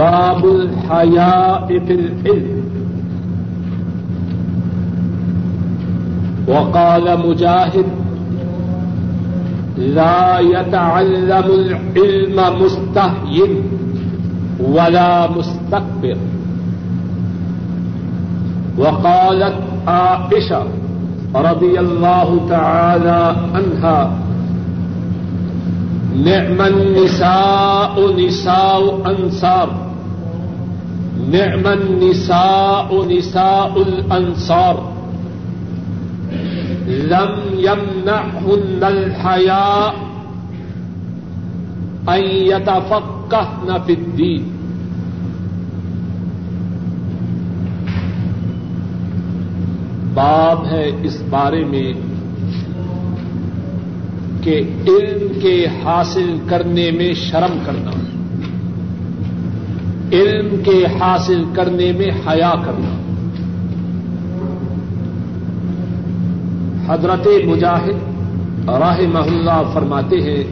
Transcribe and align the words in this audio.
باب 0.00 0.44
الحياء 0.44 1.66
في 1.66 1.92
العلم 1.92 2.62
وقال 6.48 7.28
مجاهد، 7.28 7.84
لا 9.78 10.38
يتعلم 10.38 11.46
العلم 11.60 12.62
مستهين 12.62 13.52
ولا 14.60 15.30
مستكبر. 15.30 16.16
وقالت 18.78 19.56
عائشة 19.86 20.62
رضي 21.34 21.80
الله 21.80 22.46
تعالى 22.48 23.36
عنها، 23.54 24.12
نعم 26.24 26.60
النساء 26.60 27.94
نساء 28.26 28.82
أنصار. 29.06 29.79
نعم 31.32 31.66
النساء 31.66 33.06
نساء 33.06 33.78
الأنصار. 33.86 34.74
لم 36.86 37.58
يمنعهن 37.58 38.82
الحياء 38.82 40.10
أن 42.08 42.24
يتفقهن 42.24 43.76
في 43.86 43.94
الدين. 43.94 44.48
باب 50.14 50.64
ہے 50.66 50.90
اس 51.02 51.22
بارے 51.30 51.64
میں 51.64 51.92
کہ 54.40 54.62
علم 54.88 55.40
کے 55.42 55.66
حاصل 55.84 56.38
کرنے 56.48 56.90
میں 56.90 57.14
شرم 57.14 57.58
کرنا۔ 57.64 58.19
علم 60.12 60.62
کے 60.64 60.86
حاصل 61.00 61.44
کرنے 61.54 61.92
میں 61.92 62.10
حیا 62.28 62.54
کرنا۔ 62.64 62.96
حضرت 66.92 67.28
مجاہد 67.46 67.96
راہ 68.68 69.00
محلہ 69.12 69.62
فرماتے 69.72 70.16
ہیں، 70.16 70.44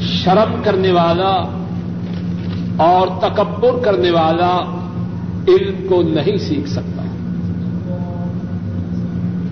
شرم 0.00 0.60
کرنے 0.64 0.92
والا 0.92 1.62
اور 2.76 3.06
تکبر 3.20 3.82
کرنے 3.84 4.10
والا 4.10 4.80
علم 5.48 5.88
کو 5.88 6.02
نہیں 6.02 6.36
سیکھ 6.36 6.68
سکتا۔ 6.68 7.02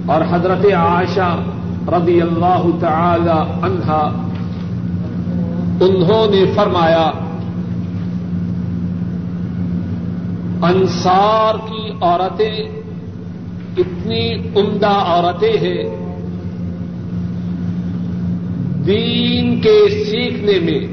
اور 0.06 0.20
حضرت 0.30 0.66
عائشہ 0.72 1.36
رضی 1.88 2.20
اللہ 2.20 2.62
تعالی 2.80 3.66
عنہا 3.66 4.28
انہوں 5.80 6.30
نے 6.30 6.44
فرمایا، 6.56 7.10
انصار 10.62 11.54
کی 11.54 11.90
عورتیں 12.00 12.70
اتنی 13.76 14.34
عمدہ 14.34 14.86
عورتیں 14.86 15.52
ہیں 15.52 16.04
دین 18.86 19.60
کے 19.60 20.04
سیکھنے 20.10 20.58
میں 20.58 20.86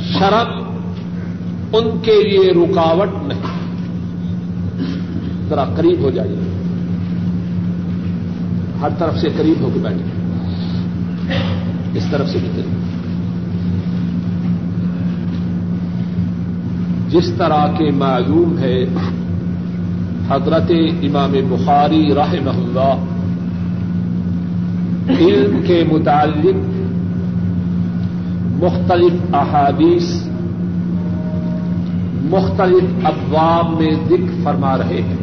شرم 0.00 0.62
ان 1.72 1.98
کے 2.02 2.22
لیے 2.22 2.52
رکاوٹ 2.52 3.08
نہیں۔ 3.22 3.40
ذرا 5.48 5.64
قریب 5.64 5.98
ہو 6.00 6.10
جائیے۔ 6.10 6.36
ہر 8.80 8.88
طرف 8.98 9.18
سے 9.18 9.28
قریب 9.36 9.62
ہو 9.62 9.70
کے 9.74 9.80
بیٹھے 9.80 10.04
اس 11.98 12.06
طرف 12.10 12.28
سے 12.28 12.38
بھی 12.38 12.48
قریب۔ 12.52 13.01
جس 17.12 17.32
طرح 17.38 17.66
کے 17.78 17.90
معلوم 17.90 18.58
ہے 18.58 18.84
حضرت 20.28 20.70
امام 21.02 21.32
بخاری 21.48 22.14
راہ 22.14 22.30
اللہ، 22.30 23.04
علم 25.20 25.60
کے 25.66 25.84
متعلق 25.92 26.54
مختلف 28.62 29.34
احادیث، 29.34 30.22
مختلف 32.30 33.06
ابواب 33.06 33.80
میں 33.80 33.94
ذکر 34.08 34.44
فرما 34.44 34.78
رہے 34.78 35.02
ہیں۔ 35.02 35.22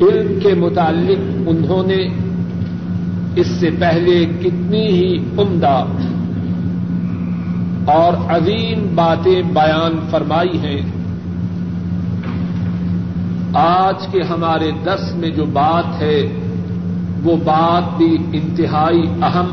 علم 0.00 0.40
کے 0.42 0.54
متعلق 0.54 1.20
انہوں 1.46 1.86
نے 1.86 2.08
اس 3.36 3.46
سے 3.46 3.70
پہلے 3.78 4.26
کتنی 4.40 4.86
ہی 4.86 5.16
عمدہ 5.16 5.84
اور 7.84 8.30
عظیم 8.30 8.86
باتیں 8.94 9.42
بیان 9.42 10.06
فرمائی 10.10 10.58
ہیں۔ 10.58 10.80
آج 13.54 14.06
کے 14.12 14.22
ہمارے 14.22 14.70
دس 14.84 15.14
میں 15.14 15.30
جو 15.30 15.44
بات 15.44 16.02
ہے، 16.02 16.22
وہ 17.22 17.36
بات 17.36 17.96
بھی 17.96 18.16
انتہائی 18.32 19.02
اہم، 19.22 19.46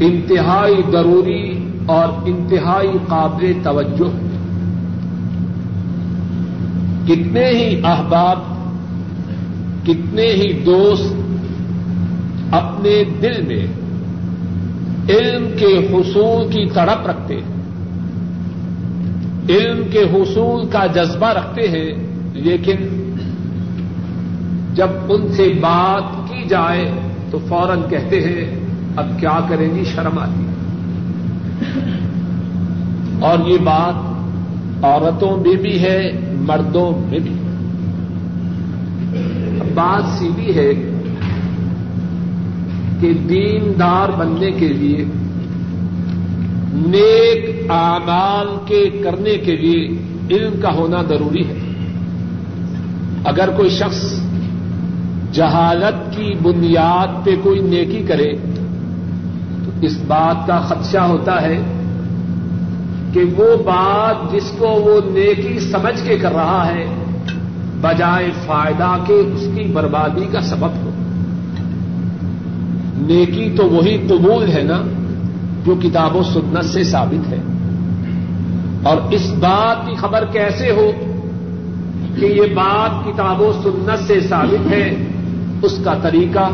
انتہائی 0.00 0.82
ضروری 0.92 1.68
اور 1.86 2.28
انتہائی 2.28 2.98
قابل 3.08 3.52
توجہ۔ 3.62 4.32
کتنے 7.06 7.48
ہی 7.48 7.80
احباب، 7.84 8.38
کتنے 9.86 10.32
ہی 10.32 10.52
دوست 10.52 11.14
اپنے 12.54 13.04
دل 13.22 13.46
میں 13.46 13.81
علم 15.08 15.48
کے 15.58 15.88
حصول 15.92 16.52
کی 16.52 16.70
تڑپ 16.74 17.06
رکھتے 17.06 17.34
ہیں۔ 17.34 17.62
علم 19.48 19.82
کے 19.90 19.98
حصول 19.98 20.66
کا 20.66 20.86
جذبہ 20.86 21.26
رکھتے 21.26 21.68
ہیں، 21.68 21.92
لیکن 22.32 22.76
جب 24.74 24.88
ان 25.08 25.32
سے 25.32 25.52
بات 25.60 26.28
کی 26.28 26.48
جائے 26.48 26.92
تو 27.30 27.38
فوراً 27.48 27.80
کہتے 27.90 28.20
ہیں، 28.20 28.60
اب 28.96 29.20
کیا 29.20 29.40
کریں 29.48 29.74
گی 29.74 29.84
شرم 29.84 30.18
آتی 30.18 30.46
اور 33.20 33.46
یہ 33.46 33.58
بات 33.58 34.12
عورتوں 34.84 35.36
میں 35.36 35.56
بھی 35.56 35.82
ہے، 35.82 36.12
مردوں 36.34 37.10
میں 37.10 37.18
بھی۔ 37.18 37.32
بات 39.74 40.18
سیدھی 40.18 40.54
ہے 40.56 40.91
کہ 43.02 43.14
دیندار 43.14 44.08
بننے 44.18 44.50
کے 44.50 44.68
لیے، 44.68 45.04
نیک 46.72 47.70
اعمال 47.70 48.46
کے 48.66 48.90
کرنے 49.04 49.36
کے 49.38 49.56
لیے 49.56 49.88
علم 50.30 50.60
کا 50.62 50.74
ہونا 50.74 51.02
ضروری 51.02 51.46
ہے۔ 51.48 51.58
اگر 53.24 53.50
کوئی 53.56 53.70
شخص 53.70 54.20
جہالت 55.32 56.16
کی 56.16 56.34
بنیاد 56.42 57.24
پہ 57.24 57.30
کوئی 57.42 57.60
نیکی 57.60 58.02
کرے، 58.08 58.32
تو 59.64 59.70
اس 59.82 59.98
بات 60.06 60.46
کا 60.46 60.58
خدشہ 60.58 60.98
ہوتا 60.98 61.42
ہے 61.42 61.62
کہ 63.12 63.20
وہ 63.36 63.56
بات 63.56 64.32
جس 64.32 64.52
کو 64.58 64.66
وہ 64.66 65.00
نیکی 65.10 65.60
سمجھ 65.60 66.08
کے 66.08 66.18
کر 66.18 66.32
رہا 66.32 66.66
ہے، 66.66 66.84
بجائے 67.80 68.30
فائدہ 68.46 68.96
کے 69.06 69.14
اس 69.14 69.48
کی 69.54 69.64
بربادی 69.72 70.24
کا 70.32 70.40
سبب 70.40 70.70
ہو۔ 70.82 70.91
نیکی 73.06 73.54
تو 73.56 73.70
وہی 73.70 73.98
قبول 74.08 74.52
ہے 74.52 74.62
نا 74.62 74.82
جو 75.66 75.74
کتاب 75.82 76.16
و 76.16 76.22
سنت 76.22 76.64
سے 76.64 76.84
ثابت 76.84 77.32
ہے۔ 77.32 77.38
اور 78.82 78.96
اس 79.10 79.32
بات 79.40 79.86
کی 79.86 79.94
خبر 79.94 80.24
کیسے 80.32 80.70
ہو 80.70 80.90
کہ 82.20 82.26
یہ 82.26 82.54
بات 82.54 83.04
کتاب 83.04 83.40
و 83.40 83.52
سنت 83.62 84.06
سے 84.06 84.20
ثابت 84.20 84.72
ہے؟ 84.72 84.94
اس 85.62 85.78
کا 85.84 85.94
طریقہ، 86.02 86.50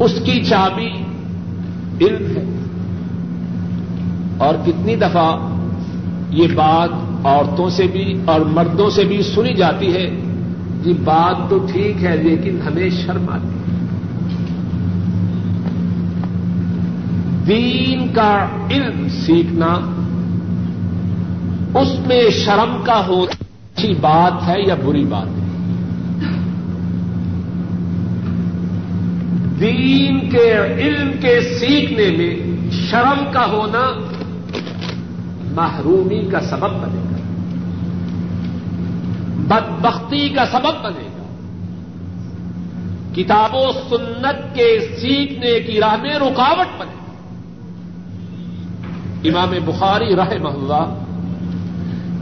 اس 0.00 0.12
کی 0.24 0.44
چابی 0.44 0.88
علم 2.00 2.36
ہے۔ 2.36 2.44
اور 4.38 4.54
کتنی 4.66 4.96
دفعہ 4.96 5.36
یہ 6.30 6.46
بات 6.54 6.88
عورتوں 7.26 7.70
سے 7.70 7.86
بھی 7.92 8.20
اور 8.24 8.40
مردوں 8.40 8.90
سے 8.90 9.04
بھی 9.04 9.22
سنی 9.22 9.54
جاتی 9.54 9.94
ہے 9.94 10.10
جی 10.84 10.92
بات 11.04 11.50
تو 11.50 11.66
ٹھیک 11.72 12.04
ہے 12.04 12.16
لیکن 12.16 12.58
ہمیں 12.66 12.90
شرم 12.90 13.26
آتی 13.28 13.48
ہے۔ 13.48 13.63
دین 17.46 18.12
کا 18.12 18.46
علم 18.70 19.08
سیکھنا، 19.08 19.78
اس 21.80 22.06
میں 22.06 22.30
شرم 22.30 22.82
کا 22.84 23.06
ہو، 23.06 23.22
اچھی 23.22 23.94
بات 24.00 24.48
ہے 24.48 24.60
یا 24.66 24.74
بری 24.74 25.04
بات 25.04 25.26
ہے؟ 25.26 25.44
دین 29.60 30.30
کے 30.30 30.54
علم 30.76 31.10
کے 31.20 31.40
سیکھنے 31.40 32.10
میں 32.16 32.36
شرم 32.72 33.24
کا 33.32 33.46
ہونا 33.46 34.06
محرومی 35.54 36.30
کا 36.30 36.40
سبب 36.40 36.70
بنے 36.70 37.02
گا۔ 37.10 37.16
بدبختی 39.48 40.28
کا 40.28 40.44
سبب 40.46 40.84
بنے 40.84 41.08
گا۔ 41.18 41.34
کتاب 43.14 43.54
و 43.54 43.72
سنت 43.72 44.54
کے 44.54 44.96
سیکھنے 45.00 45.60
کی 45.60 45.80
راہ 45.80 46.02
میں 46.02 46.14
رکاوٹ 46.14 46.66
بنے 46.78 46.92
گا۔ 46.94 47.03
امام 49.24 49.52
بخاری 49.64 50.16
رہ 50.16 50.32
اللہ 50.46 50.94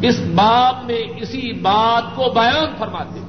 اس 0.02 0.18
بات 0.34 0.86
میں 0.86 1.02
اسی 1.16 1.52
بات 1.52 2.16
کو 2.16 2.30
بیان 2.34 2.74
فرماتے 2.78 3.20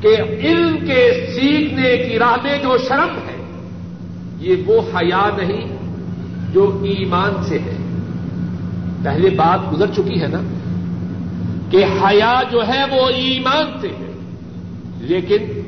کہ 0.00 0.22
علم 0.22 0.76
کے 0.86 1.26
سیکھنے 1.34 1.96
کی 1.96 2.18
راہ 2.18 2.36
میں 2.42 2.58
جو 2.62 2.76
شرم 2.78 3.18
ہے، 3.28 3.36
یہ 4.38 4.56
وہ 4.66 4.80
حیا 4.94 5.30
نہیں 5.36 5.76
جو 6.52 6.80
ایمان 6.84 7.42
سے 7.44 7.58
ہے۔ 7.58 7.76
پہلے 9.02 9.30
بات 9.30 9.72
گزر 9.72 9.86
چکی 9.86 10.22
ہے 10.22 10.26
نا 10.26 10.40
کہ 11.70 11.84
حیا 11.84 12.42
جو 12.50 12.68
ہے 12.68 12.82
وہ 12.90 13.08
ایمان 13.08 13.78
سے 13.80 13.88
ہے، 13.88 14.10
لیکن 15.00 15.60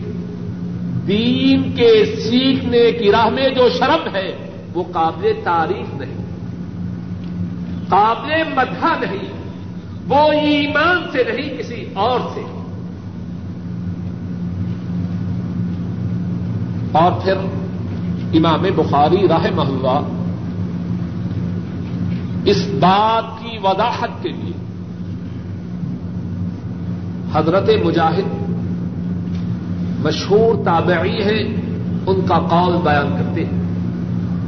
دین 1.09 1.73
کے 1.73 1.93
سیکھنے 2.05 2.93
کی 2.93 3.11
راہ 3.11 3.29
میں 3.29 3.49
جو 3.49 3.69
شرم 3.69 4.15
ہے، 4.15 4.31
وہ 4.75 4.83
قابل 4.93 5.33
تعریف 5.45 5.95
نہیں۔ 5.95 6.22
قابل 7.93 8.55
مدح 8.57 8.87
نہیں، 9.01 9.33
وہ 10.09 10.33
ایمان 10.33 11.11
سے 11.13 11.25
نہیں 11.25 11.59
کسی 11.59 11.85
اور 11.95 12.21
سے۔ 12.35 12.41
اور 16.93 17.13
پھر 17.13 17.35
امام 18.35 18.63
بخاری 18.77 19.29
راہ 19.29 19.47
محلہ 19.55 20.01
اس 22.45 22.67
بات 22.81 23.43
کی 23.43 23.59
وضاحت 23.65 24.23
کے 24.23 24.29
لیے 24.29 24.53
حضرت 27.33 27.71
مجاہد 27.85 28.51
مشہور 30.07 30.65
تابعی 30.65 31.23
ہیں، 31.23 31.61
ان 32.07 32.21
کا 32.29 32.39
قول 32.39 32.77
بیان 32.77 33.17
کرتے 33.19 33.45
ہیں۔ 33.45 33.63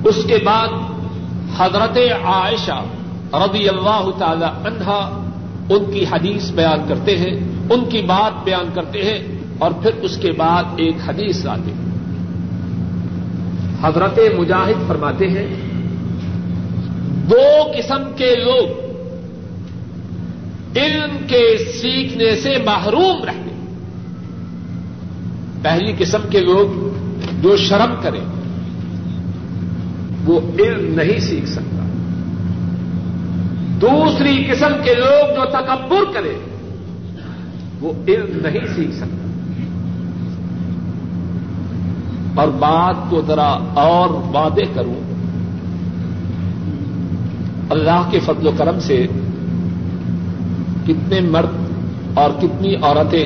اس 0.04 0.24
کے 0.26 0.38
بعد 0.44 0.68
حضرت 1.56 1.98
عائشہ 2.24 2.82
رضی 3.38 3.68
اللہ 3.68 4.10
تعالی 4.18 4.44
عنہا 4.44 5.20
ان 5.70 5.92
کی 5.92 6.04
حدیث 6.10 6.50
بیان 6.50 6.88
کرتے 6.88 7.16
ہیں، 7.18 7.36
ان 7.70 7.84
کی 7.88 8.02
بات 8.02 8.44
بیان 8.44 8.68
کرتے 8.74 9.02
ہیں 9.02 9.18
اور 9.58 9.70
پھر 9.70 9.90
اس 10.02 10.16
کے 10.16 10.32
بعد 10.32 10.64
ایک 10.76 10.96
حدیث 11.06 11.44
لاتے 11.44 11.70
ہیں۔ 11.70 11.84
حضرت 13.82 14.18
مجاہد 14.38 14.88
فرماتے 14.88 15.28
ہیں، 15.28 15.46
دو 17.30 17.70
قسم 17.78 18.02
کے 18.16 18.34
لوگ 18.36 18.84
علم 20.76 21.16
کے 21.26 21.56
سیکھنے 21.72 22.36
سے 22.36 22.54
محروم 22.64 23.24
رہتے 23.24 23.50
پہلی 25.62 25.92
قسم 25.98 26.20
کے 26.30 26.40
لوگ 26.40 26.88
جو 27.42 27.56
شرم 27.56 27.94
کریں، 28.02 28.20
وہ 30.24 30.40
علم 30.58 31.00
نہیں 31.00 31.18
سیکھ 31.18 31.46
سکتا۔ 31.46 31.83
دوسری 33.84 34.44
قسم 34.50 34.72
کے 34.84 34.94
لوگ 34.94 35.34
جو 35.34 35.44
تکبر 35.44 36.12
کریں 36.12 36.38
وہ 37.80 37.92
علم 38.08 38.40
نہیں 38.42 38.74
سیکھ 38.76 38.92
سکتا۔ 38.92 39.16
اور 42.40 42.48
بات 42.48 43.10
کو 43.10 43.22
ذرا 43.26 43.58
اور 43.74 44.10
وعدے 44.10 44.64
کروں، 44.74 44.94
اللہ 47.70 48.08
کے 48.10 48.20
فضل 48.20 48.46
و 48.46 48.50
کرم 48.56 48.80
سے 48.80 49.06
کتنے 50.86 51.20
مرد 51.20 51.52
اور 52.14 52.30
کتنی 52.40 52.74
عورتیں 52.76 53.24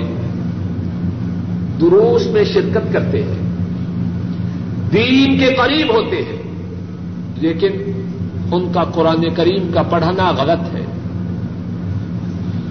دروس 1.81 2.27
میں 2.27 2.45
شرکت 2.45 2.93
کرتے 2.93 3.23
ہیں، 3.23 3.39
دین 4.93 5.39
کے 5.39 5.47
قریب 5.47 5.95
ہوتے 5.95 6.17
ہیں، 6.17 6.43
لیکن 7.37 7.98
ان 8.53 8.73
کا 8.73 8.85
قرآن 8.85 9.35
کریم 9.35 9.73
کا 9.75 9.83
پڑھنا 9.83 10.31
غلط 10.31 10.75
ہے۔ 10.75 10.85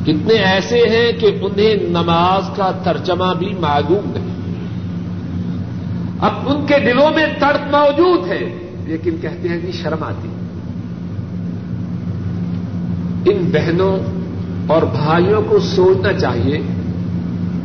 کتنے 0.04 0.34
ایسے 0.34 0.80
ہیں 0.80 1.12
کہ 1.20 1.26
انہیں 1.42 1.76
نماز 1.90 2.50
کا 2.56 2.72
ترجمہ 2.84 3.34
بھی 3.40 3.54
معلوم 3.60 4.12
نہیں۔ 4.14 4.38
اب 6.20 6.32
ان 6.46 6.66
کے 6.66 6.76
دلوں 6.80 7.10
میں 7.16 7.26
تڑپ 7.40 7.76
موجود 7.76 8.28
ہے، 8.28 8.60
لیکن 8.86 9.16
کہتے 9.22 9.50
ہیں 9.50 9.60
کہ 9.62 9.72
شرم 9.72 10.04
آتی۔ 10.04 10.28
ان 13.32 13.50
بہنوں 13.54 13.98
اور 14.68 14.82
بھائیوں 14.82 15.42
کو 15.42 15.60
سوچنا 15.60 16.14
چاہیے، 16.14 16.60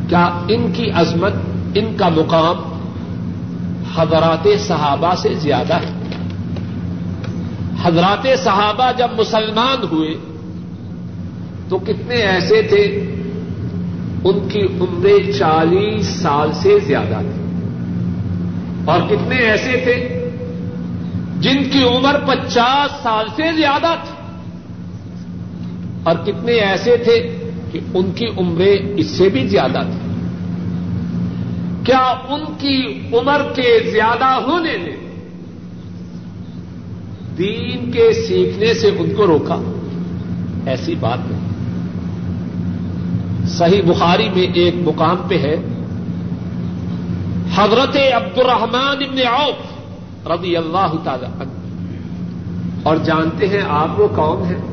کیا 0.08 0.24
ان 0.48 0.72
کی 0.72 0.90
عظمت، 0.90 1.32
ان 1.74 1.96
کا 1.96 2.08
مقام 2.08 2.56
حضرات 3.96 4.48
صحابہ 4.60 5.14
سے 5.14 5.34
زیادہ 5.34 5.74
ہے؟ 5.74 6.01
حضرات 7.82 8.26
صحابہ 8.44 8.90
جب 8.98 9.08
مسلمان 9.18 9.84
ہوئے 9.92 10.14
تو 11.68 11.78
کتنے 11.78 12.14
ایسے 12.14 12.62
تھے 12.62 12.82
ان 14.24 14.48
کی 14.48 14.60
عمریں 14.60 15.32
چالیس 15.32 16.06
سال 16.06 16.52
سے 16.52 16.78
زیادہ 16.78 17.18
تھی 17.20 17.42
اور 18.84 19.00
کتنے 19.00 19.36
ایسے 19.36 19.72
تھے 19.84 20.18
جن 21.40 21.70
کی 21.70 21.84
عمر 21.84 22.16
پچاس 22.26 23.02
سال 23.02 23.26
سے 23.36 23.42
زیادہ 23.56 23.94
تھی۔ 24.02 24.14
اور 26.02 26.16
کتنے 26.26 26.52
ایسے 26.52 26.96
تھے 26.96 27.36
کہ 27.72 27.80
ان 27.94 28.10
کی 28.12 28.26
عمریں 28.38 28.76
اس 28.96 29.06
سے 29.06 29.28
بھی 29.28 29.48
زیادہ 29.48 29.78
تھی 29.90 30.12
کیا 31.84 32.14
ان 32.28 32.44
کی 32.58 33.00
عمر 33.12 33.42
کے 33.54 33.90
زیادہ 33.92 34.24
ہونے 34.24 34.76
نے 34.76 35.11
دین 37.38 37.90
کے 37.90 38.12
سیکھنے 38.12 38.74
سے 38.74 38.88
ان 38.98 39.14
کو 39.14 39.26
روکا۔ 39.26 39.56
ایسی 40.66 40.94
بات 40.94 41.18
نہیں۔ 41.30 41.52
صحیح 43.46 43.82
بخاری 43.82 44.28
میں 44.28 44.46
ایک 44.54 44.74
مقام 44.84 45.16
پہ 45.28 45.38
ہے۔ 45.38 45.56
حضرت 47.54 47.96
عبد 48.14 48.38
الرحمان 48.38 49.02
ابن 49.02 49.18
عوف 49.26 50.28
رضی 50.30 50.56
اللہ 50.56 50.92
تعالی 51.04 51.26
عنہ۔ 51.26 51.52
اور 52.82 52.96
جانتے 52.96 53.46
ہیں 53.46 53.62
آپ 53.68 54.00
وہ 54.00 54.08
کون 54.08 54.42
ہیں؟ 54.42 54.72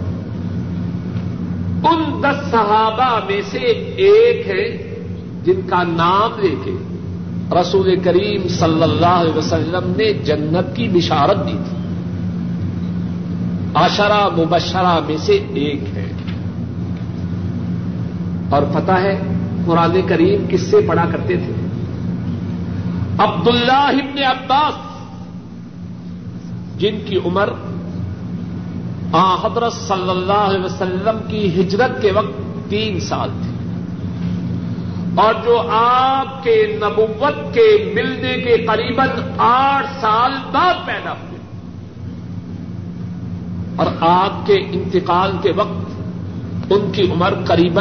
ان 1.84 2.24
دس 2.24 2.52
صحابہ 2.52 3.20
میں 3.30 3.42
سے 3.52 3.58
ایک 3.96 4.48
ہے 4.48 4.96
جن 5.44 5.62
کا 5.70 5.84
نام 5.84 6.40
لے 6.40 6.56
کے 6.64 6.72
رسول 7.62 8.00
کریم 8.04 8.48
صلی 8.48 8.84
اللہ 8.84 9.06
علیہ 9.06 9.38
وسلم 9.38 9.94
نے 9.98 10.14
جنت 10.14 10.76
کی 10.76 10.90
بشارت 10.90 11.48
دی 11.48 11.58
تھی۔ 11.70 11.79
آشرا 13.74 14.28
مبشرہ 14.38 15.00
میں 15.08 15.18
سے 15.18 15.34
ایک 15.34 15.84
ہے۔ 15.96 16.12
اور 18.50 18.62
پتہ 18.74 18.92
ہے 18.92 19.22
قرآن 19.66 20.02
کریم 20.08 20.46
کس 20.50 20.62
سے 20.62 20.78
پڑھا 20.88 21.06
کرتے 21.12 21.36
تھے؟ 21.36 21.54
عبداللہ 23.20 23.72
ابن 23.72 24.24
عباس، 24.24 24.74
جن 26.80 26.98
کی 27.06 27.20
عمر 27.26 27.50
آ 29.14 29.36
حضرت 29.36 29.74
صلی 29.74 30.10
اللہ 30.10 30.34
علیہ 30.34 30.66
وسلم 30.66 31.18
کی 31.28 31.62
ہجرت 31.62 32.02
کے 32.02 32.12
وقت 32.12 32.70
تین 32.70 33.00
سال 33.00 33.30
تھی۔ 33.42 33.50
اور 35.16 35.34
جو 35.46 35.62
آپ 35.72 36.44
کے 36.44 36.80
نبوت 36.82 37.54
کے 37.54 37.94
ملنے 37.96 38.34
کے 38.34 38.66
قریب 38.66 39.02
آٹھ 39.38 39.88
سال 40.02 40.32
بعد 40.52 40.86
پیدا 40.86 41.12
ہوئے 41.12 41.29
اور 43.80 43.88
آپ 44.00 44.48
کے 44.48 44.54
انتقال 44.54 45.32
کے 45.42 45.52
وقت 45.56 46.72
ان 46.72 46.92
کی 46.92 47.12
عمر 47.12 47.34
قریب 47.46 47.80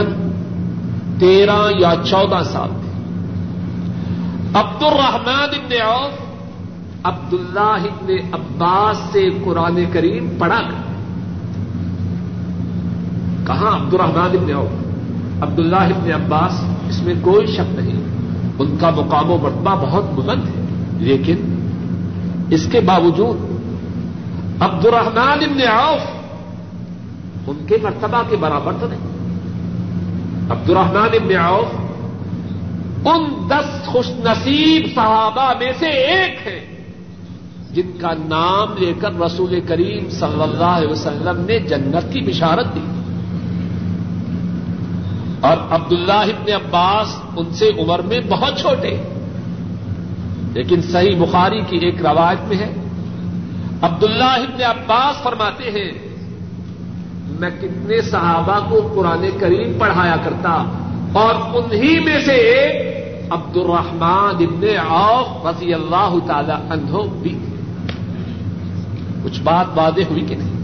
تیرہ 1.19 1.59
یا 1.79 1.93
چودہ 2.05 2.43
سال 2.45 2.69
تھی۔ 2.81 2.89
عبد 4.55 4.83
الرحمان 4.83 5.49
ابن 5.55 5.73
عوف 5.83 6.13
عبد 7.05 7.33
اللہ 7.33 7.85
ابن 7.85 8.11
عباس 8.33 8.99
سے 9.13 9.31
قرآن 9.45 9.85
کریم 9.93 10.29
پڑھا 10.39 10.61
کر 10.61 10.89
کہاں 13.47 13.77
عبد 13.81 13.95
الرحمان 13.95 14.31
ابن 14.31 14.55
عوف؟ 14.55 15.43
عبد 15.43 15.59
اللہ 15.59 15.89
ابن 15.97 16.13
عباس 16.13 16.65
اس 16.89 17.03
میں 17.03 17.15
کوئی 17.23 17.47
شک 17.47 17.81
نہیں، 17.81 18.01
ان 18.59 18.77
کا 18.81 18.91
مقام 18.91 19.31
و 19.31 19.39
مرتبہ 19.39 19.87
بہت 19.87 20.05
بلند 20.15 20.43
ہے، 20.45 20.65
لیکن 20.99 21.37
اس 22.51 22.69
کے 22.73 22.81
باوجود 22.81 23.48
عبد 24.61 24.87
الرحمان 24.87 25.39
ابن 25.43 25.69
عوف۔ 25.69 26.01
ان 27.47 27.67
کے 27.67 27.77
مرتبہ 27.83 28.23
کے 28.29 28.37
برابر 28.37 28.73
تو 28.81 28.89
نہیں۔ 28.89 29.01
عبد 30.51 30.71
الرحمان 30.71 31.09
ابن 31.13 31.37
عوف۔ 31.37 31.81
ان 33.07 33.49
دس 33.51 33.87
خوش 33.87 34.11
نصیب 34.11 34.87
صحابہ 34.95 35.53
میں 35.59 35.73
سے 35.79 35.87
ایک 35.87 36.47
ہے 36.47 36.83
جن 37.71 37.99
کا 38.01 38.13
نام 38.13 38.77
لے 38.79 38.93
کر 39.01 39.21
رسول 39.21 39.61
کریم 39.69 40.11
صلی 40.11 40.43
اللہ 40.43 40.65
علیہ 40.65 40.89
وسلم 40.89 41.45
نے 41.47 41.59
جنت 41.59 42.13
کی 42.13 42.21
بشارت 42.21 42.67
دی۔ 42.75 43.03
اور 45.41 45.57
عبداللہ 45.71 46.13
ابن 46.13 46.53
عباس 46.53 47.17
ان 47.37 47.51
سے 47.51 47.71
عمر 47.79 47.99
میں 47.99 48.21
بہت 48.29 48.59
چھوٹے، 48.59 49.03
لیکن 50.53 50.83
صحیح 50.83 51.17
بخاری 51.17 51.61
کی 51.61 51.77
ایک 51.77 52.07
روایت 52.07 52.49
میں 52.49 52.57
ہے۔ 52.57 52.78
عبداللہ 53.83 54.25
ابن 54.25 54.63
عباس 54.63 55.23
فرماتے 55.23 55.71
ہیں، 55.71 55.91
میں 57.41 57.51
کتنے 57.61 58.01
صحابہ 58.01 58.59
کو 58.71 58.93
قرآن 58.95 59.27
کریم 59.41 59.79
پڑھایا 59.79 60.17
کرتا 60.25 60.53
اور 61.13 61.35
انہی 61.55 61.99
میں 62.05 62.21
سے 62.21 62.33
ایک 62.33 63.33
عبد 63.33 63.57
الرحمان 63.57 64.45
ابن 64.45 64.65
عوف 64.89 65.47
رضی 65.47 65.75
اللہ 65.75 66.19
تعالی 66.27 66.53
عنہ 66.53 67.03
بھی۔ 67.23 67.39
کچھ 69.25 69.41
بات 69.43 69.67
واضح 69.75 70.11
ہوئی 70.11 70.25
کہ 70.27 70.35
نہیں؟ 70.35 70.57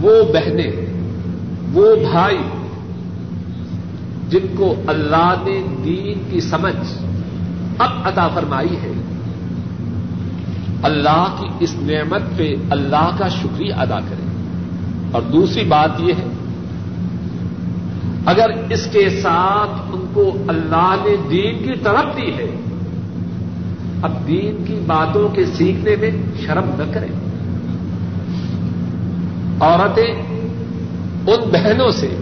وہ 0.00 0.22
بہنیں، 0.32 0.70
وہ 1.72 1.96
بھائی 2.12 2.38
جن 4.28 4.46
کو 4.56 4.74
اللہ 4.86 5.34
نے 5.44 5.62
دین 5.84 6.22
کی 6.30 6.40
سمجھ 6.40 6.76
اب 7.78 7.90
عطا 8.04 8.28
فرمائی 8.28 8.76
ہے 8.76 8.92
اللہ 10.82 11.36
کی 11.38 11.46
اس 11.60 11.74
نعمت 11.78 12.22
پہ 12.36 12.54
اللہ 12.70 13.10
کا 13.18 13.28
شکریہ 13.28 13.74
ادا 13.74 14.00
کریں 14.00 14.26
اور 15.12 15.22
دوسری 15.22 15.64
بات 15.64 16.00
یہ 16.00 16.12
ہے، 16.12 16.28
اگر 18.26 18.50
اس 18.70 18.86
کے 18.92 19.20
ساتھ 19.22 19.82
ان 19.92 20.04
کو 20.14 20.36
اللہ 20.48 20.94
نے 21.04 21.16
دین 21.30 21.58
کی 21.58 21.78
طرف 21.82 22.16
دی 22.16 22.30
ہے، 22.38 22.56
اب 24.02 24.28
دین 24.28 24.64
کی 24.64 24.80
باتوں 24.86 25.28
کے 25.28 25.44
سیکھنے 25.44 25.96
میں 25.96 26.10
شرم 26.46 26.64
نہ 26.64 26.92
کریں۔ 26.94 27.30
عورتیں 29.60 30.12
ان 31.26 31.50
بہنوں 31.52 31.90
سے 31.90 32.16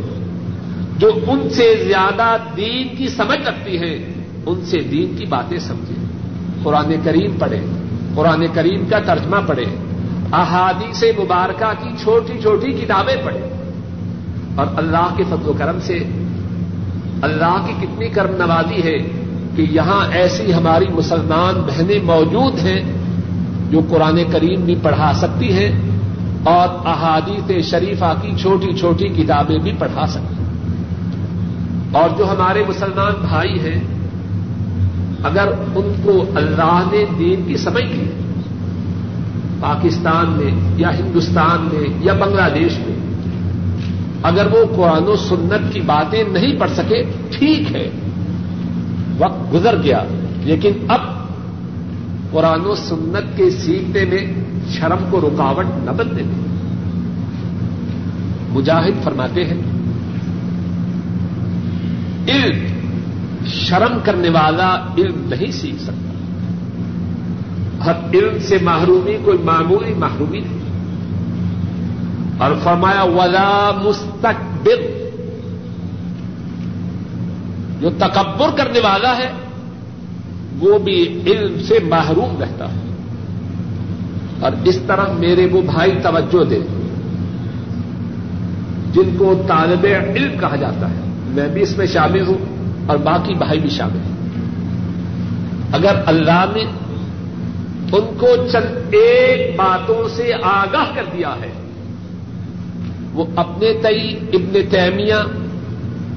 جو 0.98 1.10
ان 1.26 1.50
سے 1.50 1.84
زیادہ 1.88 2.36
دین 2.56 2.96
کی 2.96 3.08
سمجھ 3.08 3.48
رکھتی 3.48 3.78
ہیں، 3.78 3.98
ان 4.46 4.60
سے 4.64 4.80
دین 4.80 5.16
کی 5.16 5.24
باتیں 5.24 5.58
سمجھیں۔ 5.58 6.04
قرآن 6.62 6.94
کریم 7.04 7.30
پڑھیں۔ 7.38 7.87
قرآن 8.18 8.46
کریم 8.54 8.84
کا 8.90 8.98
ترجمہ 8.98 9.36
پڑھیں 9.46 9.76
احادی 10.32 10.92
سے 10.92 11.12
مبارکہ 11.18 11.72
کی 11.82 11.90
چھوٹی 12.02 12.40
چھوٹی 12.40 12.72
کتابیں 12.72 13.14
پڑھیں 13.24 13.42
اور 14.54 14.66
اللہ 14.76 15.14
کے 15.16 15.24
فضل 15.24 15.48
و 15.48 15.52
کرم 15.58 15.78
سے، 15.80 15.98
اللہ 17.22 17.66
کی 17.66 17.86
کتنی 17.86 18.08
کرم 18.08 18.36
نوازی 18.36 18.82
ہے 18.82 18.98
کہ 19.56 19.62
یہاں 19.70 20.12
ایسی 20.12 20.54
ہماری 20.54 20.84
مسلمان 20.92 21.54
بہنیں 21.54 22.04
موجود 22.04 22.58
ہیں 22.58 22.80
جو 23.70 23.80
قرآن 23.88 24.18
کریم 24.32 24.60
بھی 24.60 24.74
پڑھا 24.82 25.12
سکتی 25.14 25.52
ہیں 25.52 25.72
اور 26.44 26.86
احادیث 26.86 27.70
شریفہ 27.70 28.14
کی 28.22 28.32
چھوٹی 28.40 28.76
چھوٹی 28.76 29.08
کتابیں 29.08 29.58
بھی 29.58 29.72
پڑھا 29.78 30.06
سکتی 30.06 30.34
ہیں۔ 30.34 30.48
اور 31.92 32.08
جو 32.18 32.30
ہمارے 32.30 32.64
مسلمان 32.68 33.12
بھائی 33.28 33.58
ہیں 33.60 33.97
اگر 35.22 35.48
ان 35.74 35.92
کو 36.02 36.24
اللہ 36.34 36.88
نے 36.92 37.04
دین 37.18 37.42
کی 37.46 37.56
سمجھ 37.56 37.84
لی، 37.84 38.10
پاکستان 39.60 40.30
میں 40.30 40.50
یا 40.76 40.90
ہندوستان 40.98 41.68
میں 41.72 41.88
یا 42.00 42.12
بنگلہ 42.12 42.48
دیش 42.54 42.78
میں 42.78 42.96
اگر 44.22 44.46
وہ 44.46 44.76
قرآن 44.76 45.02
و 45.02 45.16
سنت 45.16 45.72
کی 45.72 45.80
باتیں 45.80 46.24
نہیں 46.32 46.60
پڑھ 46.60 46.70
سکے، 46.70 47.02
ٹھیک 47.38 47.76
ہے، 47.76 47.90
وقت 49.18 49.54
گزر 49.54 49.82
گیا، 49.82 50.02
لیکن 50.42 50.72
اب 50.88 51.00
قرآن 52.30 52.60
و 52.60 52.74
سنت 52.74 53.36
کے 53.36 53.50
سیکھنے 53.50 54.04
میں 54.04 54.26
شرم 54.70 55.04
کو 55.10 55.20
رکاوٹ 55.20 55.64
نہ 55.84 55.90
بننے 55.90 56.22
دیں۔ 56.22 56.46
مجاہد 58.48 59.04
فرماتے 59.04 59.44
ہیں، 59.44 59.60
علم 62.28 62.77
شرم 63.46 63.98
کرنے 64.04 64.28
والا 64.28 64.76
علم 64.98 65.14
نہیں 65.16 65.52
سیکھ 65.52 65.82
سکتا۔ 65.82 66.08
ہر 67.84 67.92
علم 68.14 68.38
سے 68.40 68.58
محرومی، 68.62 69.16
کوئی 69.24 69.38
معمولی 69.38 69.94
محرومی 69.94 70.38
نہیں۔ 70.38 70.58
اور 72.38 72.50
فرمایا، 72.62 73.02
ولا 73.02 73.70
مستقبل 73.84 75.08
جو 77.80 77.90
تکبر 77.90 78.48
کرنے 78.56 78.80
والا 78.80 79.18
ہے، 79.18 79.30
وہ 80.58 80.78
بھی 80.78 81.22
علم 81.26 81.60
سے 81.60 81.78
محروم 81.88 82.40
رہتا 82.40 82.72
ہے۔ 82.72 82.80
اور 84.40 84.52
اس 84.64 84.78
طرح 84.86 85.12
میرے 85.12 85.48
وہ 85.52 85.62
بھائی 85.62 85.92
توجہ 86.02 86.44
دے۔ 86.44 86.60
جن 88.92 89.16
کو 89.18 89.42
طالب 89.48 89.86
علم 90.14 90.38
کہا 90.40 90.56
جاتا 90.56 90.90
ہے، 90.90 91.00
میں 91.28 91.48
بھی 91.48 91.62
اس 91.62 91.78
میں 91.78 91.86
شامل 91.86 92.26
ہوں۔ 92.26 92.57
اور 92.88 92.96
باقی 92.96 93.34
بھائی 93.34 93.60
بھی 93.60 93.70
شامل 93.70 93.98
ہیں۔ 93.98 94.18
اگر 95.72 96.02
اللہ 96.06 96.44
نے 96.54 96.62
ان 97.92 98.18
کو 98.18 98.48
چند 98.52 98.94
ایک 98.94 99.56
باتوں 99.56 100.08
سے 100.08 100.32
آگاہ 100.42 100.94
کر 100.94 101.04
دیا 101.16 101.34
ہے، 101.42 101.52
وہ 103.12 103.24
اپنے 103.36 103.72
تئی 103.82 104.18
ابن 104.32 104.60
تیمیہ، 104.70 105.14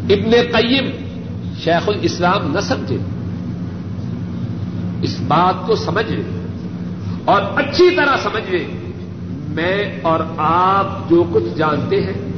ابن 0.09 0.31
قیم، 0.51 0.85
شیخ 1.63 1.89
الاسلام 1.89 2.51
نہ 2.51 2.59
سمجھے۔ 2.59 2.97
اس 5.01 5.17
بات 5.27 5.67
کو 5.67 5.75
سمجھ 5.75 6.11
لیں 6.11 6.47
اور 7.25 7.41
اچھی 7.55 7.95
طرح 7.95 8.17
سمجھ 8.23 8.51
لیں 8.51 8.67
میں 9.47 9.99
اور 10.01 10.19
آپ 10.37 11.09
جو 11.09 11.23
کچھ 11.33 11.57
جانتے 11.57 12.01
ہیں، 12.03 12.31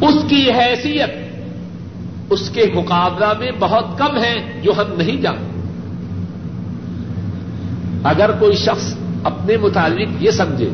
اس 0.00 0.14
کی 0.28 0.50
حیثیت 0.50 1.23
اس 2.30 2.50
کے 2.50 2.64
مقابلہ 2.74 3.32
میں 3.38 3.50
بہت 3.58 3.98
کم 3.98 4.16
ہے 4.16 4.60
جو 4.62 4.72
ہم 4.72 4.94
نہیں 4.96 5.22
جانتے۔ 5.22 5.60
اگر 8.04 8.30
کوئی 8.38 8.56
شخص 8.56 8.94
اپنے 9.24 9.56
متعلق 9.56 10.08
یہ 10.20 10.30
سمجھے 10.30 10.70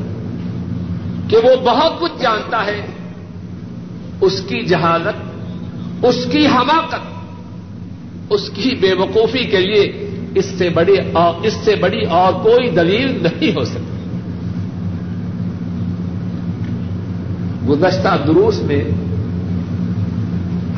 کہ 1.29 1.37
وہ 1.37 1.57
بہت 1.65 2.01
کچھ 2.01 2.23
جانتا 2.23 2.67
ہے، 2.67 2.87
اس 4.21 4.41
کی 4.49 4.61
جہالت، 4.61 6.05
اس 6.05 6.27
کی 6.33 6.47
حماقت، 6.47 7.01
اس 8.31 8.51
کی 8.55 8.75
بے 8.81 8.93
وقوفی 8.93 9.45
کے 9.45 9.59
لیے 9.59 10.11
اس 10.35 10.45
سے 10.45 10.69
بڑی 10.69 10.97
اس 11.43 11.53
سے 11.65 11.77
بڑی 11.77 12.01
اور 12.01 12.33
کوئی 12.33 12.71
دلیل 12.71 13.23
نہیں 13.23 13.57
ہو 13.57 13.65
سکتی۔ 13.65 13.97
گزشتہ 17.69 18.17
دروس 18.27 18.63
میں 18.63 18.85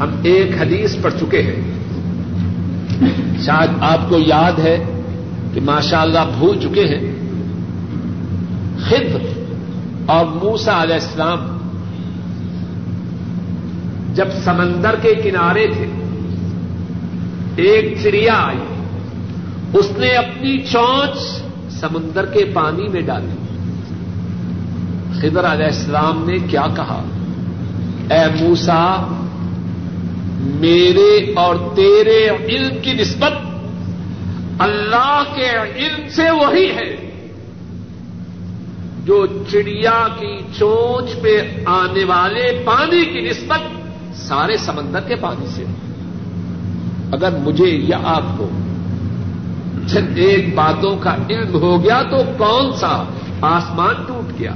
ہم 0.01 0.11
ایک 0.23 0.63
حدیث 0.63 0.97
پڑھ 1.03 1.15
چکے 1.21 1.43
ہیں۔ 1.43 1.73
شاید 3.43 3.71
آپ 3.81 4.09
کو 4.09 4.19
یاد 4.19 4.59
ہے 4.59 5.01
کہ 5.55 5.61
ماشاء 5.61 6.01
اللہ 6.01 6.19
بھول 6.39 6.59
چکے 6.61 6.85
ہیں۔ 6.85 7.13
خد 8.79 9.17
اور 10.07 10.27
موسا 10.27 10.83
علیہ 10.83 10.95
السلام 10.95 11.59
جب 14.15 14.29
سمندر 14.45 14.95
کے 15.03 15.15
کنارے 15.15 15.67
تھے، 15.67 15.87
ایک 17.57 17.99
چڑیا 18.03 18.35
آئی۔ 18.35 18.59
اس 19.73 19.93
نے 19.99 20.09
اپنی 20.09 20.59
چونچ 20.59 21.19
سمندر 21.73 22.27
کے 22.27 22.45
پانی 22.55 22.89
میں 22.89 23.01
ڈالی۔ 23.01 23.29
خضر 25.21 25.53
علیہ 25.53 25.67
السلام 25.67 26.25
نے 26.27 26.39
کیا 26.39 26.67
کہا؟ 26.77 27.03
اے 28.11 28.45
موسا 28.45 28.97
میرے 30.43 31.33
اور 31.37 31.57
تیرے 31.75 32.29
علم 32.29 32.77
کی 32.83 32.93
نسبت 32.93 33.33
اللہ 34.59 35.23
کے 35.35 35.51
علم 35.51 36.09
سے 36.09 36.31
وہی 36.31 36.71
ہے 36.71 37.11
جو 39.05 39.27
چڑیا 39.51 40.07
کی 40.21 40.37
چونچ 40.59 41.23
پہ 41.23 41.63
آنے 41.67 42.05
والے 42.05 42.63
پانی 42.65 43.05
کی 43.05 43.21
نسبت 43.21 43.61
سارے 44.15 44.57
سمندر 44.57 45.01
کے 45.01 45.17
پانی 45.17 45.47
سے 45.47 45.65
اگر 47.13 47.39
مجھے 47.39 47.67
یا 47.67 47.99
آپ 48.05 48.23
کو 48.39 48.49
جن 49.87 50.07
ایک 50.17 50.55
باتوں 50.55 50.97
کا 50.97 51.17
علم 51.31 51.55
ہو 51.55 51.85
گیا 51.85 52.03
تو 52.03 52.17
کون 52.39 52.73
سا 52.73 53.05
آسمان 53.41 53.95
ٹوٹ 54.09 54.41
گیا؟ 54.41 54.53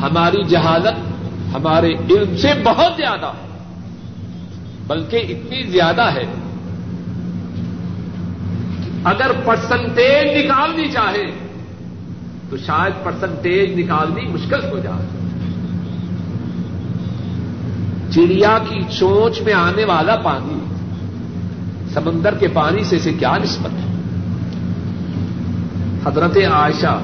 ہماری 0.00 0.44
جہالت 0.44 1.07
ہمارے 1.54 1.88
علم 1.88 2.36
سے 2.36 2.48
بہت 2.64 2.92
زیادہ، 2.96 3.32
بلکہ 4.86 5.16
اتنی 5.16 5.62
زیادہ 5.62 6.02
ہے 6.02 6.24
اگر 9.04 9.30
پرسنٹیج 9.44 10.44
نکالنی 10.44 10.88
چاہے، 10.88 11.30
تو 12.50 12.56
شاید 12.56 13.04
پرسنٹیج 13.04 13.80
نکالنی 13.80 14.28
مشکل 14.28 14.64
ہو 14.72 14.78
جائے۔ 14.78 15.06
چڑیا 18.12 18.58
کی 18.68 18.80
چونچ 18.98 19.42
میں 19.42 19.54
آنے 19.54 19.84
والا 19.84 20.16
پانی، 20.16 20.58
سمندر 21.94 22.34
کے 22.34 22.48
پانی 22.48 22.84
سے 22.84 22.96
اسے 22.96 23.12
کیا 23.12 23.36
نسبت 23.38 23.70
ہے؟ 23.72 23.86
حضرت 26.06 26.36
عائشہ 26.52 27.00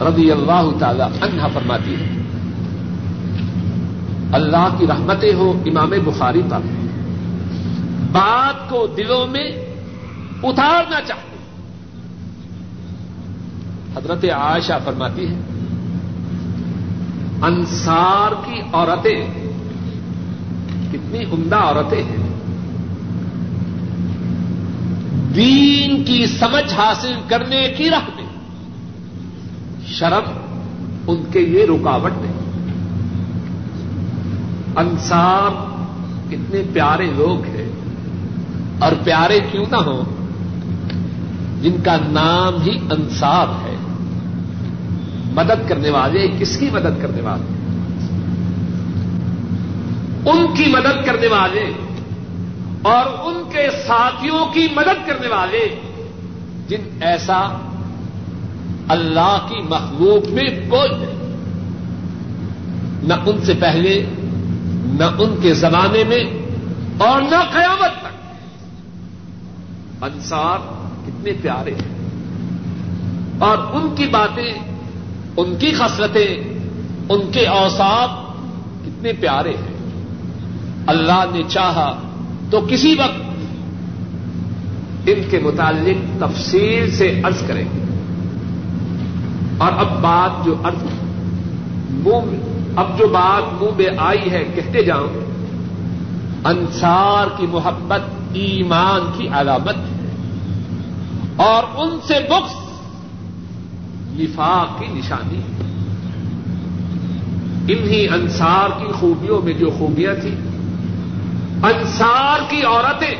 رضی 0.00 0.30
اللہ 0.32 0.70
تعالی 0.78 1.02
عنہ 1.02 1.42
فرماتی 1.54 1.94
ہے 1.94 2.21
اللہ 4.32 4.76
کی 4.78 4.86
رحمتیں 4.86 5.34
ہو 5.34 5.62
امام 5.66 5.90
بخاری 6.04 6.42
پر۔ 6.50 6.58
بات 8.12 8.70
کو 8.70 8.86
دلوں 8.96 9.26
میں 9.26 9.50
اتارنا 10.42 11.00
چاہتے 11.06 11.36
حضرت 13.96 14.24
عائشہ 14.24 14.72
فرماتی 14.84 15.28
ہے 15.28 15.34
انصار 17.42 18.32
کی 18.44 18.60
عورتیں، 18.72 19.26
کتنی 20.92 21.24
عمدہ 21.24 21.56
عورتیں 21.56 22.02
ہیں۔ 22.02 22.32
دین 25.34 26.04
کی 26.04 26.26
سمجھ 26.26 26.74
حاصل 26.74 27.12
کرنے 27.28 27.74
کی 27.76 27.90
راہ 27.90 28.08
میں 28.16 28.24
شرم، 29.86 30.30
ان 31.06 31.22
کے 31.32 31.40
لیے 31.46 31.66
رکاوٹ 31.66 32.12
نہیں۔ 32.20 32.41
انصار 34.76 35.50
کتنے 36.30 36.62
پیارے 36.72 37.06
لوگ 37.06 37.44
ہیں 37.44 37.68
اور 38.78 38.92
پیارے 39.04 39.40
کیوں 39.50 39.64
نہ 39.70 39.76
ہوں؟ 39.76 40.02
جن 41.62 41.76
کا 41.84 41.96
نام 42.08 42.62
ہی 42.62 42.78
انصار 42.90 43.46
ہے۔ 43.48 43.76
مدد 45.32 45.68
کرنے 45.68 45.90
والے 45.90 46.28
کس 46.38 46.56
کی 46.56 46.70
مدد 46.72 47.02
کرنے 47.02 47.20
والے؟ 47.20 47.42
ان 50.30 50.46
کی 50.54 50.64
مدد 50.66 51.06
کرنے 51.06 51.26
والے 51.26 51.72
اور 52.82 53.26
ان 53.26 53.42
کے 53.50 53.68
ساتھیوں 53.86 54.46
کی 54.46 54.68
مدد 54.74 55.06
کرنے 55.06 55.28
والے 55.28 55.80
جن 56.68 56.80
ایسا 57.00 57.70
اللہ 58.88 59.46
کی 59.48 59.62
مخلوق 59.70 60.28
میں 60.28 60.70
کوئی 60.70 60.90
نہیں۔ 60.90 61.36
نہ 63.02 63.14
ان 63.26 63.44
سے 63.44 63.54
پہلے 63.60 64.06
نہ 64.92 65.04
ان 65.18 65.36
کے 65.42 65.54
زمانے 65.54 66.04
میں 66.04 66.24
اور 66.98 67.22
نہ 67.22 67.42
قیامت 67.52 68.00
تک۔ 68.00 68.12
انصار 70.04 70.58
کتنے 71.06 71.32
پیارے 71.42 71.74
ہیں۔ 71.74 72.08
اور 73.38 73.58
ان 73.58 73.94
کی 73.96 74.06
باتیں، 74.06 74.54
ان 75.36 75.56
کی 75.58 75.72
خصلتیں، 75.72 76.58
ان 77.08 77.20
کے 77.32 77.46
اوساف 77.46 78.10
کتنے 78.84 79.12
پیارے 79.12 79.50
ہیں۔ 79.50 79.72
اللہ 80.86 81.24
نے 81.32 81.42
چاہا 81.48 82.02
تو 82.50 82.66
کسی 82.70 82.94
وقت 82.98 83.22
ان 85.06 85.22
کے 85.30 85.38
متعلق 85.38 86.20
تفصیل 86.20 86.90
سے 86.90 87.20
عرض 87.24 87.46
کریں۔ 87.46 87.64
گے 87.64 87.82
اور 89.58 89.72
اب 89.72 90.00
بات 90.00 90.44
جو 90.44 90.54
ارض 90.64 90.82
منہ 91.90 92.51
اب 92.76 92.98
جو 92.98 93.06
بات 93.06 93.62
منہ 93.62 93.70
میں 93.76 93.86
آئی 93.98 94.30
ہے، 94.30 94.44
کہتے 94.54 94.82
جاؤں 94.82 95.08
انصار 96.44 97.26
کی 97.36 97.46
محبت، 97.46 98.00
ایمان 98.32 99.10
کی 99.18 99.28
علامت 99.28 99.76
ہے۔ 99.76 100.10
اور 101.36 101.62
ان 101.76 101.98
سے 102.06 102.14
بخش 102.30 102.54
نفاق 104.20 104.80
کی 104.80 104.86
نشانی 104.86 105.38
ہے۔ 105.38 105.62
انہی 107.68 108.08
انصار 108.08 108.68
کی 108.78 108.92
خوبیوں 108.92 109.42
میں 109.42 109.52
جو 109.52 109.70
خوبیاں 109.78 110.14
تھیں، 110.20 110.34
انصار 111.62 112.50
کی 112.50 112.62
عورتیں 112.62 113.14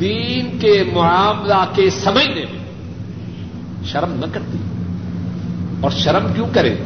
دین 0.00 0.58
کے 0.58 0.84
معاملہ 0.92 1.64
کے 1.74 1.90
سمجھنے 1.90 2.44
میں 2.52 2.66
شرم 3.84 4.12
نہ 4.12 4.26
کرتی۔ 4.32 4.58
اور 5.80 5.90
شرم 5.90 6.32
کیوں 6.34 6.46
کرے 6.52 6.76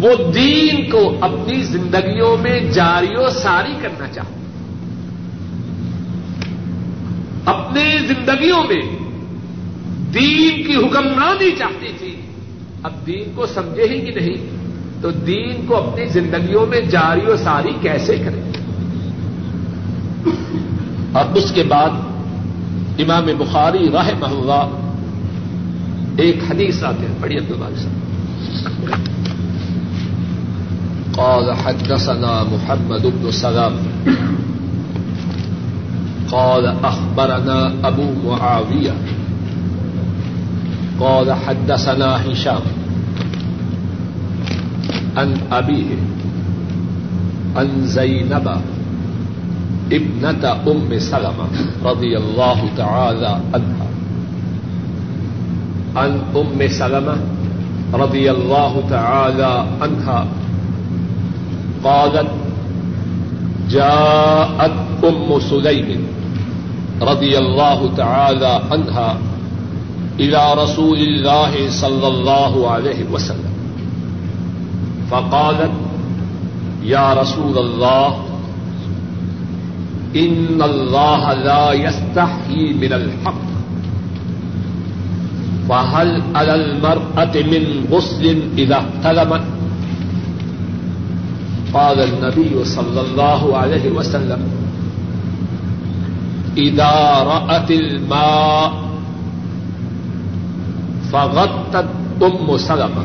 وہ 0.00 0.32
دین 0.32 0.90
کو 0.90 1.16
اپنی 1.20 1.62
زندگیوں 1.62 2.36
میں 2.36 2.60
جاری 2.60 3.14
و 3.16 3.30
ساری 3.30 3.74
کرنا 3.82 4.08
چاہتے 4.08 4.36
اپنے 7.44 7.98
زندگیوں 8.08 8.62
میں 8.62 8.82
دین 10.14 10.62
کی 10.66 10.76
حکمرانی 10.76 11.50
چاہتی 11.58 11.92
تھی۔ 11.98 12.16
اب 12.82 12.92
دین 13.06 13.32
کو 13.34 13.46
سمجھے 13.46 13.88
ہی 13.88 14.00
کہ 14.00 14.20
نہیں؟ 14.20 14.56
تو 15.02 15.10
دین 15.10 15.66
کو 15.66 15.76
اپنی 15.76 16.06
زندگیوں 16.06 16.66
میں 16.66 16.80
جاری 16.80 17.26
و 17.26 17.36
ساری 17.36 17.72
کیسے 17.80 18.16
کریں 18.18 18.42
اور 21.12 21.36
اس 21.36 21.52
کے 21.52 21.62
بعد 21.62 21.90
امام 22.98 23.26
بخاری 23.38 23.88
راہ 23.92 24.10
محلہ 24.18 24.78
ایک 26.18 26.36
حدیث 26.50 26.82
آتے 26.82 27.06
ہیں 27.06 27.14
بڑی 27.20 27.36
عبد 27.36 27.52
صاحب 27.76 29.25
قال 31.16 31.56
حدثنا 31.56 32.44
محمد 32.44 33.02
بن 33.02 33.30
سلام. 33.30 33.72
قال 36.28 36.66
اخبرنا 36.82 37.72
ابو 37.82 38.12
معاویہ 38.24 38.90
قال 40.98 41.32
حدثنا 41.32 42.16
هشام. 42.16 42.60
عن 45.16 45.36
أبيه. 45.52 45.90
عن 47.56 47.86
زينب 47.86 48.60
ابنة 49.92 50.56
أم 50.66 50.98
سلمة 50.98 51.46
رضي 51.84 52.16
الله 52.16 52.68
تعالى 52.76 53.40
عنها. 53.54 53.88
عن 55.96 56.20
أم 56.36 56.68
سلمة 56.68 57.16
رضي 57.94 58.30
الله 58.30 58.82
تعالى 58.90 59.66
عنها 59.80 60.26
قالت 61.86 62.30
جاءت 63.70 65.04
أم 65.04 65.40
سليم 65.40 66.06
رضي 67.02 67.38
الله 67.38 67.90
تعالى 67.96 68.52
عنها 68.70 69.18
إلى 70.20 70.54
رسول 70.54 70.98
الله 70.98 71.70
صلى 71.70 72.06
الله 72.08 72.70
عليه 72.70 73.10
وسلم. 73.12 73.52
فقالت 75.08 75.74
یا 76.82 77.14
رسول 77.14 77.58
اللہ 77.58 78.22
ان 80.14 80.62
اللہ 80.62 81.26
لا 81.44 81.72
يستحي 81.72 82.72
من 82.72 82.92
الحق، 82.92 83.44
فهل 85.68 86.22
على 86.34 86.54
المرأة 86.54 87.34
من 87.52 87.86
غسل 87.90 88.24
إذا 88.58 88.76
احتلمت؟ 88.76 89.55
قال 91.72 92.00
النبي 92.00 92.64
صلى 92.64 93.00
الله 93.00 93.56
عليه 93.56 93.90
وسلم، 93.90 94.48
إذا 96.56 96.92
رأت 97.26 97.70
الماء 97.70 98.86
فغطت 101.10 101.86
أم 102.22 102.56
سلمة 102.56 103.02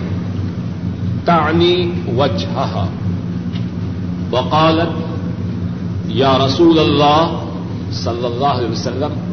تعنی 1.25 1.91
وجہ 2.15 2.85
وقالت 4.31 4.93
یا 6.05 6.37
رسول 6.45 6.79
اللہ 6.79 7.43
صلی 7.91 8.25
اللہ 8.25 8.45
علیہ 8.45 8.71
وسلم 8.71 9.31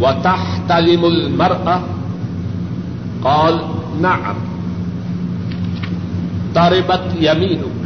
و 0.00 0.10
تحتلم 0.22 1.04
المرأة؟ 1.04 1.78
قال، 3.22 3.54
نعم 3.94 4.34
تربت 6.52 7.16
يمينك. 7.20 7.83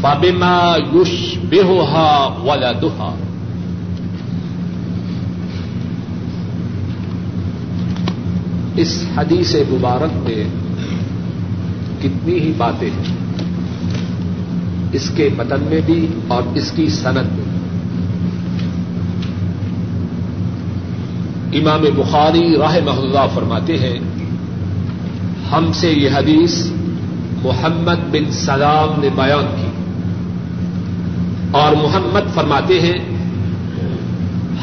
فبما 0.00 0.76
يشبهها 0.76 2.10
ولدها. 2.42 3.14
اس 8.76 8.92
حدیث 9.16 9.54
مبارک 9.70 10.16
میں 10.28 10.44
کتنی 12.02 12.40
ہی 12.40 12.52
باتیں 12.56 12.90
ہیں، 12.90 13.14
اس 14.92 15.10
کے 15.14 15.28
متن 15.36 15.62
میں 15.68 15.80
بھی 15.86 16.06
اور 16.28 16.42
اس 16.54 16.72
کی 16.76 16.88
صنعت 16.88 17.32
میں 17.32 17.46
امام 21.60 21.84
بخاری 21.96 22.56
راہ 22.56 22.76
محلہ 22.84 23.24
فرماتے 23.34 23.78
ہیں، 23.78 23.98
ہم 25.52 25.72
سے 25.72 25.90
یہ 25.92 26.10
حدیث 26.14 26.54
محمد 27.42 28.00
بن 28.10 28.30
سلام 28.32 29.00
نے 29.00 29.08
بیان 29.16 29.46
کی۔ 29.56 29.65
اور 31.50 31.72
محمد 31.72 32.34
فرماتے 32.34 32.80
ہیں، 32.80 33.16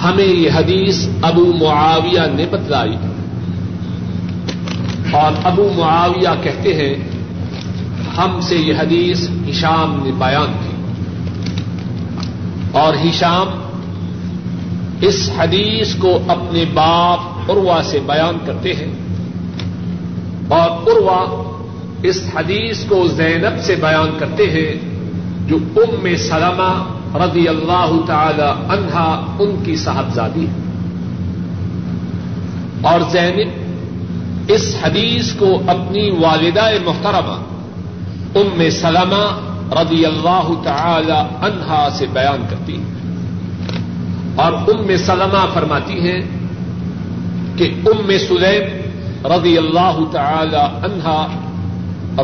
ہمیں 0.03 0.25
یہ 0.25 0.49
حدیث 0.55 1.07
ابو 1.21 1.45
معاویہ 1.45 2.19
نے 2.33 2.45
بتلائی۔ 2.51 2.95
اور 5.11 5.31
ابو 5.43 5.69
معاویہ 5.75 6.43
کہتے 6.43 6.73
ہیں، 6.73 6.93
ہم 8.17 8.39
سے 8.41 8.55
یہ 8.55 8.73
حدیث 8.73 9.29
ہشام 9.49 9.99
نے 10.03 10.11
بیان 10.11 10.53
کی۔ 10.63 10.73
اور 12.71 12.93
ہشام 12.93 13.47
اس 15.01 15.29
حدیث 15.37 15.95
کو 15.95 16.19
اپنے 16.27 16.63
باپ 16.73 17.51
اروا 17.51 17.81
سے 17.83 17.99
بیان 18.05 18.37
کرتے 18.45 18.73
ہیں۔ 18.73 18.93
اور 20.47 20.69
اروا 20.69 21.51
اس 22.03 22.23
حدیث 22.35 22.85
کو 22.85 23.07
زینب 23.07 23.61
سے 23.61 23.75
بیان 23.75 24.17
کرتے 24.19 24.43
ہیں۔ 24.43 24.92
جو 25.47 25.57
ام 25.75 26.07
سلمہ 26.17 26.83
رضی 27.17 27.47
اللہ 27.47 27.91
تعالی 28.07 28.73
عنہا، 28.73 29.35
ان 29.39 29.55
کی 29.63 29.75
صاحبزادی 29.75 30.45
ہے۔ 30.47 30.63
اور 32.81 32.99
زینب 33.11 33.63
اس 34.47 34.75
حدیث 34.83 35.33
کو 35.33 35.61
اپنی 35.67 36.09
والدہ 36.09 36.65
محترمہ 36.85 37.39
ام 38.35 38.69
سلمہ 38.71 39.39
رضی 39.71 40.05
اللہ 40.05 40.51
تعالی 40.63 41.45
عنہا 41.45 41.87
سے 41.91 42.05
بیان 42.13 42.45
کرتی 42.49 42.77
ہے۔ 42.77 42.83
اور 44.35 44.53
ام 44.53 44.97
سلمہ 44.97 45.45
فرماتی 45.53 45.99
ہیں 45.99 46.21
کہ 47.57 47.73
ام 47.85 48.11
سلیم 48.27 48.81
رضی 49.25 49.57
اللہ 49.57 49.99
تعالی 50.11 50.57
عنہا 50.57 51.27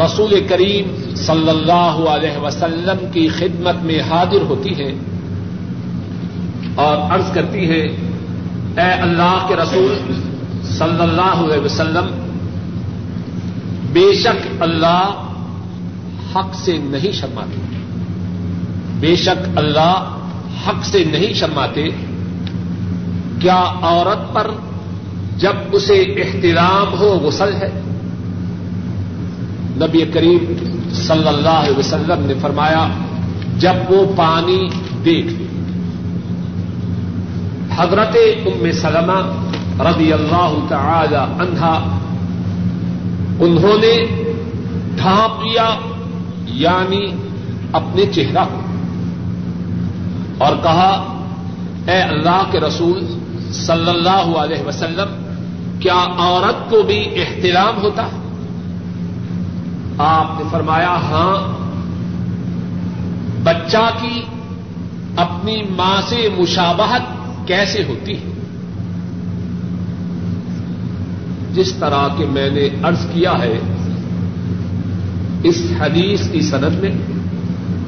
رسول 0.06 0.46
کریم 0.50 1.09
صلی 1.20 1.50
اللہ 1.50 2.10
علیہ 2.10 2.38
وسلم 2.38 3.06
کی 3.14 3.28
خدمت 3.28 3.84
میں 3.84 4.00
حاضر 4.10 4.42
ہوتی 4.42 4.84
ہیں 4.84 4.96
اور 6.76 7.16
عرض 7.16 7.32
کرتی 7.34 7.60
ہیں 7.60 8.10
اے 8.78 9.02
اللہ 9.02 9.46
کے 9.48 9.56
رسول 9.56 10.14
صلی 10.64 11.02
اللہ 11.02 11.54
علیہ 11.54 11.66
وسلم، 11.66 12.08
بے 13.94 14.14
شک 14.14 14.48
اللہ 14.60 15.26
حق 16.36 16.56
سے 16.56 16.78
نہیں 16.78 17.12
شرماتے۔ 17.12 17.62
بے 19.00 19.16
شک 19.16 19.58
اللہ 19.58 20.18
حق 20.68 20.86
سے 20.86 21.04
نہیں 21.04 21.34
شرماتے۔ 21.34 21.90
کیا 23.40 23.64
عورت 23.82 24.34
پر 24.34 24.52
جب 25.38 25.54
اسے 25.72 26.02
احترام 26.02 27.00
ہو، 27.00 27.20
غسل 27.24 27.54
ہے؟ 27.54 27.88
نبی 29.82 30.02
کریم 30.13 30.54
صلی 30.94 31.28
اللہ 31.28 31.58
علیہ 31.63 31.78
وسلم 31.78 32.26
نے 32.26 32.34
فرمایا، 32.42 32.88
جب 33.58 33.92
وہ 33.92 34.00
پانی 34.15 34.68
دیکھ 35.06 35.28
لے 35.28 35.48
حضرت 37.78 38.18
ام 38.46 38.72
سلمہ 38.72 39.20
رضی 39.84 40.12
اللہ 40.13 40.54
تعالی 40.70 41.15
عنہا، 41.15 41.74
انہوں 43.39 43.78
نے 43.78 43.94
ڈھانپ 44.96 45.44
لیا 45.44 45.68
یعنی 46.56 47.06
اپنے 47.74 48.06
چہرہ 48.06 48.46
کو، 48.52 48.62
اور 50.46 50.56
کہا، 50.63 50.92
اے 51.88 52.02
اللہ 52.02 52.42
کے 52.52 52.60
رسول 52.60 53.06
صلی 53.56 53.89
اللہ 53.89 54.38
علیہ 54.38 54.68
وسلم، 54.68 55.13
کیا 55.80 56.02
عورت 56.18 56.70
کو 56.70 56.82
بھی 56.82 57.00
احترام 57.15 57.82
ہوتا؟ 57.84 58.06
ہے 58.06 58.28
آپ 60.00 60.40
نے 60.40 60.50
فرمایا 60.52 60.94
ہاں 60.94 61.60
بچہ 63.44 63.90
کی 64.02 64.22
اپنی 65.16 65.62
ماں 65.70 66.02
سے 66.02 66.30
مشابہت 66.38 67.02
کیسے 67.48 67.84
ہوتی 67.84 68.14
ہے؟ 68.14 68.32
جس 71.54 71.74
طرح 71.74 72.08
کے 72.18 72.26
میں 72.26 72.50
نے 72.50 72.70
ارض 72.84 73.06
کیا 73.14 73.34
ہے 73.40 73.60
اس 75.44 75.72
حدیث 75.80 76.30
کی 76.30 76.42
سند 76.42 76.80
میں 76.80 76.92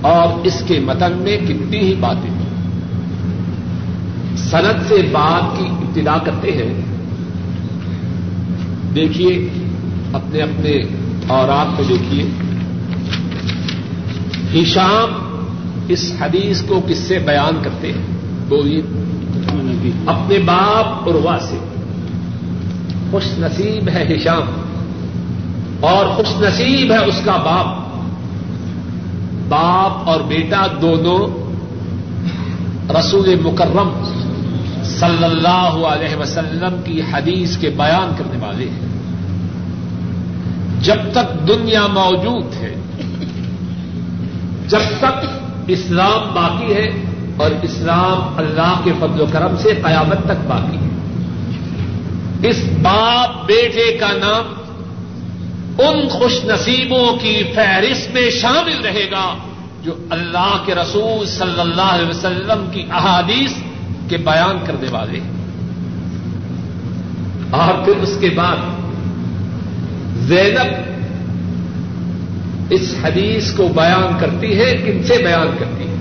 اور 0.02 0.45
اس 0.45 0.63
کے 0.67 0.80
متن 0.80 1.17
میں 1.17 1.38
کتنی 1.38 1.78
ہی 1.78 1.95
باتیں 2.00 2.30
سند 4.38 4.88
سے 4.88 5.10
بات 5.12 5.60
کی 5.60 5.65
ابتدا 5.65 6.17
کرتے 6.17 6.52
ہیں۔ 6.52 6.82
دیکھیے، 8.95 9.50
اپنے 10.13 10.41
اپنے 10.41 11.00
اور 11.27 11.49
آپ 11.49 11.77
کو 11.77 11.84
دیکھیے، 11.84 12.23
ہشام 14.62 15.27
اس 15.88 16.13
حدیث 16.21 16.62
کو 16.62 16.81
کس 16.88 16.97
سے 16.97 17.19
بیان 17.19 17.60
کرتے 17.63 17.88
ہیں۔ 17.88 18.05
بولیے۔ 18.49 18.81
اپنے 20.07 20.39
باپ 20.39 20.86
اور 20.86 21.39
سے 21.49 21.57
خوش 23.12 23.23
نصیب 23.39 23.89
ہے 23.89 24.15
ہشام 24.15 24.62
اور 25.79 26.05
خوش 26.05 26.41
نصیب 26.41 26.91
ہے 26.91 26.97
اس 26.97 27.21
کا 27.25 27.31
باپ۔ 27.31 27.65
باپ 29.49 30.10
اور 30.10 30.21
بیٹا 30.21 30.67
دونوں 30.81 31.41
رسول 32.99 33.36
مکرم 33.43 33.89
صلی 34.84 35.23
اللہ 35.23 35.86
علیہ 35.86 36.15
وسلم 36.15 36.81
کی 36.84 37.01
حدیث 37.13 37.57
کے 37.57 37.69
بیان 37.69 38.13
کرنے 38.17 38.45
والے 38.45 38.69
ہیں۔ 38.69 38.90
جب 40.82 40.96
تک 41.12 41.48
دنیا 41.48 41.88
موجود 41.88 42.54
ہے، 42.54 42.76
جب 44.67 44.80
تک 45.00 45.26
اسلام 45.67 46.34
باقی 46.34 46.74
ہے 46.74 46.89
اور 47.38 47.52
اسلام 47.62 48.34
اللہ 48.38 48.82
کے 48.84 48.91
فضل 49.00 49.22
و 49.22 49.26
کرم 49.32 49.58
سے 49.58 49.70
قیامت 49.84 50.26
تک 50.26 50.48
باقی 50.48 50.78
ہے۔ 50.78 50.91
اس 52.50 52.63
باپ 52.82 53.46
بیٹے 53.46 53.98
کا 53.98 54.12
نام 54.12 54.54
ان 55.78 56.08
خوش 56.08 56.46
نصیبوں 56.46 57.15
کی 57.15 57.44
فہرست 57.56 58.13
میں 58.13 58.30
شامل 58.30 58.86
رہے 58.86 59.12
گا 59.12 59.38
جو 59.84 59.91
اللہ 60.10 60.58
کے 60.65 60.76
رسول 60.76 61.26
صلی 61.26 61.60
اللہ 61.60 61.82
علیہ 61.82 62.10
وسلم 62.10 62.70
کی 62.72 62.86
احادیث 62.91 63.54
کے 64.10 64.17
بیان 64.17 64.58
کرنے 64.65 64.88
والے 64.91 65.20
ہیں۔ 65.20 65.32
اور 67.52 67.86
پھر 67.86 67.94
اس 67.96 68.17
کے 68.20 68.30
بعد 68.30 68.56
زینب 70.27 70.91
اس 72.69 72.95
حدیث 73.03 73.51
کو 73.51 73.67
بیان 73.67 74.17
کرتی 74.19 74.60
ہے، 74.60 74.81
کن 74.86 75.03
سے 75.03 75.17
بیان 75.23 75.47
کرتی 75.60 75.84
ہے؟ 75.84 75.95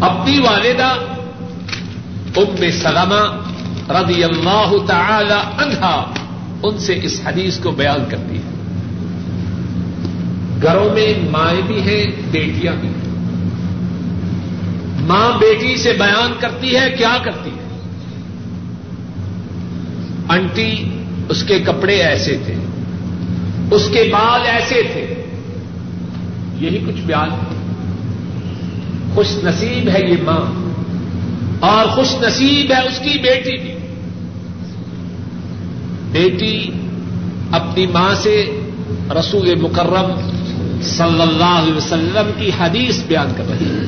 اپنی 0.00 0.38
والدہ 0.38 0.94
ام 2.36 2.70
سلمہ 2.82 3.48
رضی 3.92 4.24
اللہ 4.24 4.74
تعالی 4.86 5.62
عنہا 5.62 6.14
ان 6.62 6.78
سے 6.78 7.00
اس 7.02 7.20
حدیث 7.26 7.58
کو 7.58 7.70
بیان 7.70 8.04
کرتی 8.10 8.36
ہے۔ 8.36 8.42
گھروں 10.62 10.94
میں 10.94 11.30
مائیں 11.30 11.60
بھی 11.66 11.80
ہیں، 11.80 12.06
بیٹیاں 12.30 12.74
بھی 12.80 12.88
ہیں۔ 12.88 13.08
ماں 15.06 15.38
بیٹی 15.38 15.76
سے 15.76 15.92
بیان 15.92 16.32
کرتی 16.40 16.76
ہے، 16.76 16.94
کیا 16.98 17.16
کرتی 17.24 17.50
ہے؟ 17.50 17.68
انٹی 20.28 20.90
اس 21.28 21.42
کے 21.42 21.58
کپڑے 21.58 21.94
ایسے 21.94 22.36
تھے۔ 22.46 22.54
اس 23.70 23.88
کے 23.92 24.10
بال 24.12 24.40
ایسے 24.46 24.82
تھے۔ 24.92 25.24
یہی 26.54 26.78
کچھ 26.78 27.00
بیان 27.06 27.28
خوش 29.14 29.26
نصیب 29.44 29.88
ہے 29.88 30.10
یہ 30.10 30.16
ماں۔ 30.24 30.68
اور 31.60 31.86
خوش 31.86 32.14
نصیب 32.20 32.72
ہے 32.72 32.80
اس 32.80 32.98
کی 32.98 33.18
بیٹی 33.18 33.56
بھی۔ 33.56 33.74
بیٹی 36.12 36.70
اپنی 37.50 37.86
ماں 37.86 38.14
سے 38.14 38.60
رسول 39.10 39.54
مکرم 39.54 40.30
صلی 40.82 41.22
اللہ 41.22 41.62
علیہ 41.62 41.74
وسلم 41.74 42.30
کی 42.38 42.50
حدیث 42.60 43.02
بیان 43.06 43.32
کر 43.36 43.44
رہی 43.50 43.66
ہے۔ 43.66 43.84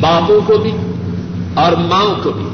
باپوں 0.00 0.40
کو 0.46 0.58
بھی 0.58 0.70
اور 1.54 1.72
ماؤں 1.72 2.14
کو 2.22 2.30
بھی۔ 2.30 2.51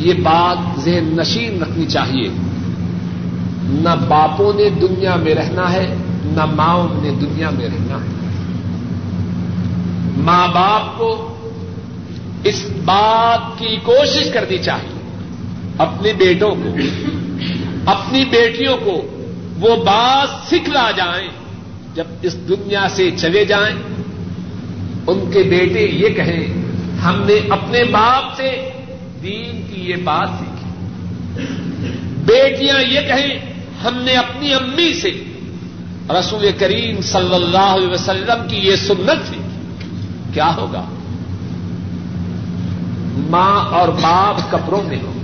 یہ 0.00 0.12
بات 0.22 0.80
ذہن 0.80 1.16
نشین 1.16 1.62
رکھنی 1.62 1.86
چاہیے۔ 1.86 2.28
نہ 3.62 3.88
باپوں 4.08 4.52
نے 4.56 4.68
دنیا 4.68 5.16
میں 5.16 5.34
رہنا 5.34 5.72
ہے، 5.72 5.94
نہ 6.24 6.44
ماؤں 6.44 6.88
نے 7.02 7.10
دنیا 7.10 7.50
میں 7.50 7.66
رہنا 7.66 7.96
ہے۔ 7.96 8.08
ماں 10.16 10.48
باپ 10.48 10.98
کو 10.98 11.34
اس 12.44 12.66
بات 12.84 13.58
کی 13.58 13.76
کوشش 13.82 14.30
کرنی 14.32 14.58
چاہیے۔ 14.58 15.00
اپنے 15.78 16.12
بیٹوں 16.12 16.54
کو، 16.54 16.76
اپنی 17.86 18.24
بیٹیوں 18.24 18.76
کو 18.76 19.02
وہ 19.60 19.76
بات 19.76 20.48
سکھلا 20.48 20.90
جائیں۔ 20.90 21.28
جب 21.94 22.04
اس 22.22 22.48
دنیا 22.48 22.86
سے 22.90 23.10
چلے 23.16 23.44
جائیں، 23.44 23.76
ان 25.06 25.30
کے 25.32 25.42
بیٹے 25.42 25.80
یہ 25.80 26.08
کہیں، 26.08 26.46
ہم 27.02 27.22
نے 27.26 27.34
اپنے 27.50 27.84
باپ 27.84 28.36
سے 28.36 28.70
دین 29.22 29.62
کی 29.70 29.90
یہ 29.90 29.96
بات 29.96 30.28
سیکھی۔ 30.38 30.70
بیٹیاں 32.24 32.82
یہ 32.82 33.00
کہیں، 33.00 33.52
ہم 33.84 33.96
نے 33.96 34.12
اپنی 34.12 34.54
امی 34.54 34.94
سے 34.94 35.24
رسول 36.10 36.50
کریم 36.58 37.00
صلی 37.00 37.34
اللہ 37.34 37.58
علیہ 37.58 37.88
وسلم 37.88 38.48
کی 38.48 38.56
یہ 38.56 38.76
سنت 38.76 39.28
سیکھی 39.28 39.42
کیا 40.34 40.54
ہوگا؟ 40.56 40.84
ماں 43.30 43.64
اور 43.64 43.88
باپ 43.88 44.50
کپڑوں 44.50 44.82
میں 44.82 44.98
ہوں۔ 45.02 45.20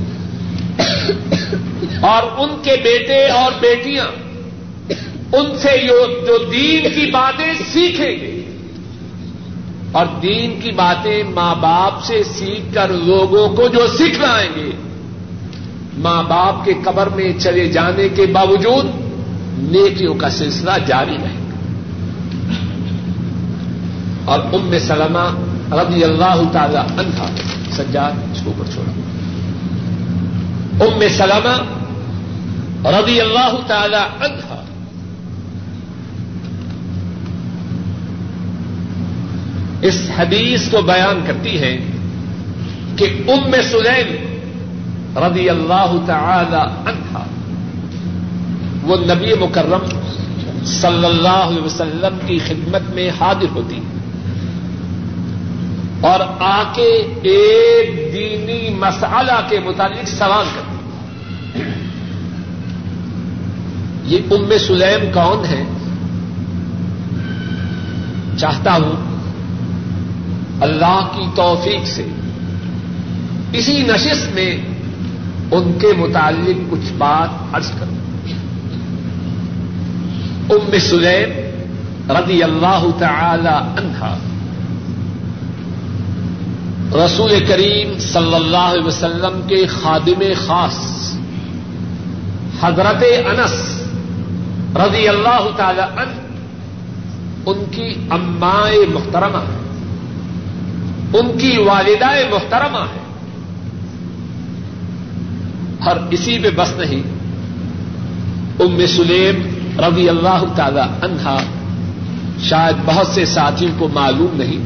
اور 2.00 2.22
ان 2.38 2.62
کے 2.62 2.76
بیٹے 2.84 3.26
اور 3.26 3.52
بیٹیاں 3.60 4.06
ان 5.32 5.58
سے 5.58 5.86
جو 5.86 6.44
دین 6.52 6.82
کی 6.94 7.10
باتیں 7.10 7.54
سیکھیں 7.72 8.10
گے۔ 8.10 8.35
اور 9.96 10.06
دین 10.22 10.60
کی 10.60 10.70
باتیں 10.70 11.22
ماں 11.22 11.54
باپ 11.54 12.04
سے 12.04 12.22
سیکھ 12.22 12.74
کر 12.74 12.88
لوگوں 12.88 13.56
کو 13.56 13.68
جو 13.68 13.86
سکھلائیں 13.86 14.50
گے، 14.56 14.70
ماں 15.98 16.22
باپ 16.22 16.64
کے 16.64 16.74
قبر 16.84 17.06
میں 17.06 17.32
چلے 17.38 17.68
جانے 17.68 18.08
کے 18.08 18.26
باوجود 18.26 18.86
نیکیوں 19.58 20.14
کا 20.14 20.30
سلسلہ 20.30 20.70
جاری 20.86 21.16
رہے 21.16 21.34
گا۔ 21.34 21.56
اور 24.24 24.40
ام 24.52 24.78
سلمہ 24.78 25.34
رضی 25.74 26.04
اللہ 26.04 26.42
تعالی 26.52 26.76
عنہا، 26.76 27.26
سجاد 27.70 28.12
اس 28.32 28.42
کو 28.44 28.52
اوپر 28.56 28.70
چھوڑا۔ 28.72 28.92
ام 30.84 31.00
سلمہ 31.16 31.62
رضی 32.88 33.20
اللہ 33.20 33.56
تعالی 33.66 34.24
عنہا 34.24 34.65
اس 39.82 40.10
حدیث 40.18 40.70
کو 40.70 40.82
بیان 40.82 41.20
کرتی 41.26 41.60
ہے 41.60 41.78
کہ 42.96 43.22
ام 43.28 43.54
سلیم 43.62 44.36
رضی 45.16 45.50
اللہ 45.50 45.96
تعالی 46.06 46.90
عنہا، 46.90 47.24
وہ 48.82 48.96
نبی 48.96 49.34
مکرم 49.40 49.88
صلی 50.64 51.04
اللہ 51.04 51.28
علیہ 51.28 51.62
وسلم 51.62 52.18
کی 52.26 52.38
خدمت 52.38 52.94
میں 52.94 53.10
حاضر 53.20 53.46
ہوتی۔ 53.54 53.80
اور 56.00 56.20
آ 56.40 56.62
کے 56.74 57.18
ایک 57.22 58.12
دینی 58.12 58.74
مسئلہ 58.74 59.40
کے 59.48 59.60
متعلق 59.60 60.08
سوال 60.08 60.46
کرتی۔ 60.54 60.76
یہ 64.04 64.18
ام 64.30 64.58
سلیم 64.66 65.12
کون 65.12 65.44
ہے؟ 65.44 65.62
چاہتا 68.38 68.72
ہوں 68.72 69.15
اللہ 70.60 71.08
کی 71.16 71.22
توفیق 71.36 71.86
سے۔ 71.86 72.06
اسی 73.52 73.82
نشست 73.82 74.34
میں 74.34 74.56
ان 75.50 75.78
کے 75.80 75.86
متعلق 75.98 76.70
کچھ 76.70 76.92
بات 76.98 77.54
عرض 77.54 77.70
کروں۔ 77.70 77.96
ام 80.50 80.78
سلیم 80.80 81.46
رضی 82.10 82.42
اللہ 82.42 82.86
تعالی 82.98 83.48
عنہا 83.48 84.18
رسول 87.04 87.44
کریم 87.48 87.98
صلی 87.98 88.34
اللہ 88.34 88.56
علیہ 88.56 88.86
وسلم 88.86 89.40
کے 89.48 89.66
خادم 89.66 90.22
خاص 90.46 91.12
حضرت 92.62 93.04
انس 93.26 93.82
رضی 94.76 95.08
اللہ 95.08 95.48
تعالی 95.56 95.80
عنہ، 95.80 96.20
ان 97.46 97.64
کی 97.70 97.94
امائے 98.10 98.78
محترمہ۔ 98.94 99.55
ان 101.18 101.38
کی 101.38 101.56
والدہ 101.58 102.10
محترمہ 102.30 102.78
ہے 102.78 103.04
اور 105.88 105.96
اسی 106.10 106.38
پہ 106.38 106.50
بس 106.56 106.72
نہیں، 106.76 107.02
ام 108.60 108.86
سلیم 108.86 109.42
رضی 109.78 110.08
اللہ 110.08 110.44
تعالی 110.56 110.80
عنہا 110.80 111.38
شاید 112.42 112.76
بہت 112.84 113.06
سے 113.06 113.24
ساتھیوں 113.24 113.72
کو 113.78 113.88
معلوم 113.88 114.36
نہیں۔ 114.36 114.64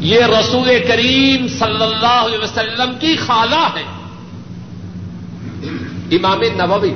یہ 0.00 0.24
رسول 0.24 0.68
کریم 0.88 1.48
صلی 1.48 1.82
اللہ 1.82 2.18
علیہ 2.26 2.38
وسلم 2.38 2.92
کی 3.00 3.16
خالہ 3.16 3.68
ہے 3.76 3.84
امام 6.16 6.40
نبوی 6.60 6.94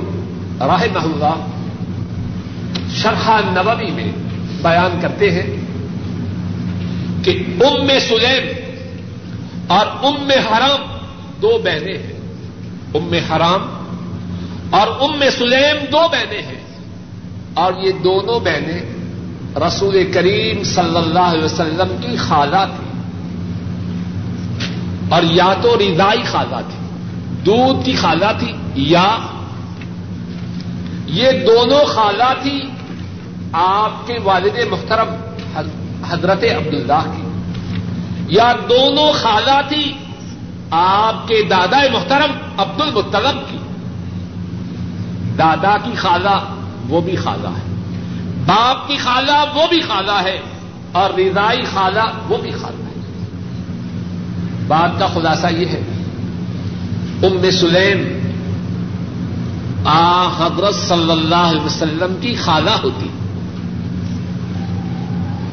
راہ 0.59 0.83
محلہ 0.93 1.33
شرح 2.95 3.29
نبوی 3.45 3.91
میں 3.91 4.11
بیان 4.61 4.99
کرتے 5.01 5.31
ہیں۔ 5.31 5.62
کہ 7.23 7.43
ام 7.61 7.87
سلیم 8.09 8.73
اور 9.67 9.85
ام 9.87 10.31
حرام 10.31 10.97
دو 11.41 11.57
بہنیں 11.63 11.97
ہیں۔ 11.97 12.13
ام 12.93 13.13
حرام 13.13 13.61
اور 14.69 14.87
ام 14.87 15.23
سلیم 15.37 15.85
دو 15.91 16.07
بہنیں 16.11 16.41
ہیں۔ 16.41 16.63
اور 17.53 17.73
یہ 17.83 17.91
دونوں 17.91 18.39
بہنیں 18.39 18.93
رسول 19.67 20.11
کریم 20.13 20.63
صلی 20.63 20.97
اللہ 20.97 21.19
علیہ 21.19 21.43
وسلم 21.43 21.95
کی 22.01 22.17
خالہ 22.17 22.65
تھی 22.75 22.87
اور 25.09 25.23
یا 25.23 25.53
تو 25.61 25.77
رضائی 25.77 26.23
خالہ 26.23 26.55
تھی 26.55 26.87
دودھ 27.45 27.85
کی 27.85 27.93
خالہ 27.93 28.25
تھی 28.39 28.53
یا 28.75 29.17
یہ 31.05 31.31
دونوں 31.31 31.85
خالہ 31.85 32.33
تھی 32.41 32.61
آپ 33.53 34.07
کے 34.07 34.17
والد 34.23 34.59
محترم 34.71 35.15
حضرت 36.09 36.43
عبداللہ 36.43 37.11
کی۔ 37.15 37.23
یا 38.27 38.53
دونوں 38.69 39.13
خالہ 39.21 39.61
تھی، 39.67 39.93
آپ 40.71 41.27
کے 41.27 41.43
دادا 41.49 41.79
محترم 41.93 42.31
عبد 42.57 42.81
المطلب 42.81 43.51
کی۔ 43.51 43.57
دادا 45.37 45.75
کی 45.83 45.91
خالہ 45.95 46.55
وہ 46.89 47.01
بھی 47.01 47.15
خالہ 47.15 47.47
ہے، 47.47 47.73
باپ 48.45 48.87
کی 48.87 48.97
خالہ 48.97 49.45
وہ 49.55 49.67
بھی 49.69 49.81
خالہ 49.81 50.21
ہے، 50.23 50.41
اور 50.91 51.19
رضائی 51.19 51.61
خالہ 51.73 52.03
وہ 52.29 52.37
بھی 52.37 52.51
خالہ 52.51 52.83
ہے۔ 52.83 53.27
بات 54.67 54.99
کا 54.99 55.07
خلاصہ 55.07 55.47
یہ 55.47 55.65
ہے، 55.65 55.81
ام 57.23 57.51
سلیم، 57.51 58.19
آ 59.85 60.27
حضرت 60.27 60.75
صلی 60.75 61.11
اللہ 61.11 61.35
علیہ 61.35 61.61
وسلم 61.61 62.15
کی 62.21 62.35
خالہ 62.35 62.69
ہوتی۔ 62.69 63.07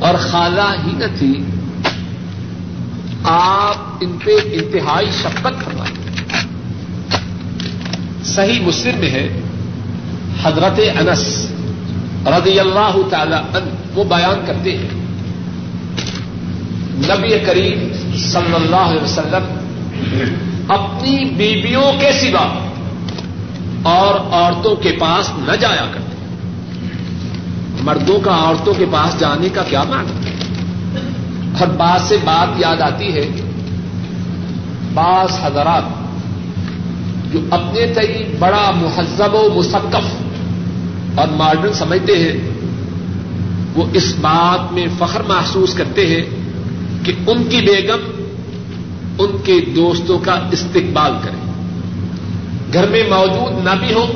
اور 0.00 0.14
خالہ 0.14 0.68
ہی 0.86 0.92
نہ 0.92 1.04
تھی، 1.18 1.32
آپ 3.24 3.76
ان 4.00 4.16
پہ 4.24 4.30
انتہائی 4.52 5.10
شفقت 5.10 5.64
فرمائیں۔ 5.64 5.96
صحیح 8.24 8.60
مسلم 8.60 8.98
میں 8.98 9.10
ہے، 9.10 9.40
حضرت 10.42 10.80
انس 10.98 11.46
رضی 12.26 12.60
اللہ 12.60 12.96
تعالی 13.10 13.34
عنہ 13.34 13.98
وہ 13.98 14.04
بیان 14.04 14.40
کرتے 14.46 14.76
ہیں۔ 14.76 14.88
نبی 17.08 17.38
کریم 17.46 17.88
صلی 18.18 18.54
اللہ 18.54 18.88
علیہ 18.90 19.02
وسلم 19.02 19.44
اپنی 20.68 21.24
بیویوں 21.24 21.92
کے 22.00 22.12
سوا 22.12 22.46
اور 23.82 24.14
عورتوں 24.32 24.76
کے 24.76 24.92
پاس 24.92 25.30
نہ 25.38 25.56
جایا 25.56 25.86
کرتے۔ 25.94 26.09
مردوں 27.84 28.20
کا 28.20 28.30
عورتوں 28.30 28.74
کے 28.74 28.84
پاس 28.92 29.20
جانے 29.20 29.48
کا 29.48 29.62
کیا 29.62 29.82
معنی؟ 29.82 30.30
ہر 31.60 31.66
بات 31.66 32.00
سے 32.00 32.16
بات 32.24 32.60
یاد 32.60 32.80
آتی 32.80 33.14
ہے۔ 33.14 33.28
بعض 34.94 35.28
حضرات 35.42 35.82
جو 37.32 37.40
اپنے 37.50 37.92
تئی 37.94 38.24
بڑا 38.38 38.70
مہذب 38.76 39.34
و 39.34 39.48
مسقف 39.56 40.14
اور 41.18 41.28
ماڈرن 41.28 41.72
سمجھتے 41.72 42.18
ہیں، 42.18 42.50
وہ 43.74 43.84
اس 43.92 44.14
بات 44.20 44.72
میں 44.72 44.86
فخر 44.98 45.22
محسوس 45.22 45.74
کرتے 45.74 46.06
ہیں 46.06 46.22
کہ 47.04 47.12
ان 47.26 47.44
کی 47.44 47.56
بیگم 47.56 48.24
ان 49.18 49.30
کے 49.44 49.60
دوستوں 49.76 50.18
کا 50.18 50.34
استقبال 50.52 51.12
کرے۔ 51.22 51.52
گھر 52.72 52.88
میں 52.88 53.02
موجود 53.08 53.64
نہ 53.64 53.70
بھی 53.80 53.94
ہو 53.94 54.06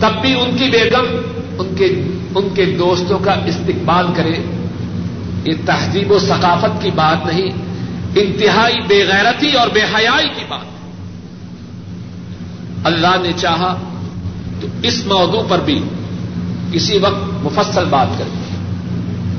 تب 0.00 0.20
بھی 0.20 0.40
ان 0.40 0.56
کی 0.58 0.64
بیگم 0.64 1.33
ان 1.58 1.74
کے 1.76 2.02
ان 2.34 2.48
کے 2.54 2.64
دوستوں 2.64 3.18
کا 3.18 3.32
استقبال 3.32 4.06
کرے۔ 4.16 4.36
یہ 5.44 5.52
تہذیب 5.66 6.10
و 6.10 6.18
ثقافت 6.18 6.82
کی 6.82 6.90
بات 6.94 7.26
نہیں، 7.26 7.46
انتہائی 8.16 8.74
بے 8.88 9.04
غیرتی 9.06 9.52
اور 9.52 9.68
بے 9.68 9.82
حیائی 9.82 10.28
کی 10.28 10.44
بات۔ 10.48 10.74
اللہ 12.86 13.16
نے 13.22 13.32
چاہا 13.36 13.78
تو 14.60 14.66
اس 14.82 15.06
موضوع 15.06 15.42
پر 15.48 15.58
بھی 15.64 15.82
کسی 16.72 16.98
وقت 16.98 17.44
مفصل 17.44 17.84
بات 17.90 18.18
کریں۔ 18.18 18.44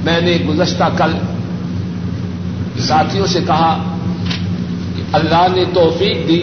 میں 0.03 0.21
نے 0.21 0.37
گزشتہ 0.49 0.83
کل 0.97 1.11
ساتھیوں 2.79 3.25
سے 3.25 3.39
کہا 3.47 3.97
کہ 4.97 5.03
اللہ 5.13 5.47
نے 5.55 5.63
توفیق 5.73 6.27
دی 6.27 6.41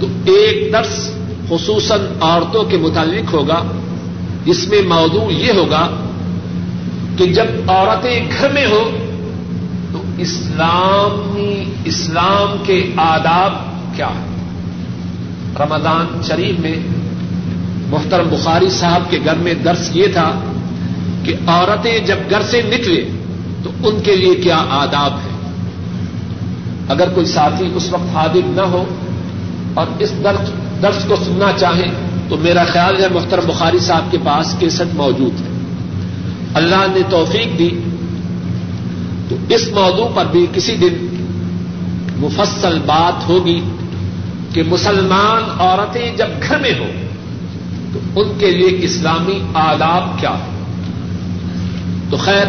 تو 0.00 0.06
ایک 0.24 0.72
درس 0.72 1.10
خصوصاً 1.48 2.00
عورتوں 2.20 2.64
کے 2.64 2.76
متعلق 2.76 3.34
ہوگا۔ 3.34 3.62
جس 4.44 4.68
میں 4.68 4.82
موضوع 4.82 5.30
یہ 5.30 5.52
ہوگا 5.52 5.88
کہ 7.16 7.26
جب 7.26 7.70
عورتیں 7.70 8.28
گھر 8.38 8.52
میں 8.52 8.66
ہو 8.66 8.90
تو 9.92 10.02
اسلامی، 10.18 11.64
اسلام 11.84 12.62
کے 12.66 12.92
آداب 12.96 13.52
کیا 13.96 14.06
ہے 14.06 14.28
رمضان 15.60 16.22
شریف 16.22 16.60
میں 16.60 16.76
محترم 17.88 18.28
بخاری 18.28 18.70
صاحب 18.70 19.10
کے 19.10 19.18
گھر 19.24 19.34
میں 19.34 19.54
درس 19.54 19.90
یہ 19.96 20.06
تھا 20.12 20.40
کہ 21.24 21.34
عورتیں 21.46 21.98
جب 21.98 22.16
گھر 22.30 22.42
سے 22.42 22.62
نکلے 22.62 23.04
تو 23.62 23.70
ان 23.84 24.00
کے 24.00 24.16
لیے 24.16 24.34
کیا 24.34 24.64
آداب 24.68 25.12
ہے 25.12 25.30
اگر 26.88 27.08
کوئی 27.14 27.26
ساتھی 27.26 27.68
اس 27.74 27.92
وقت 27.92 28.16
حاضر 28.16 28.46
نہ 28.46 28.60
ہو 28.60 28.84
اور 29.74 29.86
اس 29.98 30.12
درس 30.82 31.04
کو 31.08 31.16
سننا 31.16 31.52
چاہیں 31.52 32.09
تو 32.30 32.36
میرا 32.36 32.64
خیال 32.64 33.02
ہے 33.02 33.08
محترم 33.14 33.44
بخاری 33.46 33.78
صاحب 33.78 34.10
کے 34.10 34.18
پاس 34.24 34.56
کیسٹ 34.58 34.94
موجود 34.94 35.40
ہے۔ 35.40 35.46
اللہ 36.54 36.86
نے 36.94 37.00
توفیق 37.10 37.58
دی 37.58 37.70
تو 39.28 39.36
اس 39.48 39.68
موضوع 39.68 40.08
پر 40.14 40.24
بھی 40.24 40.46
کسی 40.52 40.76
دن 40.76 41.24
مفصل 42.16 42.78
بات 42.86 43.28
ہوگی 43.28 43.60
کہ 44.52 44.62
مسلمان 44.62 45.42
عورتیں 45.58 46.16
جب 46.16 46.26
گھر 46.48 46.58
میں 46.58 46.72
ہوں 46.78 46.92
تو 47.92 48.20
ان 48.20 48.38
کے 48.38 48.50
لیے 48.50 48.78
اسلامی 48.82 49.40
آداب 49.54 50.20
کیا 50.20 50.30
ہے 50.30 50.60
تو 52.10 52.16
خیر، 52.16 52.46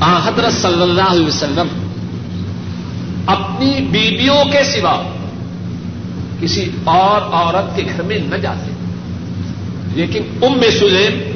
آ، 0.00 0.18
حضرت 0.24 0.52
صلی 0.52 0.82
اللہ 0.82 1.10
علیہ 1.10 1.26
وسلم 1.26 1.66
اپنی 3.26 3.80
بیویوں 3.90 4.44
کے 4.52 4.64
سوا 4.64 5.13
کسی 6.40 6.70
اور 6.84 7.20
عورت 7.32 7.76
کے 7.76 7.82
گھر 7.82 8.02
میں 8.02 8.18
نہ 8.18 8.36
جاتے۔ 8.36 8.70
لیکن 9.94 10.22
ام 10.42 10.60
سلیم 10.78 11.34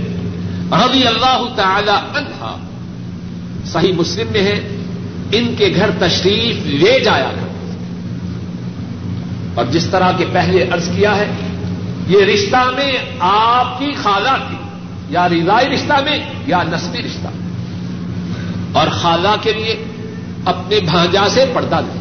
رضی 0.72 1.06
اللہ 1.06 1.44
تعالی 1.56 1.90
عنہا 1.90 2.56
صحیح 3.64 3.92
مسلم 3.92 4.26
میں 4.32 4.42
ہے، 4.42 4.76
ان 5.32 5.54
کے 5.58 5.72
گھر 5.76 5.90
تشریف 5.98 6.66
لے 6.66 7.00
جایا 7.00 7.30
کر 7.34 7.48
اور 9.54 9.64
جس 9.64 9.86
طرح 9.86 10.12
کے 10.12 10.24
پہلے 10.32 10.62
ارض 10.72 10.88
کیا 10.96 11.16
ہے، 11.16 11.30
یہ 12.08 12.24
رشتہ 12.24 12.70
میں 12.76 12.92
آپ 13.20 13.78
کی 13.78 13.92
خالہ 14.02 14.36
تھی، 14.48 14.56
یا 15.08 15.28
رضائی 15.28 15.68
رشتہ 15.68 15.92
میں، 16.04 16.18
یا 16.46 16.62
نسبی 16.62 17.02
رشتہ۔ 17.02 17.28
اور 18.72 18.88
خالہ 18.88 19.36
کے 19.40 19.52
لیے 19.52 19.84
اپنے 20.44 20.80
بھانجا 20.80 21.28
سے 21.28 21.44
پردہ 21.54 21.80
دیا 21.86 21.97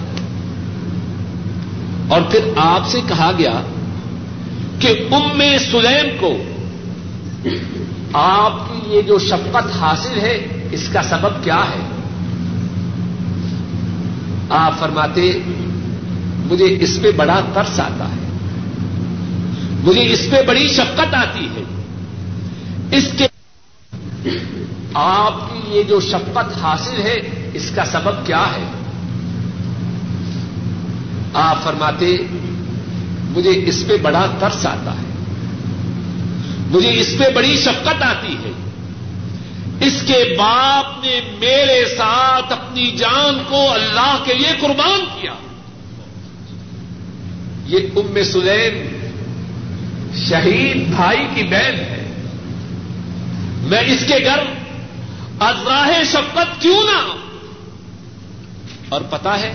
اور 2.07 2.21
پھر 2.21 2.39
آپ 2.55 2.87
سے 2.87 3.01
کہا 3.07 3.31
گیا 3.37 3.61
کہ 4.79 5.07
ام 5.11 5.41
سلیم 5.71 6.17
کو 6.19 6.37
آپ 8.13 8.53
کی 8.67 8.95
یہ 8.95 9.01
جو 9.01 9.19
شفقت 9.19 9.81
حاصل 9.81 10.19
ہے، 10.19 10.47
اس 10.71 10.89
کا 10.89 11.03
سبب 11.03 11.43
کیا 11.43 11.61
ہے؟ 11.61 11.79
آپ 14.49 14.79
فرماتے، 14.79 15.39
مجھے 16.45 16.77
اس 16.79 16.99
پہ 17.01 17.11
بڑا 17.11 17.39
ترس 17.53 17.79
آتا 17.79 18.05
ہے، 18.05 18.27
مجھے 19.83 20.13
اس 20.13 20.27
پہ 20.31 20.41
بڑی 20.47 20.67
شفقت 20.67 21.13
آتی 21.13 21.47
ہے۔ 21.55 21.63
اس 22.97 23.07
کے 23.17 23.27
آپ 24.93 25.33
کی 25.49 25.77
یہ 25.77 25.83
جو 25.83 25.99
شفقت 25.99 26.57
حاصل 26.57 27.01
ہے، 27.01 27.19
اس 27.53 27.71
کا 27.75 27.85
سبب 27.85 28.25
کیا 28.25 28.41
ہے؟ 28.41 28.76
آپ 31.33 31.63
فرماتے، 31.63 32.17
مجھے 33.21 33.63
اس 33.65 33.83
پہ 33.87 33.97
بڑا 33.97 34.25
ترس 34.39 34.65
آتا 34.65 34.91
ہے۔ 34.91 35.07
مجھے 36.67 36.99
اس 36.99 37.15
پہ 37.19 37.23
بڑی 37.35 37.57
شفقت 37.57 38.01
آتی 38.01 38.33
ہے۔ 38.33 38.51
اس 39.79 40.03
کے 40.07 40.35
باپ 40.39 41.05
نے 41.05 41.19
میرے 41.39 41.95
ساتھ 41.97 42.53
اپنی 42.53 42.91
جان 42.91 43.43
کو 43.47 43.71
اللہ 43.73 44.23
کے 44.25 44.33
لیے 44.33 44.51
قربان 44.59 44.99
کیا۔ 45.21 45.33
یہ 47.65 47.77
ام 47.95 48.23
سلیم 48.23 48.87
شہید 50.29 50.87
بھائی 50.87 51.27
کی 51.35 51.43
بہن 51.43 51.75
ہے۔ 51.75 52.13
میں 53.61 53.81
اس 53.85 54.03
کے 54.07 54.25
گھر 54.25 54.39
ازراہ 55.39 56.03
شفقت 56.03 56.61
کیوں 56.61 56.83
نہ 56.83 57.07
ہوں 57.07 57.17
اور 58.89 59.01
پتا 59.01 59.39
ہے 59.39 59.53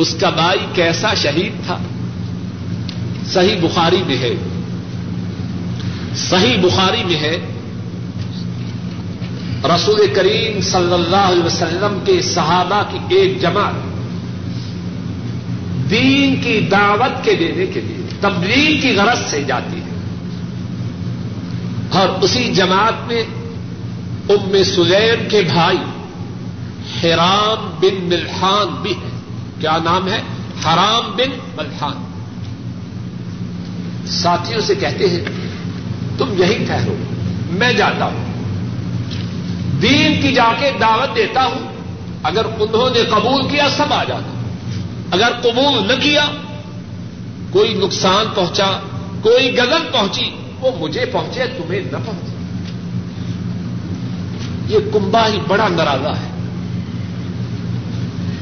اس 0.00 0.16
کا 0.20 0.30
بھائی 0.30 0.58
کیسا 0.74 1.14
شہید 1.14 1.66
تھا؟ 1.66 1.78
صحیح 3.26 3.56
بخاری 3.60 4.02
میں 4.06 4.18
ہے۔ 4.18 4.34
صحیح 6.16 6.56
بخاری 6.60 7.04
میں 7.04 7.16
ہے۔ 7.16 7.46
رسول 9.64 10.06
کریم 10.14 10.60
صلی 10.60 10.92
اللہ 10.92 11.16
علیہ 11.16 11.44
وسلم 11.44 11.98
کے 12.04 12.22
صحابہ 12.22 12.82
کی 12.90 13.14
ایک 13.14 13.40
جماعت 13.40 13.72
دین 15.90 16.40
کی 16.42 16.60
دعوت 16.70 17.24
کے 17.24 17.34
دینے 17.34 17.66
کے 17.66 17.80
لیے، 17.80 18.06
تبلیغ 18.20 18.80
کی 18.80 18.96
غرض 18.96 19.30
سے 19.30 19.42
جاتی 19.42 19.76
ہے۔ 19.76 19.90
اور 21.90 22.08
اسی 22.20 22.52
جماعت 22.54 23.06
میں 23.06 23.22
ام 24.28 24.62
سلیم 24.64 25.28
کے 25.28 25.40
بھائی 25.40 25.78
حرام 27.04 27.70
بن 27.80 28.04
ملحان 28.04 28.82
بھی 28.82 28.92
ہے 28.92 29.19
کیا 29.60 29.78
نام 29.84 30.08
ہے؟ 30.08 30.22
حرام 30.66 31.16
بن 31.16 31.38
ملحان۔ 31.56 32.10
ساتھیوں 34.06 34.60
سے 34.60 34.74
کہتے 34.74 35.08
ہیں، 35.08 35.24
تم 36.18 36.34
یہی 36.38 36.64
ٹھہرو، 36.64 36.94
میں 37.50 37.72
جاتا 37.72 38.04
ہوں۔ 38.04 38.24
دین 39.82 40.22
کی 40.22 40.32
جا 40.32 40.52
کے 40.58 40.70
دعوت 40.80 41.16
دیتا 41.16 41.44
ہوں، 41.44 41.72
اگر 42.22 42.44
انہوں 42.44 42.90
نے 42.90 43.04
قبول 43.04 43.48
کیا، 43.48 43.68
سب 43.76 43.92
آ 43.92 44.04
جاتا۔ 44.04 44.30
اگر 45.10 45.32
قبول 45.42 45.88
نہ 45.88 46.02
کیا، 46.02 46.24
کوئی 47.50 47.74
نقصان 47.74 48.26
پہنچا، 48.34 48.70
کوئی 49.20 49.58
گزن 49.58 49.88
پہنچی، 49.92 50.30
وہ 50.60 50.70
مجھے 50.80 51.04
پہنچے، 51.04 51.44
تمہیں 51.46 51.80
نہ 51.92 51.96
پہنچے۔ 52.06 52.36
یہ 54.66 54.78
کنبا 54.92 55.26
ہی 55.26 55.38
بڑا 55.48 55.68
نرازا 55.68 56.10
ہے۔ 56.10 56.29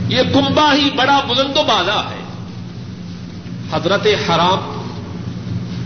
یہ 0.09 0.23
کنبا 0.35 0.75
ہی 0.75 0.91
بڑا 0.97 1.21
بلند 1.29 1.57
و 1.57 1.63
بالا 1.63 2.03
ہے۔ 2.11 2.25
حضرت 3.73 4.07
حرام 4.07 4.87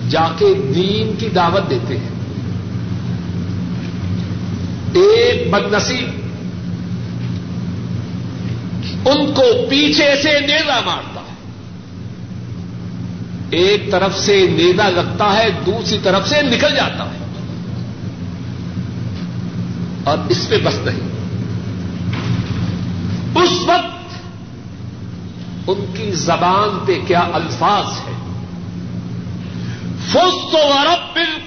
جا 0.09 0.27
کے 0.39 0.55
دین 0.75 1.17
کی 1.19 1.29
دعوت 1.29 1.71
دیتے 1.71 1.97
ہیں۔ 1.97 2.09
ایک 4.95 5.51
بد 5.51 5.75
نصیب 5.75 6.11
ان 9.09 9.33
کو 9.35 9.43
پیچھے 9.71 10.15
سے 10.23 10.41
نیزا 10.41 10.81
مارتا 10.85 11.21
ہے۔ 11.21 11.35
ایک 13.51 13.91
طرف 13.91 14.19
سے 14.19 14.47
نیزا 14.47 14.89
لگتا 14.89 15.37
ہے، 15.37 15.49
دوسری 15.67 15.99
طرف 16.03 16.29
سے 16.29 16.43
نکل 16.43 16.75
جاتا 16.75 17.05
ہے۔ 17.05 17.19
اور 20.05 20.19
اس 20.29 20.49
پہ 20.49 20.59
بس 20.65 20.75
نہیں۔ 20.75 21.13
اس 23.43 23.51
وقت 23.67 24.02
ان 25.67 25.85
کی 25.97 26.11
زبان 26.11 26.79
پہ 26.87 26.99
کیا 27.07 27.29
الفاظ 27.33 27.85
ہے 27.85 28.13
فوس 30.13 30.55
و 30.55 30.85
رب 30.85 31.15
بل 31.15 31.41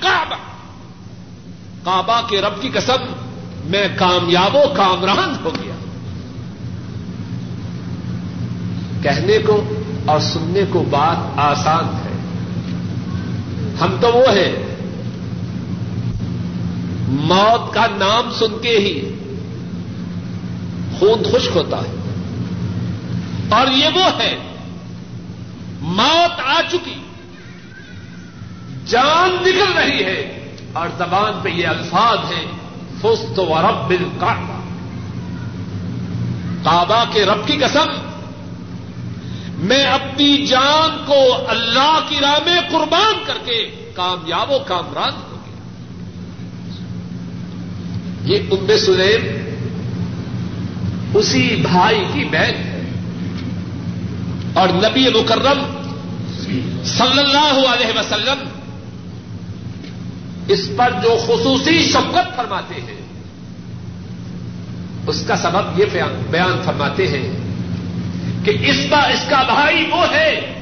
کعبہ 1.83 2.21
کے 2.27 2.41
رب 2.41 2.61
کی 2.61 2.69
قسم، 2.69 3.13
میں 3.65 3.87
کامیاب 3.95 4.55
و 4.55 4.73
کامران 4.77 5.35
ہو 5.43 5.51
گیا۔ 5.63 5.75
کہنے 9.01 9.37
کو 9.37 9.63
اور 10.05 10.19
سننے 10.19 10.61
کو 10.69 10.83
بات 10.89 11.39
آسان 11.39 11.85
ہے۔ 11.85 12.17
ہم 13.81 13.95
تو 14.01 14.07
وہ 14.07 14.29
ہیں۔ 14.29 14.75
موت 17.07 17.73
کا 17.73 17.85
نام 17.97 18.31
سن 18.31 18.57
کے 18.61 18.77
ہی 18.77 19.15
خون 20.99 21.23
خشک 21.23 21.57
ہوتا 21.57 21.77
ہے۔ 21.77 21.94
اور 23.55 23.67
یہ 23.67 23.89
وہ 23.95 24.21
ہے، 24.21 24.37
موت 25.81 26.39
آ 26.45 26.61
چکی۔ 26.71 26.95
جان 28.85 29.29
نکل 29.41 29.73
رہی 29.77 30.03
ہے 30.03 30.45
اور 30.73 30.87
زبان 30.97 31.39
پہ 31.43 31.49
یہ 31.49 31.67
الفاظ 31.67 32.17
ہیں، 32.31 32.45
فست 33.01 33.39
و 33.39 33.61
رب 33.61 33.87
بل 33.87 34.07
کعبہ 36.63 37.03
کے 37.13 37.25
رب 37.25 37.47
کی 37.47 37.53
قسم، 37.53 37.87
میں 39.57 39.83
اپنی 39.83 40.45
جان 40.45 41.03
کو 41.05 41.37
اللہ 41.47 41.99
کی 42.09 42.15
راہ 42.21 42.39
میں 42.45 42.61
قربان 42.71 43.23
کر 43.25 43.37
کے 43.45 43.91
کامیاب 43.95 44.51
و 44.51 44.59
کامران 44.67 45.13
ہو 45.31 45.37
گیا۔ 45.45 45.59
یہ 48.25 48.39
ام 48.51 48.67
سلیم 48.85 49.55
اسی 51.13 51.55
بھائی 51.71 52.05
کی 52.13 52.25
بہن۔ 52.25 52.53
ہے 52.55 52.74
اور 54.55 54.69
نبی 54.69 55.07
مکرم 55.09 55.59
صلی 56.85 57.19
اللہ 57.19 57.67
علیہ 57.67 57.99
وسلم 57.99 58.47
اس 60.47 60.69
پر 60.75 60.91
جو 61.03 61.17
خصوصی 61.27 61.83
شفقت 61.83 62.35
فرماتے 62.35 62.81
ہیں، 62.81 63.01
اس 65.07 65.23
کا 65.27 65.35
سبب 65.35 65.79
یہ 65.79 65.85
بیان 66.31 66.61
فرماتے 66.65 67.07
ہیں 67.07 67.31
کہ 68.45 68.51
اس 68.61 68.77
کا 68.89 68.97
اس 68.97 69.25
کا 69.29 69.43
بھائی 69.43 69.85
وہ 69.91 70.05
ہے 70.11 70.53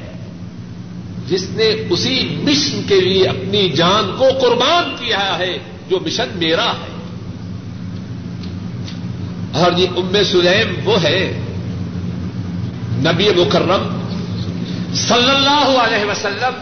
جس 1.28 1.50
نے 1.50 1.68
اسی 1.90 2.38
مشن 2.44 2.82
کے 2.88 3.02
لیے 3.02 3.28
اپنی 3.28 3.70
جان 3.70 4.16
کو 4.18 4.28
قربان 4.42 4.96
کیا 5.00 5.38
ہے، 5.38 5.58
جو 5.90 6.00
مشن 6.00 6.30
میرا 6.36 6.72
ہے۔ 6.72 6.92
اور 9.54 9.72
یہ 9.78 9.88
ام 9.98 10.18
سلیم 10.32 10.76
وہ 10.86 11.04
ہے 11.04 11.43
نبی 12.96 13.30
مکرم 13.30 14.00
صلی 14.94 15.30
اللہ 15.30 15.78
علیہ 15.78 16.12
وسلم 16.12 16.54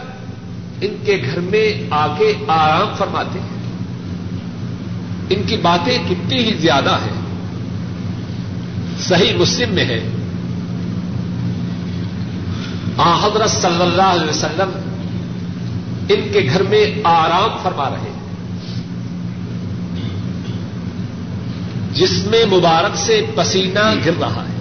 ان 0.80 0.94
کے 1.04 1.22
گھر 1.30 1.40
میں 1.40 1.86
آ 1.90 2.06
کے 2.06 2.32
آرام 2.48 2.88
فرماتے 2.98 3.38
ہیں۔ 3.40 3.62
ان 5.30 5.42
کی 5.46 5.56
باتیں 5.56 5.98
کتنی 6.08 6.38
ہی 6.38 6.54
زیادہ 6.54 6.90
ہیں۔ 6.90 7.20
صحیح 9.00 9.36
مسلم 9.36 9.74
میں 9.74 9.84
ہے۔ 9.84 10.08
آ 12.96 13.26
حضرت 13.26 13.50
صلی 13.50 13.82
اللہ 13.82 14.02
علیہ 14.02 14.30
وسلم 14.30 14.70
ان 16.08 16.32
کے 16.32 16.48
گھر 16.52 16.62
میں 16.62 16.86
آرام 17.04 17.56
فرما 17.62 17.90
رہے 17.90 17.96
ہیں۔ 17.96 18.22
جس 21.92 22.26
میں 22.26 22.46
مبارک 22.46 22.96
سے 22.96 23.26
پسینہ 23.34 23.94
گر 24.06 24.12
رہا 24.20 24.44
ہے۔ 24.48 24.51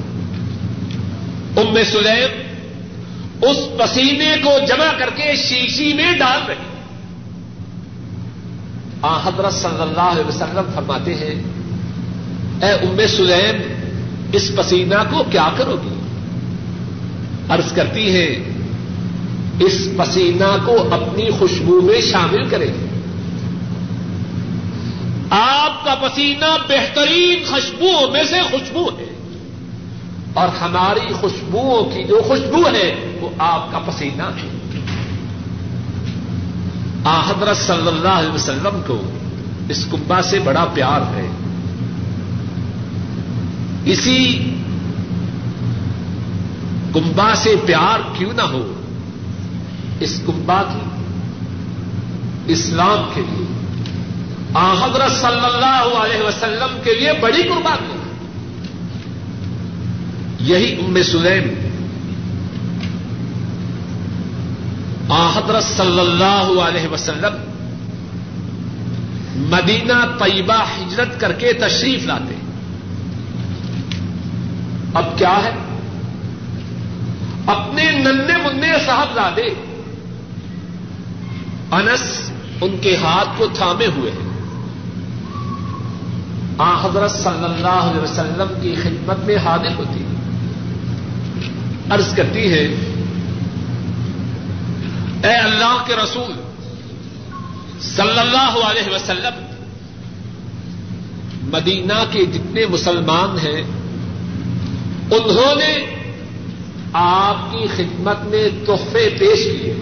ام 1.58 1.78
سلیم 1.92 2.52
اس 3.42 3.58
پسینے 3.78 4.36
کو 4.44 4.52
جمع 4.68 4.92
کر 4.98 5.10
کے 5.16 5.36
شیشی 5.36 5.94
میں 5.94 6.12
ڈال 6.18 6.40
رہی 6.48 6.56
آ، 9.02 9.20
حضرت 9.24 9.54
صلی 9.54 9.82
اللہ 9.82 10.02
علیہ 10.02 10.28
وسلم 10.28 10.72
فرماتے 10.76 11.16
ہیں، 11.16 11.44
اے 12.64 12.72
ام 12.72 13.00
سلیم 13.08 13.62
اس 14.34 14.52
پسینہ 14.56 15.04
کو 15.10 15.24
کیا 15.32 15.50
کرو 15.58 15.78
گی؟ 15.84 16.00
عرض 17.50 17.74
کرتی 17.74 18.16
ہے 18.16 18.26
اس 19.60 19.88
پسینہ 19.98 20.58
کو 20.66 20.94
اپنی 20.94 21.30
خوشبو 21.32 21.82
میں 21.82 22.02
شامل 22.02 22.50
کرے 22.50 22.68
گی 22.68 22.88
آپ 25.30 25.86
کا 25.86 25.96
پسینہ 25.96 26.58
بہترین 26.68 27.44
خوشبوؤں 27.46 28.12
میں 28.12 28.24
سے 28.24 28.42
خوشبو 28.52 28.90
ہے۔ 28.90 29.11
اور 30.34 30.48
ہماری 30.62 31.14
خوشبوؤں 31.14 31.90
کی 31.90 32.04
جو 32.04 32.22
خوشبو 32.28 32.68
ہے 32.68 33.18
وہ 33.22 33.30
آپ 33.38 33.72
کا 33.72 33.80
پسینہ 33.80 34.24
ہے۔ 34.24 34.50
آ 37.06 37.20
حضرت 37.30 37.58
صلی 37.58 37.88
اللہ 37.88 38.10
علیہ 38.10 38.32
وسلم 38.32 38.82
کو 38.88 39.02
اس 39.70 39.86
کمبا 39.92 40.22
سے 40.22 40.40
بڑا 40.40 40.66
پیار 40.74 41.02
ہے۔ 41.16 41.28
اسی 43.86 44.54
کمبا 46.94 47.36
سے 47.36 47.56
پیار 47.66 48.00
کیوں 48.18 48.34
نہ 48.34 48.42
ہو، 48.42 48.74
اس 50.00 50.22
کمبا 50.26 50.64
کی، 50.64 50.90
اسلام 52.54 53.10
کے 53.14 53.22
لیے۔ 53.22 53.46
آ 54.54 54.74
حضرت 54.74 55.12
صلی 55.12 55.46
اللہ 55.46 55.98
علیہ 55.98 56.28
وسلم 56.28 56.78
کے 56.84 57.00
لیے 57.00 57.12
بڑی 57.22 57.44
قربانی۔ 57.44 58.01
یہی 60.42 60.86
ام 60.86 61.04
سلیم۔ 61.04 61.68
آ 65.10 65.30
حضرت 65.30 65.64
صلی 65.64 66.00
اللہ 66.00 66.62
علیہ 66.62 66.88
وسلم 66.88 67.52
مدینہ 69.36 70.24
طیبہ 70.24 70.64
ہجرت 70.64 71.20
کر 71.20 71.32
کے 71.32 71.54
تشریف 71.54 72.06
لاتے۔ 72.06 72.36
اب 74.94 75.06
کیا 75.18 75.40
ہے؟ 75.44 75.52
اپنے 77.46 77.92
ننے 77.92 78.38
منع 78.38 78.78
صاحبزادے 78.86 79.50
انس 81.72 82.32
ان 82.62 82.78
کے 82.82 82.96
ہاتھ 82.96 83.30
کو 83.38 83.48
تھامے 83.54 83.86
ہوئے 83.86 84.12
ہیں۔ 84.12 84.32
آ 86.58 86.86
حضرت 86.86 87.12
صلی 87.12 87.44
اللہ 87.44 87.68
علیہ 87.68 88.02
وسلم 88.02 88.60
کی 88.62 88.76
خدمت 88.84 89.20
میں 89.20 89.36
حاضر 89.36 89.76
ہوتی 89.78 90.04
عرض 91.92 92.16
کرتی 92.16 92.54
ہے، 92.54 92.68
اے 95.24 95.36
اللہ 95.36 95.84
کے 95.88 95.96
رسول، 95.96 96.34
صلی 97.82 98.20
اللہ 98.20 98.60
علیہ 98.64 98.96
وسلم، 98.96 99.46
مدینہ 101.44 102.04
کے 102.12 102.26
جتنے 102.26 102.66
مسلمان 102.66 103.48
ہیں، 103.48 103.62
انہوں 105.12 105.56
نے 105.56 105.78
آپ 106.94 107.52
کی 107.52 107.68
خدمت 107.76 108.18
میں 108.24 108.50
تحفے 108.66 109.10
پیش 109.20 109.40
کیے۔ 109.44 109.74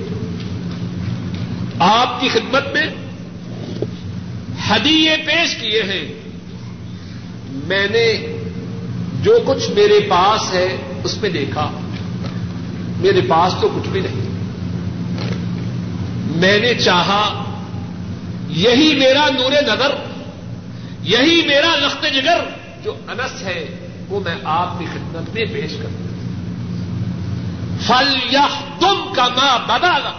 آپ 1.79 2.21
کی 2.21 2.29
خدمت 2.29 2.63
میں 2.73 2.85
ہدیے 4.69 5.17
پیش 5.25 5.55
کیے 5.55 5.83
ہیں۔ 5.83 6.19
میں 7.67 7.87
نے 7.91 8.37
جو 9.21 9.39
کچھ 9.45 9.71
میرے 9.71 9.99
پاس 10.09 10.53
ہے، 10.53 10.77
اس 11.03 11.21
میں 11.21 11.29
دیکھا۔ 11.29 11.71
میرے 12.99 13.21
پاس 13.21 13.53
تو 13.61 13.67
کچھ 13.67 13.89
بھی 13.89 14.01
نہیں۔ 14.01 14.29
میں 16.37 16.59
نے 16.59 16.73
چاہا 16.73 17.43
یہی 18.47 18.95
میرا 18.95 19.29
نور 19.29 19.51
نظر، 19.51 19.95
یہی 21.01 21.47
میرا 21.47 21.75
لخت 21.75 22.03
جگر، 22.03 22.39
جو 22.83 22.93
انس 23.07 23.41
ہے، 23.41 23.87
وہ 24.09 24.19
میں 24.19 24.35
آپ 24.43 24.79
کی 24.79 24.85
خدمت 24.85 25.33
میں 25.33 25.45
پیش 25.45 25.71
کروں۔ 25.71 26.07
فل 27.81 28.17
یا 28.29 28.47
تم 28.79 29.13
کا 29.15 29.27
ماں 29.27 29.59
بدا 29.67 30.11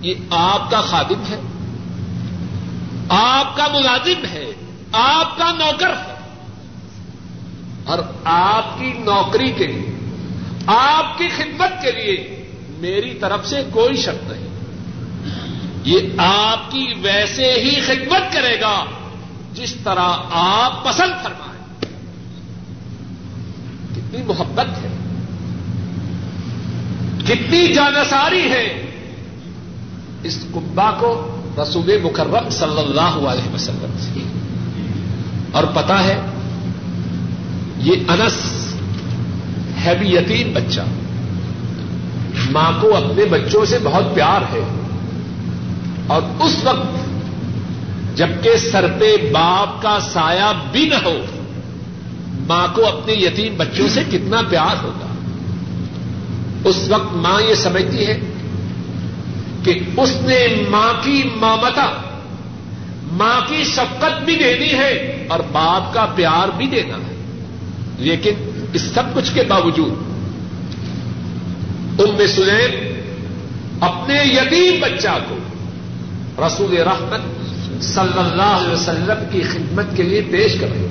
یہ 0.00 0.14
آپ 0.30 0.70
کا 0.70 0.80
خادم 0.80 1.22
ہے، 1.30 1.40
آپ 3.08 3.56
کا 3.56 3.66
ملازم 3.72 4.24
ہے، 4.32 4.46
آپ 4.92 5.38
کا 5.38 5.52
نوکر 5.52 5.90
ہے۔ 5.90 6.18
اور 7.84 7.98
آپ 8.24 8.78
کی 8.78 8.92
نوکری 8.92 9.52
کے 9.52 9.66
لیے 9.66 9.87
آپ 10.70 11.18
کی 11.18 11.28
خدمت 11.28 11.82
کے 11.82 11.92
لیے 11.92 12.42
میری 12.78 13.14
طرف 13.14 13.46
سے 13.46 13.62
کوئی 13.72 13.96
شک 13.96 14.32
نہیں۔ 14.32 14.48
یہ 15.84 15.98
آپ 16.18 16.70
کی 16.70 16.86
ویسے 17.02 17.52
ہی 17.52 17.80
خدمت 17.80 18.32
کرے 18.32 18.60
گا 18.60 18.84
جس 19.54 19.74
طرح 19.84 20.12
آپ 20.30 20.84
پسند 20.84 21.12
فرمائیں۔ 21.22 21.80
کتنی 23.96 24.22
محبت 24.22 24.66
ہے۔ 24.68 24.96
کتنی 27.24 27.74
جانساری 27.74 28.50
ہے۔ 28.50 28.90
اس 30.22 30.44
کمبا 30.54 30.90
کو 30.90 31.36
رسول 31.62 31.98
مکرم 32.02 32.48
صلی 32.50 32.78
اللہ 32.78 33.28
علیہ 33.28 33.54
وسلم 33.54 33.96
سے 33.98 34.20
اور 35.52 35.64
پتا 35.64 36.04
ہے، 36.04 36.20
یہ 37.78 37.92
انس 38.08 38.67
ہے 39.84 39.94
بھی 39.98 40.14
یتیم 40.14 40.52
بچہ۔ 40.52 40.80
ماں 42.50 42.72
کو 42.80 42.96
اپنے 42.96 43.24
بچوں 43.24 43.64
سے 43.64 43.78
بہت 43.82 44.14
پیار 44.14 44.40
ہے۔ 44.40 44.84
اور 46.06 46.22
اس 46.40 46.64
وقت 46.64 47.08
جبکہ 48.16 48.56
سر 48.56 48.86
پہ 49.00 49.16
باپ 49.32 49.82
کا 49.82 49.98
سایہ 50.00 50.52
بھی 50.72 50.88
نہ 50.88 50.94
ہو، 50.94 51.18
ماں 52.48 52.68
کو 52.74 52.86
اپنے 52.86 53.12
یتیم 53.12 53.54
بچوں 53.56 53.88
سے 53.88 54.00
کتنا 54.10 54.42
پیار 54.48 54.84
ہوگا۔ 54.84 55.06
اس 56.64 56.88
وقت 56.88 57.12
ماں 57.12 57.42
یہ 57.42 57.54
سمجھتی 57.54 58.06
ہے 58.06 58.18
کہ 59.64 59.80
اس 59.96 60.16
نے 60.20 60.46
ماں 60.68 60.92
کی 61.02 61.22
مامتا، 61.36 61.86
ماں 63.12 63.40
کی 63.48 63.64
شفقت 63.64 64.24
بھی 64.24 64.36
دینی 64.36 64.72
ہے 64.72 65.24
اور 65.28 65.40
باپ 65.52 65.94
کا 65.94 66.06
پیار 66.14 66.48
بھی 66.56 66.66
دینا 66.66 66.94
ہے۔ 66.94 67.14
لیکن 67.98 68.47
اس 68.74 68.82
سب 68.94 69.14
کچھ 69.14 69.32
کے 69.34 69.42
باوجود 69.48 70.06
ام 72.00 72.18
سلیم 72.26 72.76
اپنے 73.80 74.18
یتیم 74.24 74.80
بچہ 74.80 75.18
کو 75.28 75.36
رسول 76.46 76.76
رحمت 76.86 77.82
صلی 77.82 78.18
اللہ 78.18 78.54
علیہ 78.54 78.72
وسلم 78.72 79.24
کی 79.32 79.40
خدمت 79.42 79.96
کے 79.96 80.02
لیے 80.02 80.20
پیش 80.30 80.56
کر 80.60 80.70
رہے 80.70 80.86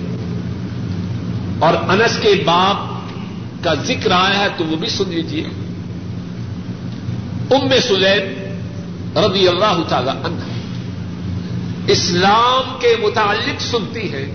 اور 1.60 1.74
انس 1.90 2.18
کے 2.22 2.34
باپ 2.46 2.86
کا 3.64 3.74
ذکر 3.84 4.12
آیا 4.12 4.40
ہے 4.40 4.48
تو 4.58 4.66
وہ 4.66 4.76
بھی 4.76 4.90
سن 4.90 5.10
لیجیے 5.10 5.44
ام 7.52 7.70
سلیم 7.88 9.18
رضی 9.20 9.48
اللہ 9.48 9.82
تعالی 9.90 10.10
عنہ 10.24 10.56
اسلام 11.88 12.76
کے 12.80 12.96
متعلق 13.02 13.62
سنتی 13.62 14.12
ہے 14.14 14.26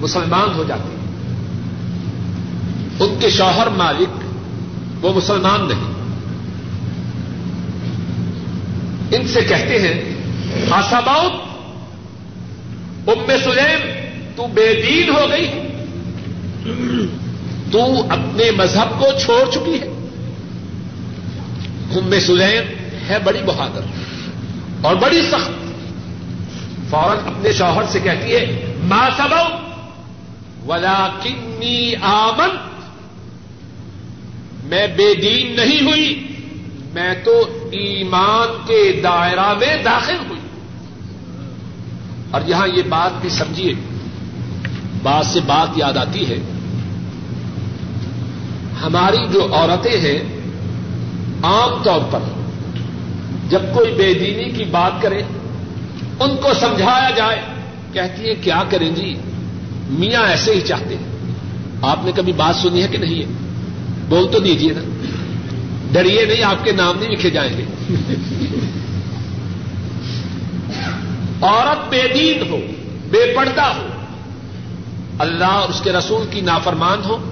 مسلمان 0.00 0.54
ہو 0.54 0.64
جاتی 0.64 0.97
ان 3.00 3.16
کے 3.20 3.30
شوہر 3.30 3.66
مالک، 3.66 4.08
وہ 5.04 5.14
مسلمان 5.14 5.68
نہیں۔ 5.68 5.98
ان 9.12 9.28
سے 9.28 9.40
کہتے 9.40 9.78
ہیں 9.78 10.16
آساباؤ 10.70 11.26
ام 13.06 13.30
سلیم، 13.44 13.88
تو 14.36 14.46
بے 14.46 14.82
دین 14.86 15.08
ہو 15.08 15.26
گئی 15.30 15.48
تو 17.72 18.06
اپنے 18.10 18.50
مذہب 18.50 19.00
کو 19.00 19.06
چھوڑ 19.24 19.50
چکی 19.50 19.80
ہے۔ 19.80 19.88
ام 21.98 22.20
سلیم 22.26 22.62
ہے 23.08 23.18
بڑی 23.24 23.38
بہادر 23.46 23.80
اور 24.82 24.96
بڑی 24.96 25.22
سخت۔ 25.22 25.50
فوراً 26.90 27.16
اپنے 27.26 27.52
شوہر 27.52 27.82
سے 27.88 28.00
کہتی 28.00 28.32
ہے 28.32 28.74
ماں 28.82 29.10
سبو 29.16 29.68
ولا 30.72 31.08
کنی 31.22 31.94
آمن 32.02 32.67
میں 34.68 34.86
بے 34.86 35.14
دین 35.14 35.56
نہیں 35.56 35.90
ہوئی، 35.90 36.26
میں 36.94 37.14
تو 37.24 37.44
ایمان 37.72 38.62
کے 38.66 39.00
دائرہ 39.04 39.54
میں 39.54 39.82
داخل 39.84 40.16
ہوئی۔ 40.28 40.40
اور 42.30 42.40
یہاں 42.46 42.68
یہ 42.68 42.82
بات 42.88 43.20
بھی 43.20 43.28
سمجھیے، 43.28 43.72
بات 45.02 45.26
سے 45.26 45.40
بات 45.46 45.78
یاد 45.78 45.96
آتی 45.96 46.28
ہے۔ 46.28 46.36
ہماری 48.82 49.32
جو 49.32 49.54
عورتیں 49.54 50.00
ہیں، 50.00 50.18
عام 51.42 51.82
طور 51.82 52.00
پر 52.10 52.18
جب 53.48 53.60
کوئی 53.74 53.92
بے 53.92 54.14
دینی 54.14 54.50
کی 54.50 54.64
بات 54.64 55.02
کرے 55.02 55.22
ان 56.20 56.36
کو 56.36 56.54
سمجھایا 56.60 57.10
جائے، 57.10 57.40
کہتی 57.92 58.28
ہے 58.28 58.34
کیا 58.34 58.62
کریں 58.70 58.90
جی؟ 58.90 59.14
میاں 59.90 60.22
ایسے 60.22 60.54
ہی 60.54 60.60
چاہتے 60.60 60.96
ہیں۔ 60.96 61.34
آپ 61.82 62.04
نے 62.04 62.12
کبھی 62.16 62.32
بات 62.32 62.56
سنی 62.56 62.82
ہے 62.82 62.88
کہ 62.88 62.98
نہیں 62.98 63.20
ہے؟ 63.20 63.47
بول 64.08 64.32
تو 64.32 64.38
دیجیے 64.38 64.72
نا۔ 64.72 64.80
ڈریے 65.92 66.24
نہیں، 66.24 66.44
آپ 66.44 66.64
کے 66.64 66.72
نام 66.72 66.98
نہیں 66.98 67.10
لکھے 67.10 67.30
جائیں 67.30 67.56
گے۔ 67.56 67.64
عورت 71.42 71.88
بے 71.88 72.02
دین 72.14 72.50
ہو، 72.50 72.56
بے 73.10 73.32
پردہ 73.36 73.62
ہو، 73.62 73.86
اللہ 75.18 75.44
اور 75.44 75.68
اس 75.68 75.80
کے 75.80 75.92
رسول 75.92 76.26
کی 76.30 76.40
نافرمان 76.40 76.98
ہو، 77.04 77.30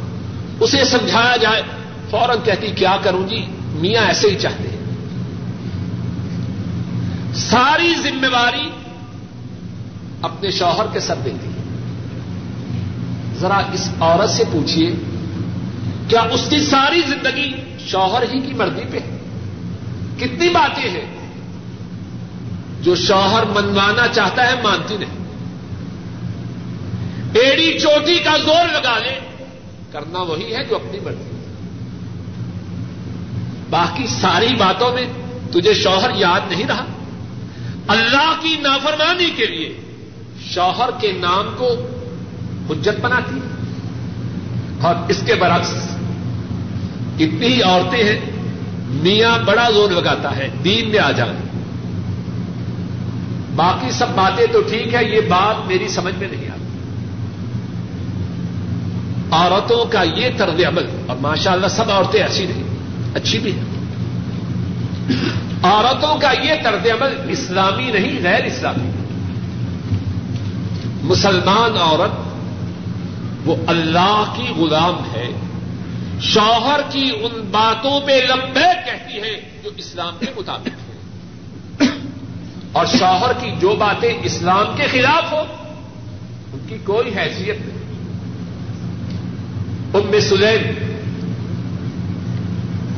اسے 0.60 0.84
سمجھایا 0.84 1.36
جائے، 1.36 1.62
فوراً 2.10 2.36
کہتی، 2.44 2.66
کیا 2.66 2.96
کروں 3.02 3.28
جی؟ 3.28 3.46
میاں 3.74 4.04
ایسے 4.04 4.28
ہی 4.28 4.36
چاہتے 4.36 4.68
ہیں۔ 4.68 4.76
ساری 7.34 7.94
ذمہ 8.02 8.26
داری 8.26 8.70
اپنے 10.22 10.50
شوہر 10.50 10.86
کے 10.92 11.00
سر 11.00 11.14
دیتی 11.24 11.46
ہے 11.46 11.62
ذرا 13.40 13.60
اس 13.72 13.88
عورت 14.00 14.30
سے 14.30 14.44
پوچھیے 14.52 14.94
کیا 16.08 16.20
اس 16.20 16.46
کی 16.50 16.58
ساری 16.58 17.00
زندگی 17.00 17.52
شوہر 17.86 18.22
ہی 18.22 18.40
کی 18.40 18.52
مرضی 18.54 18.82
پہ 18.90 18.98
کتنی 20.18 20.48
باتیں 20.48 20.90
ہیں 20.90 21.16
جو 22.80 22.94
شوہر 22.94 23.44
منوانا 23.44 24.08
چاہتا 24.08 24.46
ہے 24.46 24.54
مانتی 24.62 24.96
نہیں۔ 24.96 25.26
ایڑی 27.34 27.78
چوٹی 27.78 28.18
کا 28.18 28.36
زور 28.38 28.72
لگا 28.72 28.98
لے، 28.98 29.20
کرنا 29.92 30.18
وہی 30.18 30.54
ہے 30.54 30.64
جو 30.64 30.76
اپنی 30.76 31.00
مرضی۔ 31.00 31.30
باقی 33.70 34.06
ساری 34.06 34.54
باتوں 34.54 34.92
میں 34.92 35.04
تجھے 35.52 35.74
شوہر 35.74 36.10
یاد 36.14 36.40
نہیں 36.50 36.64
رہا؟ 36.68 36.84
اللہ 37.88 38.36
کی 38.40 38.56
نافرمانی 38.60 39.30
کے 39.30 39.46
لیے 39.46 39.80
شوہر 40.50 40.90
کے 41.00 41.12
نام 41.12 41.54
کو 41.56 41.66
حجت 42.70 43.00
بناتی 43.00 43.38
اور 44.80 44.94
اس 45.08 45.22
کے 45.26 45.34
برعکس 45.34 45.95
اتنی 47.18 47.46
ہی 47.46 47.62
عورتیں 47.62 48.04
ہیں، 48.04 48.20
میاں 48.88 49.38
بڑا 49.38 49.70
زور 49.70 49.90
لگاتا 49.90 50.36
ہے، 50.36 50.48
دین 50.64 50.90
میں 50.90 50.98
آ 50.98 51.10
جائیں 51.10 51.32
باقی 53.56 53.90
سب 53.90 54.06
باتیں 54.14 54.46
تو 54.52 54.60
ٹھیک 54.60 54.94
ہے 54.94 55.04
یہ 55.04 55.20
بات 55.20 55.66
میری 55.66 55.88
سمجھ 55.88 56.14
میں 56.18 56.28
نہیں 56.30 56.48
آتی۔ 56.48 56.62
عورتوں 59.30 59.84
کا 59.84 60.02
یہ 60.02 60.28
طرز 60.36 60.60
عمل، 60.68 60.86
اور 61.06 61.16
ماشاء 61.20 61.52
اللہ 61.52 61.66
سب 61.66 61.90
عورتیں 61.90 62.22
ایسی 62.22 62.46
نہیں، 62.46 62.62
اچھی 63.14 63.38
بھی 63.38 63.52
ہیں۔ 63.52 63.64
عورتوں 65.62 66.20
کا 66.20 66.32
یہ 66.42 66.52
طرز 66.64 66.86
عمل 66.86 67.16
اسلامی 67.28 67.90
نہیں، 67.92 68.18
غیر 68.22 68.44
اسلامی۔ 68.44 68.90
مسلمان 71.02 71.76
عورت، 71.78 72.10
وہ 73.44 73.56
اللہ 73.66 74.34
کی 74.36 74.62
غلام 74.62 74.94
ہے۔ 75.14 75.28
شوہر 76.20 76.80
کی 76.90 77.10
ان 77.22 77.48
باتوں 77.50 78.00
پہ 78.00 78.12
لمبے 78.12 78.68
کہتی 78.86 79.22
ہے 79.22 79.60
جو 79.64 79.70
اسلام 79.76 80.16
کے 80.20 80.26
مطابق 80.36 80.68
ہے 80.68 80.96
اور 82.72 82.86
شوہر 82.86 83.32
کی 83.40 83.50
جو 83.60 83.76
باتیں 83.78 84.18
اسلام 84.22 84.76
کے 84.76 84.82
خلاف 84.90 85.32
ہو 85.32 85.40
ان 86.52 86.58
کی 86.68 86.76
کوئی 86.84 87.18
حیثیت 87.18 87.56
نہیں۔ 87.60 87.76
ام 89.94 90.20
سلیم، 90.20 90.94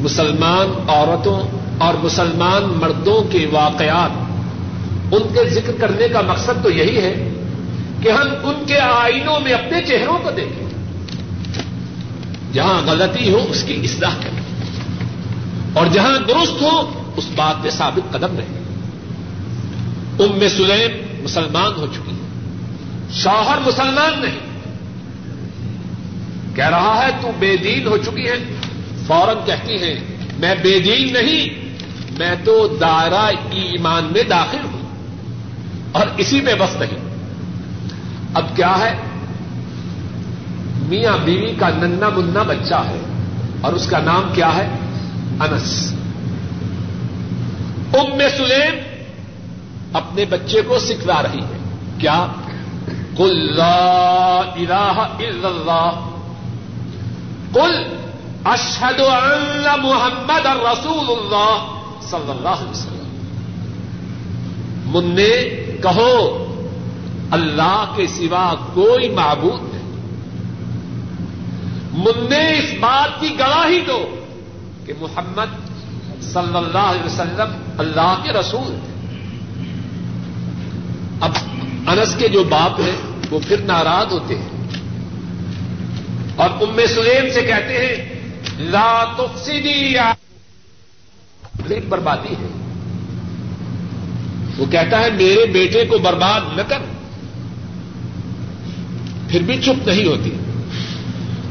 مسلمان 0.01 0.85
عورتوں 0.89 1.41
اور 1.79 1.95
مسلمان 2.03 2.63
مردوں 2.63 3.33
کے 3.33 3.47
واقعات، 3.51 4.11
ان 5.15 5.23
کے 5.35 5.49
ذکر 5.49 5.73
کرنے 5.81 6.09
کا 6.09 6.21
مقصد 6.21 6.63
تو 6.63 6.71
یہی 6.71 6.97
ہے 6.97 7.31
کہ 8.03 8.09
ہم 8.09 8.27
ان 8.43 8.65
کے 8.67 8.79
آئینوں 8.79 9.41
میں 9.41 9.53
اپنے 9.53 9.83
چہروں 9.83 10.19
کو 10.19 10.31
دیکھیں۔ 10.31 10.68
جہاں 12.53 12.83
غلطی 12.87 13.33
ہو، 13.33 13.47
اس 13.49 13.63
کی 13.63 13.81
اصلاح 13.85 14.15
کریں۔ 14.23 14.41
اور 15.73 15.87
جہاں 15.87 16.19
درست 16.29 16.63
ہو، 16.63 17.11
اس 17.17 17.29
بات 17.37 17.63
پہ 17.63 17.71
ثابت 17.71 18.13
قدم 18.13 18.37
رہے 18.37 18.59
ام 20.21 20.49
سلیم 20.57 21.23
مسلمان 21.25 21.73
ہو 21.77 21.87
چکی 21.87 22.11
ہے 22.11 22.29
شوہر 23.13 23.59
مسلمان 23.67 24.21
نہیں۔ 24.21 24.39
کہہ 26.57 26.69
رہا 26.69 27.03
ہے، 27.05 27.11
تو 27.21 27.31
بے 27.39 27.57
دین 27.57 27.87
ہو 27.87 27.97
چکی 27.97 28.29
ہے 28.29 28.37
فوراً 29.07 29.37
کہتی 29.47 29.83
ہے 29.83 30.01
میں 30.39 30.55
بے 30.63 30.79
دین 30.79 31.13
نہیں، 31.13 31.69
میں 32.19 32.35
تو 32.45 32.77
دائرہ 32.81 33.31
ایمان 33.51 34.05
میں 34.11 34.23
داخل 34.23 34.59
ہوں۔ 34.65 34.79
اور 35.93 36.07
اسی 36.17 36.41
میں 36.41 36.55
بس 36.55 36.77
نہیں۔ 36.77 37.15
اب 38.35 38.57
کیا 38.57 38.79
ہے؟ 38.79 39.08
میاں 40.89 41.19
بیوی 41.25 41.55
کا 41.59 41.69
ننا 41.69 42.09
منا 42.09 42.43
بچہ 42.43 42.75
ہے 42.75 43.01
اور 43.61 43.73
اس 43.73 43.87
کا 43.87 43.99
نام 43.99 44.23
کیا 44.35 44.57
ہے؟ 44.57 44.69
انس۔ 45.41 45.93
ام 47.95 48.19
سلیم 48.37 48.79
اپنے 49.93 50.25
بچے 50.25 50.63
کو 50.63 50.79
سکھلا 50.79 51.23
رہی 51.23 51.39
ہے۔ 51.39 51.59
کیا؟ 51.99 52.27
کل 53.17 53.57
لا 53.57 54.41
الہ 54.57 55.07
الا 55.19 55.49
اللہ۔ 55.49 56.09
کل 57.55 57.97
اشہد 58.45 59.01
ان 59.01 59.67
محمد 59.83 60.47
رسول 60.47 61.11
اللہ 61.11 61.81
صلی 62.03 62.31
اللہ 62.31 62.49
علیہ 62.49 62.71
وسلم۔ 62.71 62.99
منہ 64.87 65.83
کہو، 65.83 66.45
اللہ 67.31 67.85
کے 67.97 68.07
سوا 68.07 68.55
کوئی 68.75 69.09
معبود 69.09 69.68
نہیں 72.07 72.63
اس 72.63 72.75
بات 72.81 73.21
کی 73.21 73.29
گواہی 73.39 73.81
دو 73.81 74.15
کہ 74.87 74.93
محمد 75.01 75.69
صلی 76.23 76.57
اللہ 76.57 76.79
علیہ 76.79 77.07
وسلم 77.07 77.71
اللہ 77.79 78.21
کے 78.25 78.33
رسول 78.33 78.79
تھے۔ 78.85 79.17
اب 81.21 81.31
انس 81.89 82.15
کے 82.19 82.29
جو 82.29 82.45
باپ 82.45 82.81
ہیں، 82.81 82.97
وہ 83.31 83.41
پھر 83.49 83.61
ناراض 83.61 84.13
ہوتے 84.13 84.39
ہیں۔ 84.39 84.49
اور 86.37 86.51
ام 86.51 86.81
سلیم 86.95 87.33
سے 87.35 87.43
کہتے 87.43 87.87
ہیں، 87.87 88.21
لا 88.59 89.05
تفسدی 89.19 89.93
یا 89.93 90.13
ایک 91.69 91.89
بربادی 91.89 92.33
ہے۔ 92.33 92.49
وہ 94.59 94.67
کہتا 94.71 95.01
ہے، 95.01 95.11
میرے 95.11 95.47
بیٹے 95.47 95.85
کو 95.85 95.99
برباد 95.99 96.41
نہ 96.57 96.63
کر۔ 96.69 96.79
پھر 99.29 99.43
بھی 99.43 99.63
چپ 99.63 99.89
نہیں 99.89 100.05
ہوتی۔ 100.05 100.31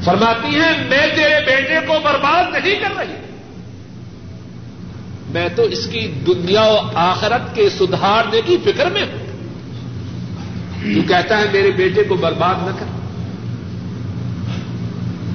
فرماتی 0.07 0.55
ہے 0.55 0.71
میں 0.89 1.15
تیرے 1.15 1.45
بیٹے 1.45 1.87
کو 1.87 1.93
برباد 2.03 2.43
نہیں 2.51 2.75
کر 2.75 2.97
رہی۔ 2.97 3.15
میں 5.29 5.49
تو 5.55 5.61
اس 5.61 5.87
کی 5.87 6.11
دنیا 6.27 6.61
و 6.61 6.77
آخرت 6.95 7.55
کے 7.55 7.69
سدھارنے 7.69 8.41
کی 8.45 8.57
فکر 8.65 8.85
میں 8.89 9.01
ہوں۔ 9.01 9.27
تو 10.95 11.01
کہتا 11.07 11.37
ہے، 11.37 11.45
میرے 11.51 11.71
بیٹے 11.71 12.03
کو 12.03 12.15
برباد 12.15 12.55
نہ 12.61 12.71
کر۔ 12.79 12.85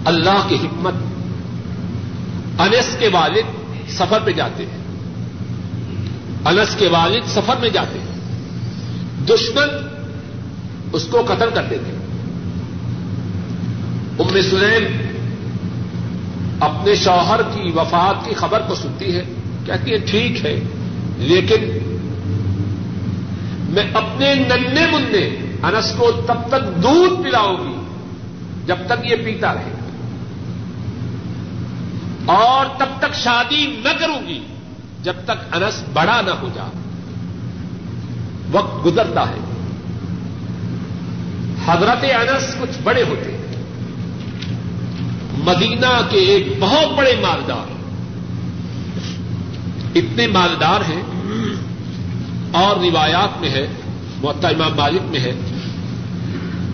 اللہ 0.05 0.47
کی 0.49 0.55
حکمت، 0.55 0.95
انس 2.61 2.97
کے 2.99 3.09
والد 3.09 3.77
سفر 3.91 4.19
پہ 4.25 4.31
جاتے 4.31 4.67
ہیں۔ 4.67 4.79
انس 6.45 6.77
کے 6.77 6.89
والد 6.89 7.29
سفر 7.29 7.57
میں 7.61 7.69
جاتے 7.69 7.99
ہیں۔ 7.99 8.21
دشمن 9.27 9.69
اس 10.93 11.05
کو 11.05 11.23
قتل 11.29 11.51
کر 11.55 11.63
دیتے 11.71 11.92
ام 14.19 14.43
سلیم 14.51 15.13
اپنے 16.61 16.95
شوہر 16.95 17.41
کی 17.43 17.71
وفات 17.75 18.25
کی 18.25 18.35
خبر 18.35 18.63
کو 18.69 18.75
سنتی 18.75 19.17
ہے، 19.17 19.25
کہتی 19.67 19.93
ہے، 19.93 19.99
ٹھیک 19.99 20.45
ہے، 20.45 20.61
لیکن 21.19 21.79
میں 23.69 23.83
اپنے 23.95 24.35
ننے 24.35 24.87
منہ 24.93 25.17
انس 25.67 25.95
کو 25.97 26.11
تب 26.27 26.49
تک 26.49 26.83
دودھ 26.83 27.23
پلاؤں 27.23 27.57
گی 27.57 27.75
جب 28.67 28.77
تک 28.87 29.07
یہ 29.07 29.17
پیتا 29.25 29.55
رہے۔ 29.55 29.73
اور 32.27 32.67
تب 32.79 32.87
تک 32.99 33.15
شادی 33.15 33.81
نہ 33.85 33.89
کروں 33.99 34.29
گی 34.29 34.41
جب 35.03 35.15
تک 35.25 35.55
انس 35.55 35.83
بڑا 35.93 36.21
نہ 36.21 36.31
ہو 36.31 36.49
جا 36.55 36.65
وقت 38.53 38.87
گزرتا 38.87 39.25
ہے۔ 39.29 39.39
حضرت 41.67 42.05
انس 42.05 42.55
کچھ 42.61 42.79
بڑے 42.83 43.03
ہوتے۔ 43.03 43.33
ہیں 43.33 43.42
مدینہ 45.39 46.01
کے 46.11 46.17
ایک 46.17 46.47
بہت 46.61 46.93
بڑے 46.97 47.15
مالدار 47.21 47.71
اتنے 49.95 50.27
مالدار 50.27 50.81
ہیں 50.81 51.03
اور 52.53 52.77
روایات 52.77 53.41
میں 53.41 53.51
ہے 53.51 53.67
معطا 54.23 54.49
امام 54.49 54.73
مالک 54.77 55.03
میں 55.11 55.21
ہے 55.21 55.33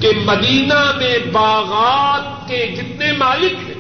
کہ 0.00 0.10
مدینہ 0.24 0.92
میں 0.96 1.18
باغات 1.32 2.48
کے 2.48 2.66
جتنے 2.76 3.12
مالک 3.12 3.68
ہیں، 3.68 3.74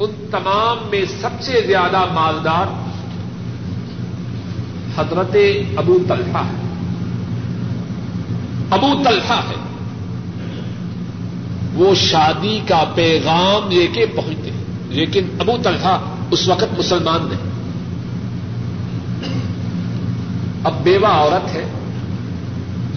ان 0.00 0.10
تمام 0.30 0.78
میں 0.90 1.04
سب 1.20 1.40
سے 1.40 1.60
زیادہ 1.66 2.04
مالدار 2.12 2.66
حضرت 4.96 5.36
ابو 5.76 5.98
طلحہ 6.08 6.42
ہے 6.46 6.64
ابو 8.70 9.02
طلحہ 9.04 9.40
ہے 9.48 9.65
وہ 11.76 11.94
شادی 11.94 12.60
کا 12.68 12.84
پیغام 12.94 13.70
لے 13.70 13.86
کے 13.86 14.06
پہنچتے 14.06 14.50
لیکن 14.88 15.24
ابو 15.38 15.52
طلحہ 15.62 16.00
اس 16.30 16.48
وقت 16.48 16.78
مسلمان 16.78 17.28
نہیں۔ 17.28 17.56
اب 20.64 20.82
بیوہ 20.82 21.06
عورت 21.06 21.54
ہے، 21.54 21.64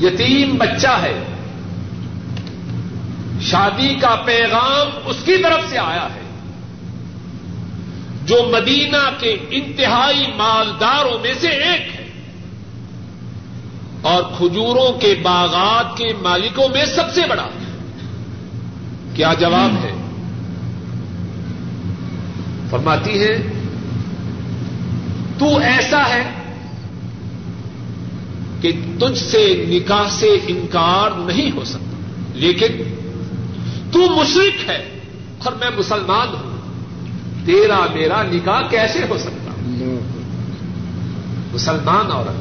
یتیم 0.01 0.55
بچہ 0.57 0.99
ہے۔ 1.01 1.23
شادی 3.41 3.95
کا 3.95 4.15
پیغام 4.25 4.87
اس 5.05 5.17
کی 5.25 5.37
طرف 5.43 5.69
سے 5.69 5.77
آیا 5.77 6.07
ہے۔ 6.15 6.21
جو 8.25 8.35
مدینہ 8.51 9.09
کے 9.19 9.37
انتہائی 9.49 10.27
مالداروں 10.35 11.19
میں 11.19 11.33
سے 11.39 11.47
ایک 11.47 11.95
ہے۔ 11.95 12.07
اور 14.01 14.23
کھجوروں 14.37 14.99
کے 14.99 15.15
باغات 15.23 15.97
کے 15.97 16.07
مالکوں 16.21 16.69
میں 16.69 16.85
سب 16.85 17.03
سے 17.13 17.21
بڑا 17.29 17.43
ہے۔ 17.43 17.58
کیا 19.19 19.33
جواب 19.33 19.71
ہے؟ 19.83 19.91
فرماتی 22.69 23.19
ہے، 23.19 23.31
تو 25.37 25.47
ایسا 25.57 26.01
ہے 26.09 26.21
کہ 28.61 28.71
تجھ 28.99 29.19
سے 29.19 29.41
نکاح 29.69 30.07
سے 30.09 30.29
انکار 30.47 31.17
نہیں 31.25 31.51
ہو 31.51 31.63
سکتا، 31.63 31.97
لیکن 32.35 32.71
تو 33.91 33.99
مشرق 34.15 34.69
ہے 34.69 34.79
اور 35.37 35.53
میں 35.59 35.71
مسلمان 35.77 36.27
ہوں، 36.35 37.45
تیرا 37.45 37.81
میرا 37.93 38.23
نکاح 38.23 38.61
کیسے 38.69 39.05
ہو 39.09 39.17
سکتا؟ 39.17 39.51
مسلمان 41.53 42.11
عورت 42.11 42.39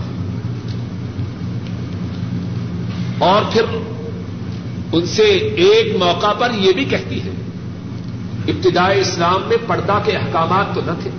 اور 3.22 3.52
پھر 3.52 3.64
ان 4.92 5.06
سے 5.06 5.22
ایک 5.56 5.96
موقع 5.96 6.32
پر 6.32 6.50
یہ 6.54 6.72
بھی 6.72 6.84
کہتی 6.84 7.22
ہے 7.22 7.30
ابتدائی 8.48 9.00
اسلام 9.00 9.42
میں 9.46 9.56
پردہ 9.66 9.98
کے 10.04 10.12
احکامات 10.12 10.74
تو 10.74 10.80
نہ 10.86 10.90
تھے۔ 11.02 11.10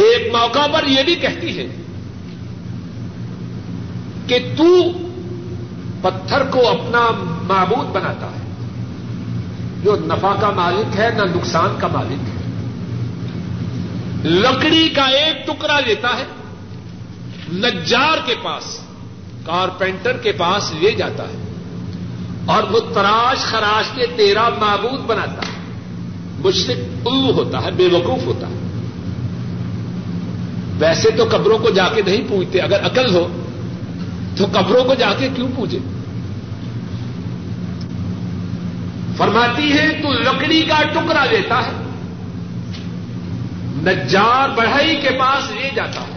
ایک 0.00 0.34
موقع 0.34 0.66
پر 0.72 0.86
یہ 0.86 1.02
بھی 1.02 1.14
کہتی 1.14 1.58
ہے 1.58 1.66
کہ 4.26 4.38
تو 4.56 4.90
پتھر 6.02 6.44
کو 6.50 6.68
اپنا 6.68 7.10
معبود 7.46 7.86
بناتا 7.86 8.26
ہے۔ 8.26 8.44
جو 9.82 9.96
نفع 10.00 10.34
کا 10.40 10.50
مالک 10.50 11.00
ہے، 11.00 11.10
نہ 11.16 11.22
نقصان 11.22 11.74
کا 11.78 11.86
مالک 11.86 12.28
ہے۔ 12.28 12.44
لکڑی 14.28 14.88
کا 14.88 15.02
ایک 15.02 15.46
ٹکڑا 15.46 15.80
لیتا 15.80 16.08
ہے، 16.08 16.24
نجار 17.52 18.18
کے 18.26 18.34
پاس 18.42 18.83
کارپینٹر 19.44 20.16
کے 20.16 20.32
پاس 20.32 20.72
لے 20.80 20.92
جاتا 20.92 21.22
ہے 21.22 21.44
اور 22.46 22.62
وہ 22.62 22.80
تراش 22.94 23.38
خراش 23.38 23.84
کے 23.94 24.06
تیرا 24.16 24.48
معبود 24.48 25.00
بناتا 25.00 25.46
ہے۔ 25.46 25.54
مشرق 26.44 27.06
الو 27.06 27.32
ہوتا 27.32 27.64
ہے 27.64 27.70
بے 27.70 27.88
وقوف 27.92 28.26
ہوتا 28.26 28.46
ہے۔ 28.46 28.54
ویسے 30.78 31.10
تو 31.10 31.24
قبروں 31.30 31.58
کو 31.58 31.70
جا 31.70 31.88
کے 31.88 32.02
نہیں 32.06 32.28
پوچھتے 32.28 32.60
اگر 32.60 32.86
عقل 32.86 33.14
ہو 33.14 33.42
تو 34.36 34.46
قبروں 34.52 34.84
کو 34.84 34.94
جا 34.94 35.12
کے 35.18 35.28
کیوں 35.36 35.48
پوچھے 35.56 35.78
فرماتی 39.16 39.72
ہے، 39.72 40.00
تو 40.02 40.12
لکڑی 40.12 40.62
کا 40.62 40.82
ٹکڑا 40.82 41.24
لیتا 41.24 41.66
ہے، 41.66 41.72
نجار 43.76 44.48
بڑھئی 44.48 44.96
کے 44.96 45.10
پاس 45.10 45.50
لے 45.50 45.70
جاتا 45.74 46.00
ہے۔ 46.00 46.13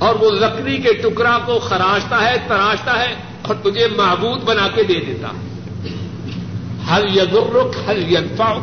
اور 0.00 0.14
وہ 0.14 0.30
لکڑی 0.30 0.76
کے 0.76 0.92
ٹکڑا 0.92 1.38
کو 1.46 1.58
خراشتا 1.58 2.30
ہے، 2.30 2.36
تراشتا 2.48 3.00
ہے 3.00 3.14
اور 3.42 3.54
تجھے 3.54 3.88
معبود 3.96 4.42
بنا 4.44 4.68
کے 4.74 4.82
دے 4.82 4.94
دیتا۔ 4.94 5.28
ہے 5.28 5.50
ہل 6.90 7.16
یگرک 7.16 7.76
ہل 7.88 8.16
ینفع 8.16 8.54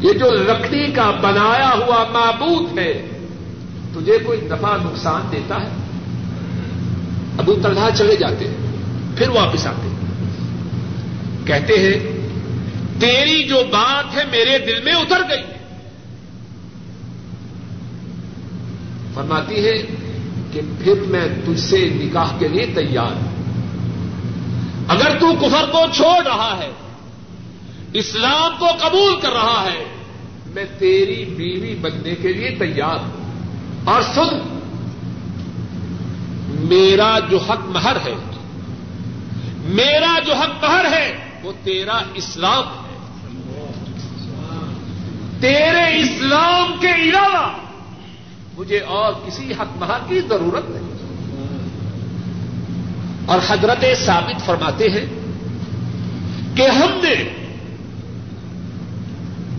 یہ 0.00 0.12
جو 0.12 0.30
لکڑی 0.30 0.92
کا 0.92 1.10
بنایا 1.10 1.70
ہوا 1.70 2.04
معبود 2.12 2.78
ہے، 2.78 3.08
تجھے 3.94 4.18
کوئی 4.18 4.40
نفع 4.40 4.76
نقصان 4.76 5.22
دیتا 5.32 5.60
ہے؟ 5.60 5.68
ابو 7.38 7.54
طلحہ 7.62 7.90
چلے 7.94 8.16
جاتے 8.16 8.48
ہیں 8.48 8.56
پھر 9.16 9.28
واپس 9.28 9.66
آتے۔ 9.66 9.88
ہیں 9.88 9.94
کہتے 11.46 11.78
ہیں، 11.78 12.28
تیری 13.00 13.42
جو 13.42 13.62
بات 13.70 14.16
ہے 14.16 14.22
میرے 14.30 14.58
دل 14.58 14.82
میں 14.84 14.92
اتر 14.92 15.22
گئی۔ 15.30 15.53
فرماتی 19.14 19.68
ہے 19.68 19.82
کہ 20.52 20.60
پھر 20.84 20.94
میں 21.06 21.28
تجھ 21.44 21.60
سے 21.60 21.88
نکاح 21.94 22.38
کے 22.38 22.48
لیے 22.48 22.66
تیار 22.66 23.12
ہوں۔ 23.12 23.34
اگر 24.88 25.18
تو 25.18 25.32
کفر 25.32 25.66
کو 25.72 25.80
چھوڑ 25.94 26.26
رہا 26.26 26.58
ہے، 26.58 26.70
اسلام 27.92 28.52
کو 28.58 28.66
قبول 28.80 29.20
کر 29.20 29.32
رہا 29.32 29.68
ہے، 29.72 29.84
میں 30.46 30.64
تیری 30.78 31.24
بیوی 31.24 31.74
بننے 31.74 32.14
کے 32.14 32.32
لیے 32.32 32.50
تیار 32.50 32.96
ہوں۔ 32.96 33.40
اور 33.84 34.02
سن، 34.02 34.60
میرا 36.70 37.18
جو 37.30 37.38
حق 37.38 37.60
مہر 37.64 37.96
ہے، 37.96 38.14
میرا 39.64 40.18
جو 40.26 40.34
حق 40.34 40.64
مہر 40.64 40.84
ہے، 40.92 41.16
وہ 41.42 41.52
تیرا 41.62 41.98
اسلام 42.14 42.62
ہے۔ 42.62 42.94
تیرے 45.40 46.00
اسلام 46.00 46.74
کے 46.80 47.08
علاوہ 47.08 47.63
مجھے 48.58 48.78
اور 48.78 49.12
کسی 49.26 49.52
حق 49.52 49.76
مہر 49.76 49.98
کی 50.08 50.20
ضرورت 50.28 50.64
نہیں۔ 50.70 50.94
اور 53.26 53.38
حضرت 53.48 53.84
ثابت 54.06 54.46
فرماتے 54.46 54.88
ہیں 54.88 55.06
کہ 56.56 56.68
ہم 56.68 57.00
نے 57.02 57.44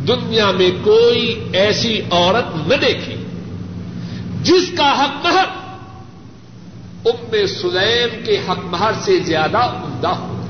دنیا 0.07 0.51
میں 0.51 0.69
کوئی 0.83 1.49
ایسی 1.53 2.01
عورت 2.11 2.67
نہ 2.67 2.75
دیکھی 2.75 3.15
جس 4.41 4.77
کا 4.77 5.03
حق 5.03 5.25
مہر 5.25 5.45
ام 7.05 7.47
سلیم 7.47 8.25
کے 8.25 8.37
حق 8.49 8.59
مہر 8.63 8.91
سے 9.01 9.19
زیادہ 9.19 9.57
عمدہ 9.57 10.07
ہو۔ 10.07 10.41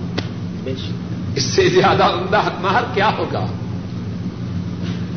اس 1.35 1.43
سے 1.43 1.69
زیادہ 1.69 2.03
عمدہ 2.03 2.37
حق 2.37 2.61
مہر 2.61 2.83
کیا 2.93 3.09
ہوگا؟ 3.17 3.45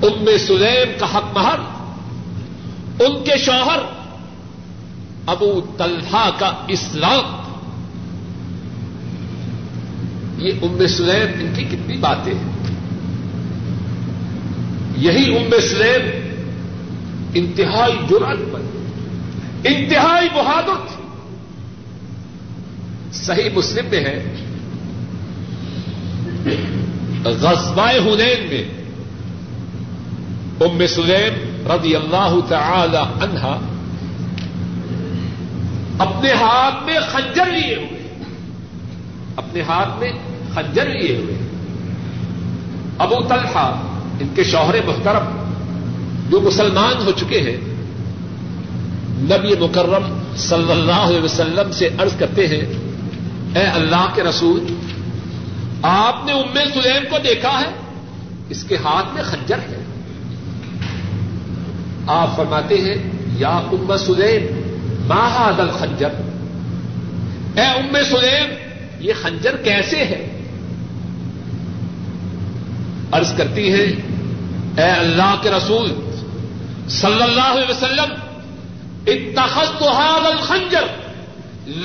ام 0.02 0.24
سلیم 0.46 0.98
کا 0.98 1.16
حق 1.16 1.38
مہر 1.38 1.77
ان 3.00 3.24
کے 3.24 3.38
شوہر 3.38 3.78
ابو 5.26 5.60
طلحہ 5.78 6.30
کا 6.38 6.64
اسلام۔ 6.68 7.38
یہ 10.38 10.52
ام 10.62 10.86
سلیم 10.86 11.40
ان 11.40 11.52
کی 11.56 11.64
کتنی 11.64 11.96
باتیں 11.96 12.34
ہیں۔ 12.34 12.52
یہی 14.96 15.36
ام 15.36 15.50
سلیم 15.50 16.34
انتہائی 17.34 17.98
جرات 18.10 18.52
پر، 18.52 18.60
انتہائی 19.64 20.28
بہادر 20.34 20.86
تھی۔ 20.88 21.04
صحیح 23.12 23.50
مسلم 23.54 23.84
میں 23.90 24.00
ہے۔ 24.00 24.34
غزبائے 27.24 27.98
ہنین 27.98 28.48
میں 28.48 28.64
ام 30.60 30.86
سلیم 30.86 31.47
رضی 31.68 31.96
اللہ 31.96 32.34
تعالی 32.48 32.96
عنہا، 32.96 33.60
اپنے 35.98 36.32
ہاتھ 36.32 36.84
میں 36.84 37.00
خنجر 37.10 37.46
لیے 37.46 37.74
ہوئے۔ 37.74 38.24
اپنے 39.36 39.62
ہاتھ 39.62 39.98
میں 39.98 40.12
خنجر 40.54 40.86
لیے 40.86 41.16
ہوئے۔ 41.16 41.34
ابو 42.98 43.14
طلحہ، 43.28 43.72
ان 44.20 44.28
کے 44.34 44.44
شوہر 44.44 44.74
محترم، 44.86 45.48
جو 46.30 46.40
مسلمان 46.40 47.06
ہو 47.06 47.10
چکے 47.16 47.40
ہیں، 47.40 47.56
نبی 49.18 49.64
مکرم 49.64 50.18
صلی 50.36 50.70
اللہ 50.70 50.92
علیہ 50.92 51.22
وسلم 51.22 51.72
سے 51.72 51.88
عرض 51.98 52.16
کرتے 52.16 52.46
ہیں، 52.46 52.90
اے 53.54 53.62
اللہ 53.62 54.06
کے 54.14 54.22
رسول، 54.22 54.64
آپ 55.82 56.24
نے 56.24 56.32
ام 56.32 56.54
سلیم 56.54 57.02
کو 57.10 57.16
دیکھا 57.24 57.60
ہے؟ 57.60 57.70
اس 58.48 58.64
کے 58.64 58.76
ہاتھ 58.76 59.14
میں 59.14 59.22
خنجر 59.22 59.58
ہے۔ 59.58 59.77
آپ 62.08 62.36
فرماتے 62.36 62.76
ہیں، 62.80 62.98
یا 63.38 63.56
ام 63.72 63.96
سلیم 63.98 64.46
ماہ 65.08 65.36
دل 65.58 65.70
خنجر 65.78 66.12
اے 67.56 67.66
ام 67.66 67.96
سلیم، 68.10 68.48
یہ 69.00 69.14
خنجر 69.22 69.56
کیسے 69.64 70.04
ہے؟ 70.04 70.20
عرض 73.12 73.32
کرتی 73.36 73.72
ہے 73.72 73.84
اے 73.84 74.90
اللہ 74.90 75.34
کے 75.42 75.50
رسول، 75.50 75.90
صلی 77.00 77.22
اللہ 77.22 77.48
علیہ 77.52 77.70
وسلم، 77.70 78.10
اتخذت 79.06 79.82
هذا 79.82 80.28
الخنجر، 80.28 80.86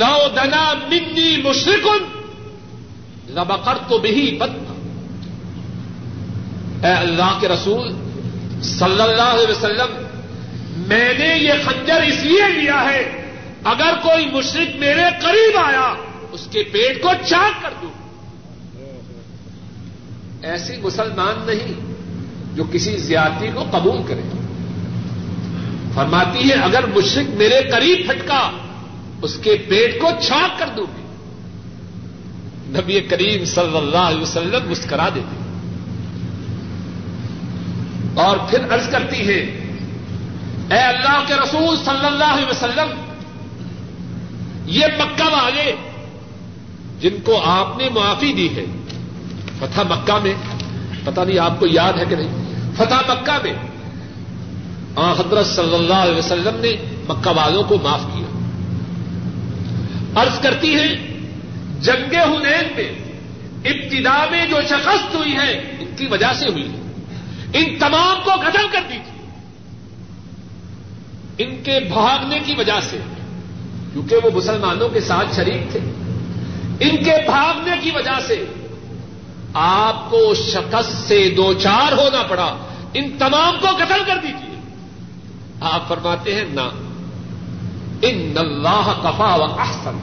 لو 0.02 0.18
دنا 0.36 0.66
منی 0.90 1.32
مشرکن 1.44 2.02
لبقر 3.36 3.78
تو 3.90 3.98
بھی 3.98 4.28
اے 6.84 6.94
اللہ 6.94 7.38
کے 7.42 7.48
رسول، 7.48 7.92
صلی 8.70 9.02
اللہ 9.02 9.30
علیہ 9.34 9.50
وسلم 9.50 10.02
میں 10.78 11.14
نے 11.18 11.38
یہ 11.38 11.54
خنجر 11.66 12.02
اس 12.02 12.24
لیے 12.24 12.62
لیا 12.62 12.84
ہے، 12.84 13.32
اگر 13.64 13.94
کوئی 14.02 14.30
مشرق 14.32 14.76
میرے 14.76 15.04
قریب 15.22 15.58
آیا، 15.58 15.94
اس 16.32 16.48
کے 16.52 16.64
پیٹ 16.64 17.02
کو 17.02 17.10
چاک 17.26 17.62
کر 17.62 17.70
دوں۔ 17.82 17.90
ایسی 20.44 20.78
مسلمان 20.84 21.44
نہیں 21.46 21.94
جو 22.56 22.64
کسی 22.72 22.98
زیادتی 22.98 23.48
کو 23.54 23.64
قبول 23.72 23.98
کرے۔ 24.08 24.22
فرماتی 25.96 26.50
ہے، 26.50 26.56
اگر 26.56 26.86
مشرق 26.86 27.30
میرے 27.30 27.62
قریب 27.72 28.08
پھٹکا، 28.08 28.52
اس 29.22 29.38
کے 29.42 29.58
پیٹ 29.70 30.02
کو 30.02 30.10
چھانک 30.22 30.60
کر 30.60 30.70
دوں 30.76 30.86
گی۔ 30.98 31.04
نبی 32.68 33.02
کریم 33.02 33.46
صلی 33.46 33.78
اللہ 33.78 33.98
علیہ 33.98 34.22
وسلم 34.22 34.72
مسکرا 34.72 35.10
دیتے 35.16 35.36
اور 38.16 38.38
پھر 38.50 38.74
عرض 38.74 38.90
کرتی 38.90 39.28
ہے 39.28 39.63
اے 40.72 40.80
اللہ 40.80 41.24
کے 41.28 41.34
رسول 41.34 41.78
صلی 41.78 42.06
اللہ 42.06 42.24
علیہ 42.24 42.46
وسلم، 42.46 42.90
یہ 44.66 44.86
مکہ 44.98 45.24
والے 45.24 45.76
جن 47.00 47.22
کو 47.24 47.42
آپ 47.46 47.78
نے 47.78 47.90
معافی 47.90 48.34
دی 48.34 48.56
ہے، 48.56 48.66
فتح 49.60 49.82
مکہ 49.82 50.20
میں، 50.24 50.34
پتہ 51.04 51.22
نہیں 51.22 51.40
آپ 51.40 51.60
کو 51.60 51.68
یاد 51.68 51.94
ہے 51.94 52.04
کہ 52.10 52.16
نہیں، 52.16 52.54
فتح 52.76 53.12
مکہ 53.12 53.38
میں 53.44 53.54
آ 54.96 55.12
حضرت 55.12 55.46
صلی 55.46 55.76
اللہ 55.76 55.94
علیہ 55.94 56.18
وسلم 56.18 56.56
نے 56.56 56.72
مکہ 57.10 57.30
والوں 57.30 57.64
کو 57.64 57.78
معاف 57.84 58.02
کیا۔ 58.14 58.24
عرض 60.22 60.40
کرتی 60.40 60.76
ہے 60.76 60.88
جنگ 61.80 62.14
ہنین 62.14 62.68
میں 62.76 62.92
ابتدا 63.66 64.26
میں 64.32 64.46
جو 64.46 64.58
شکست 64.62 65.16
ہوئی 65.16 65.34
ہے، 65.34 65.76
ان 65.80 65.96
کی 65.98 66.08
وجہ 66.08 66.34
سے 66.34 66.50
ہوئی 66.50 66.70
ہے۔ 66.70 66.78
ان 67.54 67.80
تمام 67.80 68.16
کو 68.24 68.32
قتل 68.32 68.68
کر 68.72 68.82
دی 68.90 68.98
تھی۔ 69.06 69.13
ان 71.38 71.64
کے 71.64 71.80
بھاگنے 71.94 72.40
کی 72.40 72.54
وجہ 72.58 72.80
سے، 72.82 72.98
کیونکہ 73.94 74.16
وہ 74.24 74.30
مسلمانوں 74.34 74.90
کے 74.90 75.00
ساتھ 75.00 75.36
شریک 75.36 75.72
تھے۔ 75.72 75.80
ان 76.80 77.04
کے 77.04 77.26
بھاگنے 77.26 77.72
کی 77.82 77.92
وجہ 77.92 78.20
سے 78.28 78.46
آپ 79.54 80.10
کو 80.10 80.34
شکست 80.36 81.08
سے 81.08 81.34
دو 81.38 81.54
چار 81.54 81.92
ہونا 81.92 82.24
پڑا۔ 82.24 82.56
ان 82.94 83.18
تمام 83.20 83.56
کو 83.62 83.68
قتل 83.76 84.04
کر 84.06 84.18
دیجیے 84.24 84.60
آپ 85.62 85.88
فرماتے 85.88 86.36
ہیں 86.36 86.46
نہ 86.54 86.62
ان 88.02 88.34
اللہ 88.38 88.94
کفا 89.04 89.36
و 89.36 89.44
احسن۔ 89.44 89.98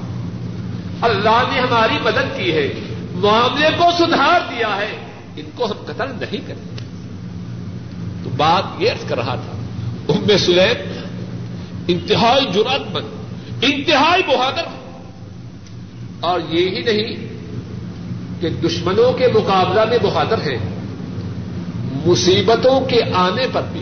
اللہ 1.03 1.43
نے 1.53 1.61
ہماری 1.61 1.99
مدد 2.03 2.37
کی 2.37 2.53
ہے۔ 2.53 2.73
معاملے 3.15 3.69
کو 3.79 3.85
سدھار 3.99 4.41
دیا 4.51 4.77
ہے۔ 4.77 5.07
ان 5.37 5.45
کو 5.55 5.65
ہم 5.65 5.85
قتل 5.87 6.11
نہیں 6.21 6.49
کرتے 6.49 6.85
تو 8.25 8.31
بات 8.37 8.83
یہ 8.83 8.91
عرض 8.91 9.09
کر 9.09 9.17
رہا 9.17 9.35
تھا۔ 9.35 9.53
ام 10.09 10.37
سلیم 10.39 11.10
انتہائی 11.91 12.47
جرات 12.55 12.91
مند، 12.93 13.05
انتہائی 13.63 14.23
بہادر۔ 14.27 14.63
اور 16.21 16.41
یہی 16.49 16.83
نہیں 16.83 17.17
کہ 18.41 18.49
دشمنوں 18.49 19.13
کے 19.13 19.27
مقابلہ 19.35 19.85
میں 19.85 19.99
بہادر 20.03 20.39
ہیں، 20.39 20.59
مصیبتوں 22.07 22.81
کے 22.81 23.01
آنے 23.15 23.47
پر 23.53 23.63
بھی 23.73 23.81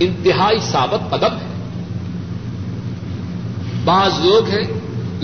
انتہائی 0.00 0.58
ثابت 0.58 1.10
قدم 1.10 1.36
ہے 1.36 1.46
بعض 3.84 4.12
لوگ 4.24 4.48
ہیں 4.48 4.64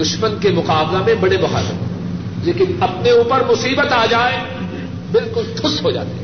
دشمن 0.00 0.34
کے 0.40 0.48
مقابلہ 0.50 0.98
میں 0.98 1.14
بڑے 1.14 1.36
بہادر، 1.36 1.74
لیکن 2.42 2.64
اپنے 2.80 3.10
اوپر 3.10 3.42
مصیبت 3.50 3.92
آ 3.92 4.06
جائے، 4.06 4.38
بالکل 5.12 5.42
ٹھس 5.60 5.82
ہو 5.82 5.90
جاتے 5.90 6.22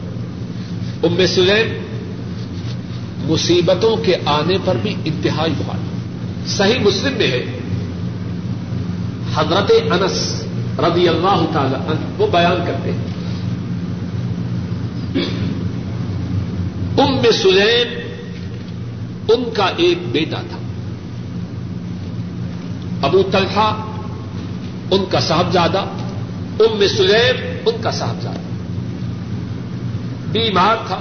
ام 1.06 1.26
سلیم 1.26 1.87
مصیبتوں 3.28 3.96
کے 3.96 4.16
آنے 4.24 4.58
پر 4.64 4.76
بھی 4.82 4.94
انتہائی 5.04 5.52
بہادر 5.58 5.98
صحیح 6.46 6.78
مسلم 6.78 7.12
میں 7.18 7.26
ہے۔ 7.26 7.44
حضرت 9.34 9.72
انس 9.92 10.42
رضی 10.78 11.08
اللہ 11.08 11.44
تعالی 11.52 11.74
عنہ 11.74 12.22
وہ 12.22 12.26
بیان 12.26 12.64
کرتے 12.66 12.92
ہیں۔ 12.92 13.04
ام 16.98 17.30
سلیم، 17.42 18.00
ان 19.28 19.44
کا 19.54 19.70
ایک 19.76 19.98
بیٹا 20.12 20.40
تھا۔ 20.50 20.58
ابو 23.06 23.22
طلحہ، 23.22 23.86
ان 24.90 25.04
کا 25.10 25.20
صاحبزادہ۔ 25.20 25.78
ام 26.60 26.86
سلیم، 26.96 27.58
ان 27.66 27.82
کا 27.82 27.90
صاحبزادہ۔ 27.90 28.38
بیمار 30.32 30.76
تھا۔ 30.86 31.00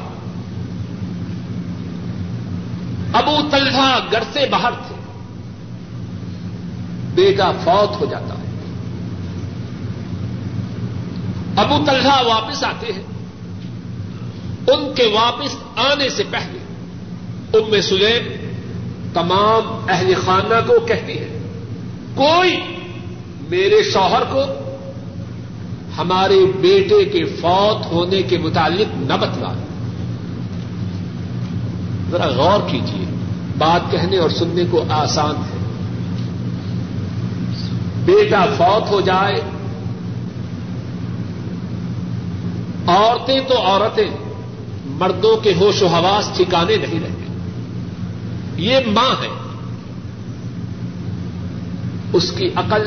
ابو 3.17 3.37
طلحہ 3.51 3.99
گھر 4.11 4.23
سے 4.33 4.45
باہر 4.51 4.71
تھے۔ 4.87 4.95
بیٹا 7.15 7.51
فوت 7.63 8.01
ہو 8.01 8.05
جاتا 8.05 8.33
ہے۔ 8.33 8.47
ابو 11.55 11.85
طلحہ 11.85 12.23
واپس 12.23 12.63
آتے 12.63 12.93
ہیں۔ 12.93 13.03
ان 14.67 14.93
کے 14.95 15.03
واپس 15.13 15.55
آنے 15.75 16.09
سے 16.09 16.23
پہلے 16.29 16.59
ام 17.53 17.81
سلیم 17.81 18.51
تمام 19.13 19.85
اہل 19.87 20.13
خانہ 20.25 20.67
کو 20.67 20.79
کہتی 20.79 21.19
ہے 21.19 21.41
کوئی 22.15 22.59
میرے 23.49 23.83
شوہر 23.93 24.23
کو 24.31 24.41
ہمارے 25.97 26.45
بیٹے 26.61 27.05
کے 27.05 27.25
فوت 27.25 27.85
ہونے 27.85 28.21
کے 28.21 28.37
متعلق 28.37 28.87
نہ 28.95 29.13
بتلا۔ 29.13 29.53
ذرا 32.11 32.27
غور 32.27 32.59
کیجیے 32.69 33.06
بات 33.57 33.91
کہنے 33.91 34.17
اور 34.17 34.29
سننے 34.29 34.63
کو 34.71 34.83
آسان 34.89 35.35
ہے۔ 35.35 35.57
بیٹا 38.05 38.45
فوت 38.57 38.91
ہو 38.91 39.01
جائے، 39.01 39.35
عورتیں 42.87 43.39
تو 43.47 43.61
عورتیں، 43.61 44.07
مردوں 44.85 45.37
کے 45.37 45.53
ہوش 45.53 45.81
و 45.81 45.87
حواس 45.87 46.37
ٹھکانے 46.37 46.75
نہیں 46.75 46.99
رہتے 46.99 47.27
یہ 48.61 48.77
ماں 48.87 49.23
ہے۔ 49.23 49.27
اس 52.13 52.31
کی 52.31 52.49
عقل، 52.55 52.81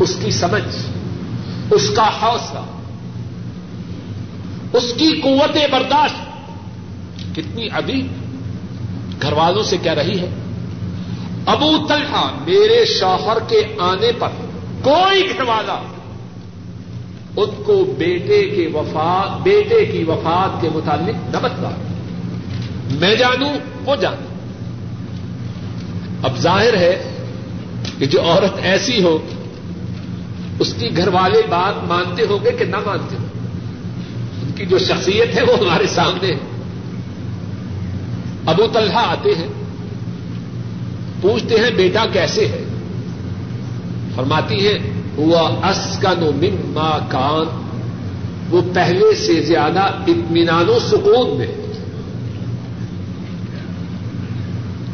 اس 0.00 0.16
کی 0.24 0.30
سمجھ، 0.30 0.76
اس 1.70 1.90
کا 1.96 2.10
حوصلہ، 2.22 2.60
اس 4.72 4.94
کی 4.96 5.20
قوت 5.22 5.56
برداشت۔ 5.72 6.28
کتنی 7.36 7.68
ابھی 7.72 8.08
گھر 9.22 9.32
والوں 9.32 9.62
سے 9.62 9.76
کہہ 9.76 9.92
رہی 9.92 10.18
ہے، 10.20 10.28
ابو 11.46 11.76
طلحہ 11.88 12.30
میرے 12.46 12.84
شوہر 12.84 13.38
کے 13.48 13.74
آنے 13.78 14.12
پر 14.18 14.28
کوئی 14.82 15.28
گھر 15.34 15.42
والا 15.42 15.78
ان 17.36 17.62
کو 17.66 17.94
بیٹے 17.98 18.42
کے 18.42 18.68
وفات، 18.74 19.42
بیٹے 19.42 19.84
کی 19.84 20.04
وفات 20.04 20.60
کے 20.60 20.68
متعلق 20.74 21.34
نہ 21.34 21.36
بتلا۔ 21.42 21.70
میں 22.90 23.14
جانوں، 23.14 23.52
وہ 23.84 23.96
جانوں 23.96 24.28
اب 26.22 26.38
ظاہر 26.38 26.76
ہے 26.76 27.14
کہ 27.98 28.06
جو 28.06 28.22
عورت 28.22 28.58
ایسی 28.62 29.02
ہو، 29.02 29.18
اس 30.58 30.74
کی 30.78 30.96
گھر 30.96 31.08
والے 31.08 31.42
بات 31.48 31.84
مانتے 31.88 32.22
ہوں 32.22 32.44
گے 32.44 32.50
کہ 32.50 32.64
نہ 32.64 32.76
مانتے 32.86 33.16
ہوں 33.16 33.26
ان 34.42 34.52
کی 34.52 34.66
جو 34.66 34.78
شخصیت 34.78 35.36
ہے 35.36 35.42
وہ 35.42 35.58
ہمارے 35.58 35.86
سامنے 35.86 36.28
ہے۔ 36.28 36.57
ابو 38.46 38.66
طلحہ 38.72 39.10
آتے 39.10 39.30
ہیں، 39.34 39.48
پوچھتے 41.20 41.54
ہیں 41.54 41.70
بیٹا 41.70 42.06
کیسے 42.12 42.46
ہے؟ 42.46 42.64
فرماتی 44.14 44.66
ہے 44.66 44.78
ہوا 45.16 45.70
اسکن 45.70 46.20
مما 46.20 46.98
کان، 47.08 47.68
وہ 48.50 48.62
پہلے 48.74 49.14
سے 49.14 49.40
زیادہ 49.40 49.80
اطمینان 49.80 50.68
و 50.68 50.78
سکون 50.78 51.38
میں 51.38 51.46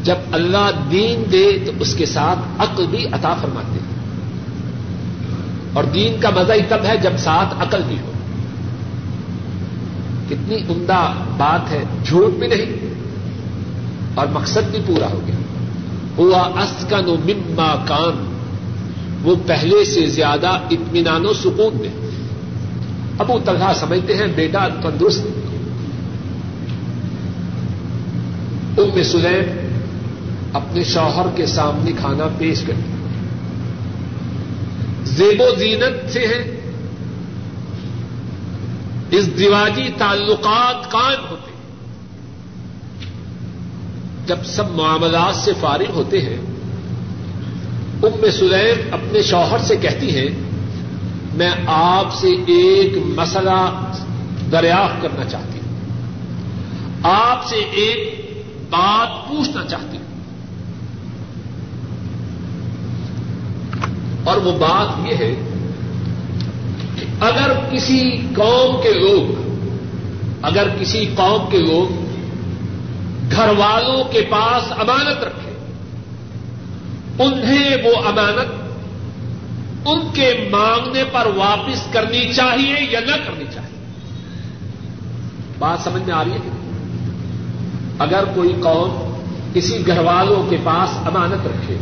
جب 0.03 0.15
اللہ 0.31 0.71
دین 0.91 1.31
دے 1.31 1.57
تو 1.65 1.71
اس 1.79 1.95
کے 1.95 2.05
ساتھ 2.05 2.39
عقل 2.57 2.85
بھی 2.89 3.05
عطا 3.05 3.33
فرماتے 3.33 3.71
ہیں۔ 3.71 3.95
اور 5.73 5.83
دین 5.83 6.19
کا 6.19 6.29
مزہ 6.29 6.53
ہی 6.53 6.59
تب 6.69 6.85
ہے 6.85 6.97
جب 6.97 7.11
ساتھ 7.17 7.55
عقل 7.59 7.81
بھی 7.87 7.95
ہو۔ 7.95 8.11
کتنی 10.29 10.55
عمدہ 10.55 11.13
بات 11.37 11.71
ہے، 11.71 11.83
جھوٹ 12.05 12.39
بھی 12.39 12.47
نہیں۔ 12.47 12.94
اور 14.15 14.27
مقصد 14.27 14.71
بھی 14.71 14.79
پورا 14.85 15.07
ہو 15.11 15.21
گیا۔ 15.27 15.35
ہوا 16.17 16.39
اسکن 16.39 17.05
مما 17.05 17.75
کان۔ 17.87 18.35
وہ 19.23 19.35
پہلے 19.45 19.85
سے 19.85 20.05
زیادہ 20.05 20.47
اطمینان 20.47 21.25
و 21.25 21.33
سکون 21.33 21.81
میں۔ 21.81 21.89
ابو 23.19 23.39
طلحہ 23.45 23.73
سمجھتے 23.73 24.17
ہیں 24.17 24.27
بیٹا 24.35 24.67
تندرست۔ 24.67 25.27
ام 28.77 29.03
سلیم 29.03 29.67
اپنے 30.53 30.83
شوہر 30.83 31.25
کے 31.35 31.45
سامنے 31.45 31.91
کھانا 31.91 32.27
پیش 32.37 32.61
کر۔ 32.61 32.73
زیب 35.05 35.41
و 35.41 35.59
زینت 35.59 36.13
سے 36.13 36.19
ہے 36.19 36.61
اس 39.11 39.39
دیواجی 39.39 39.89
تعلقات 39.97 40.91
قائم 40.91 41.25
ہوتے 41.29 41.34
جب 44.25 44.45
سب 44.45 44.71
معاملات 44.71 45.35
سے 45.35 45.51
فارغ 45.59 45.91
ہوتے 45.93 46.21
ہیں، 46.21 46.37
ام 48.03 48.31
سلیم 48.31 48.93
اپنے 48.93 49.21
شوہر 49.21 49.57
سے 49.57 49.75
کہتی 49.75 50.17
ہیں، 50.17 50.27
میں 51.33 51.49
آپ 51.67 52.13
سے 52.13 52.27
ایک 52.27 52.97
مسئلہ 52.97 53.91
دریافت 54.51 55.01
کرنا 55.01 55.25
چاہتی 55.25 55.59
ہوں۔ 55.59 55.77
آپ 57.03 57.45
سے 57.47 57.55
ایک 57.55 58.31
بات 58.69 59.27
پوچھنا 59.27 59.65
چاہتی 59.65 59.97
ہوں۔ 59.97 60.05
اور 64.23 64.37
وہ 64.37 64.51
بات 64.51 65.11
یہ 65.11 65.17
ہے 65.17 65.35
کہ 66.95 67.23
اگر 67.23 67.51
کسی 67.71 68.01
قوم 68.35 68.81
کے 68.83 68.93
لوگ، 68.93 69.41
اگر 70.41 70.67
کسی 70.79 71.05
قوم 71.15 71.51
کے 71.51 71.57
لوگ 71.57 72.04
گھر 73.31 73.49
والوں 73.57 74.03
کے 74.03 74.21
پاس 74.29 74.71
امانت 74.71 75.23
رکھے۔ 75.23 75.51
انہیں 77.19 77.75
وہ 77.83 78.07
امانت 78.07 78.65
ان 79.85 79.99
کے 80.13 80.47
مانگنے 80.51 81.03
پر 81.11 81.25
واپس 81.35 81.87
کرنی 81.91 82.33
چاہیے 82.33 82.75
یا 82.89 82.99
نہ 82.99 83.15
کرنی 83.25 83.45
چاہیے۔ 83.53 83.85
بات 85.59 85.79
سمجھ 85.83 86.03
میں 86.03 86.13
آ 86.13 86.23
رہی 86.23 86.31
ہے 86.31 86.49
اگر 87.99 88.23
کوئی 88.35 88.53
قوم 88.63 89.21
کسی 89.53 89.87
گھر 89.87 89.97
والوں 89.97 90.49
کے 90.49 90.57
پاس 90.63 90.97
امانت 90.97 91.47
رکھے، 91.47 91.77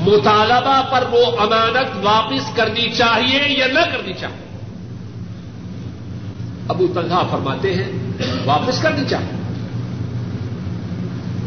مطالبہ 0.00 0.82
پر 0.90 1.04
وہ 1.10 1.40
امانت 1.40 2.04
واپس 2.06 2.56
کرنی 2.56 2.88
چاہیے 2.92 3.58
یا 3.58 3.66
نہ 3.66 3.80
کرنی 3.80 4.12
چاہیے۔ 4.20 4.48
ابو 6.68 6.86
تنہا 6.86 7.22
فرماتے 7.30 7.74
ہیں، 7.74 7.92
واپس 8.44 8.82
کرنی 8.82 9.02
چاہیے۔ 9.10 9.47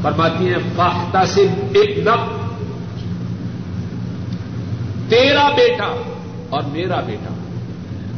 فرماتی 0.02 0.48
ہیں 0.48 0.60
فاختہ 0.76 1.26
سے 1.26 1.42
ایک 1.74 1.98
نب 1.98 2.42
تیرا 5.10 5.50
بیٹا 5.50 6.02
اور 6.50 6.62
میرا 6.72 7.00
بیٹا، 7.02 7.34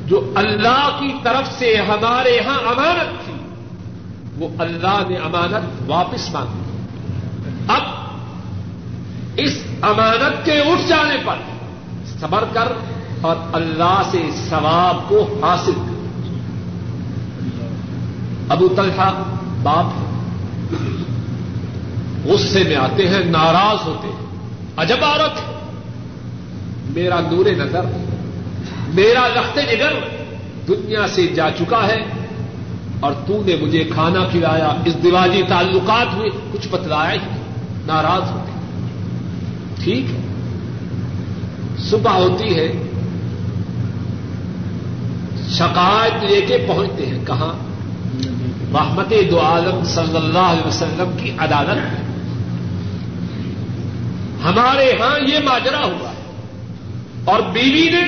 جو 0.05 0.31
اللہ 0.35 0.97
کی 0.99 1.13
طرف 1.23 1.59
سے 1.59 1.75
ہمارے 1.75 2.29
یہاں 2.29 2.57
امانت 2.59 3.25
تھی، 3.25 3.33
وہ 4.37 4.49
اللہ 4.59 5.03
نے 5.09 5.15
امانت 5.15 5.89
واپس 5.89 6.33
مانگی۔ 6.33 6.61
اب 7.67 7.81
اس 9.35 9.63
امانت 9.81 10.45
کے 10.45 10.59
اٹھ 10.59 10.87
جانے 10.87 11.17
پر 11.25 11.35
صبر 12.19 12.43
کر 12.53 12.67
اور 13.21 13.35
اللہ 13.53 14.01
سے 14.11 14.21
ثواب 14.49 15.09
کو 15.09 15.39
حاصل 15.43 15.71
کر۔ 15.71 15.93
ابو 18.49 18.67
طلحہ 18.67 19.23
باپ 19.63 20.12
غصے 22.25 22.63
میں 22.63 22.75
آتے 22.75 23.07
ہیں، 23.07 23.25
ناراض 23.25 23.87
ہوتے 23.87 24.07
ہیں۔ 24.07 24.25
عجب 24.77 25.03
عورت 25.05 25.39
میرا 26.97 27.19
نور 27.19 27.45
نظر، 27.45 27.81
میرا 28.93 29.27
لخت 29.27 29.57
نگر 29.57 29.93
دنیا 30.67 31.07
سے 31.07 31.27
جا 31.27 31.49
چکا 31.59 31.87
ہے 31.87 31.97
اور 32.99 33.11
تو 33.27 33.43
نے 33.45 33.55
مجھے 33.55 33.83
کھانا 33.93 34.25
کھلایا، 34.31 34.73
اس 34.85 35.03
دیوالی 35.03 35.41
تعلقات 35.49 36.13
ہوئے، 36.13 36.29
کچھ 36.53 36.67
بتلایا 36.71 37.13
ہی 37.13 37.17
ناراض 37.85 38.31
ہوتے 38.31 38.51
ٹھیک 39.83 40.05
ہے۔ 40.05 40.19
صبح 41.77 42.11
ہوتی 42.11 42.59
ہے۔ 42.59 42.71
شکایت 45.49 46.23
لے 46.23 46.41
کے 46.41 46.65
پہنچتے 46.67 47.05
ہیں۔ 47.05 47.25
کہاں؟ 47.25 47.53
رحمت 48.73 49.13
دو 49.31 49.41
عالم 49.41 49.83
صلی 49.83 50.17
اللہ 50.17 50.39
علیہ 50.39 50.67
وسلم 50.67 51.17
کی 51.23 51.31
عدالت 51.37 51.77
میں۔ 51.77 52.12
ہمارے 54.43 54.91
ہاں 55.01 55.29
یہ 55.29 55.39
ماجرا 55.39 55.85
ہوا 55.85 56.09
ہے 56.09 56.31
اور 57.25 57.39
بیوی 57.53 57.89
نے 57.89 58.01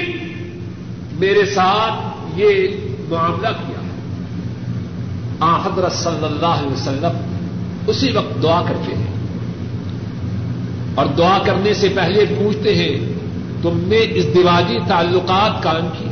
میرے 1.20 1.46
ساتھ 1.46 2.16
یہ 2.36 2.68
معاملہ 3.10 3.48
کیا۔ 3.48 3.76
آ، 5.40 5.60
حضرت 5.66 5.92
صلی 5.92 6.26
اللہ 6.26 6.46
علیہ 6.46 6.72
وسلم 6.72 7.36
اسی 7.88 8.12
وقت 8.12 8.44
دعا 8.44 8.62
کرتے 8.62 8.96
ہیں۔ 8.96 9.14
اور 10.96 11.06
دعا 11.06 11.40
کرنے 11.46 11.74
سے 11.74 11.90
پہلے 11.96 12.26
پوچھتے 12.40 12.76
ہیں، 12.76 13.14
تم 13.62 13.80
نے 13.88 13.98
اس 13.98 14.26
دیواجی 14.36 14.78
تعلقات 14.88 15.64
کام 15.64 15.88
کی؟ 16.00 16.06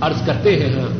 عرض 0.00 0.26
کرتے 0.26 0.56
ہیں 0.56 0.80
ہاں۔ 0.80 0.96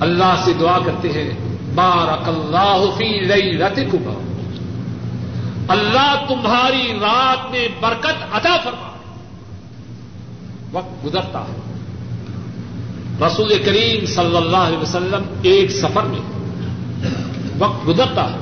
اللہ 0.00 0.42
سے 0.44 0.52
دعا 0.60 0.78
کرتے 0.86 1.08
ہیں، 1.08 1.30
بارک 1.74 2.28
اللہ 2.28 2.84
فی 2.98 3.20
لئی 3.20 3.42
لیلتکما 3.42 4.29
اللہ 5.70 6.24
تمہاری 6.28 6.92
رات 7.00 7.50
میں 7.50 7.68
برکت 7.80 8.22
عطا 8.32 8.56
فرما۔ 8.64 8.88
وقت 10.72 11.04
گزرتا 11.04 11.40
ہے۔ 11.40 11.60
رسول 13.26 13.62
کریم 13.64 14.06
صلی 14.06 14.36
اللہ 14.36 14.56
علیہ 14.56 14.78
وسلم 14.78 15.22
ایک 15.42 15.70
سفر 15.70 16.02
میں 16.02 16.18
وقت 17.58 17.88
گزرتا 17.88 18.32
ہے۔ 18.32 18.38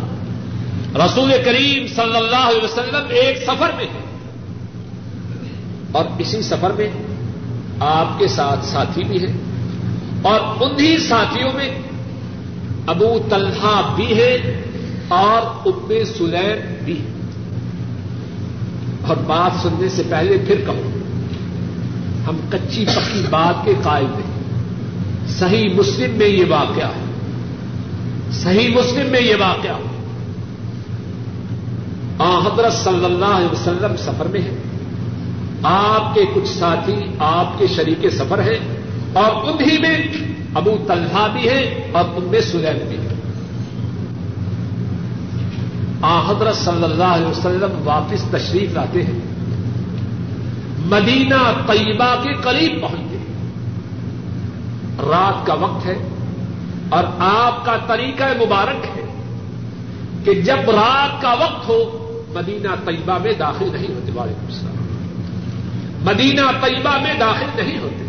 رسول 0.95 1.33
کریم 1.45 1.87
صلی 1.87 2.16
اللہ 2.16 2.37
علیہ 2.37 2.64
وسلم 2.64 3.07
ایک 3.09 3.39
سفر 3.43 3.70
میں 3.76 3.85
ہے۔ 3.85 4.05
اور 5.93 6.05
اسی 6.18 6.43
سفر 6.43 6.70
میں 6.70 6.89
آپ 7.81 8.18
کے 8.18 8.29
ساتھ 8.29 8.64
ساتھی 8.64 9.05
بھی 9.05 9.26
ہیں۔ 9.26 9.37
اور 10.22 10.41
انہی 10.61 10.99
ساتھیوں 10.99 11.53
میں 11.55 11.83
ابو 12.87 13.18
طلحہ 13.31 13.95
بھی 13.97 14.18
ہے 14.18 14.62
اور 15.09 15.66
ام 15.66 16.05
سلیم 16.18 16.85
بھی 16.85 17.01
ہے 17.01 17.18
اور 19.09 19.17
بات 19.17 19.63
سننے 19.63 19.89
سے 19.89 20.03
پہلے 20.09 20.39
پھر 20.47 20.57
کہوں 20.67 20.99
ہم 22.29 22.37
کچی 22.51 22.85
پکی 22.85 23.23
بات 23.31 23.65
کے 23.65 23.75
قائل 23.83 24.07
ہیں۔ 24.07 24.43
صحیح 25.29 25.75
مسلم 25.75 26.19
میں 26.19 26.29
یہ 26.29 26.45
واقعہ 26.49 26.89
ہے۔ 26.89 27.05
صحیح 28.33 28.69
مسلم 28.75 29.11
میں 29.11 29.21
یہ 29.21 29.35
واقعہ 29.41 29.75
ہے۔ 29.75 29.83
حضرت 32.21 32.73
صلی 32.73 33.05
اللہ 33.05 33.25
علیہ 33.25 33.53
وسلم 33.53 33.97
سفر 33.97 34.27
میں 34.27 34.41
ہے 34.41 34.57
آپ 35.63 36.15
کے 36.15 36.25
کچھ 36.35 36.49
ساتھی 36.49 36.95
آپ 37.19 37.59
کے 37.59 37.67
شریک 37.67 38.11
سفر 38.11 38.39
ہیں 38.39 38.59
اور 39.13 39.49
انہیں 39.49 39.81
میں 39.81 39.99
ابو 40.55 40.77
طلحہ 40.87 41.29
بھی 41.33 41.49
ہے 41.49 41.91
اور 41.93 42.05
ان 42.17 42.25
میں 42.25 42.41
سلیم 42.41 42.89
بھی 42.89 42.97
ہے 42.97 43.08
حضرت 46.03 46.57
صلی 46.57 46.85
اللہ 46.85 47.05
علیہ 47.05 47.27
وسلم 47.27 47.81
واپس 47.85 48.25
تشریف 48.31 48.73
لاتے 48.73 49.03
ہیں۔ 49.03 49.21
مدینہ 50.79 51.53
طیبہ 51.67 52.23
کے 52.23 52.33
قریب 52.35 52.81
پہنچتے 52.81 53.19
ہیں۔ 53.19 53.29
رات 55.09 55.47
کا 55.47 55.55
وقت 55.55 55.87
ہے 55.87 55.95
اور 56.89 57.05
آپ 57.19 57.65
کا 57.65 57.77
طریقہ 57.87 58.25
مبارک 58.25 58.99
ہے 58.99 59.05
کہ 60.25 60.35
جب 60.35 60.71
رات 60.71 61.23
کا 61.23 61.33
وقت 61.33 61.69
ہو، 61.69 62.05
مدینہ 62.29 62.69
طیبہ 62.85 63.19
میں 63.19 63.33
داخل 63.39 63.69
نہیں 63.73 63.95
ہوتے، 63.95 64.13
وعلیکم 64.13 64.47
السلام۔ 64.47 64.79
مدینہ 66.05 66.41
طیبہ 66.61 67.03
میں 67.03 67.15
داخل 67.21 67.63
نہیں 67.63 67.79
ہوتے۔ 67.79 68.05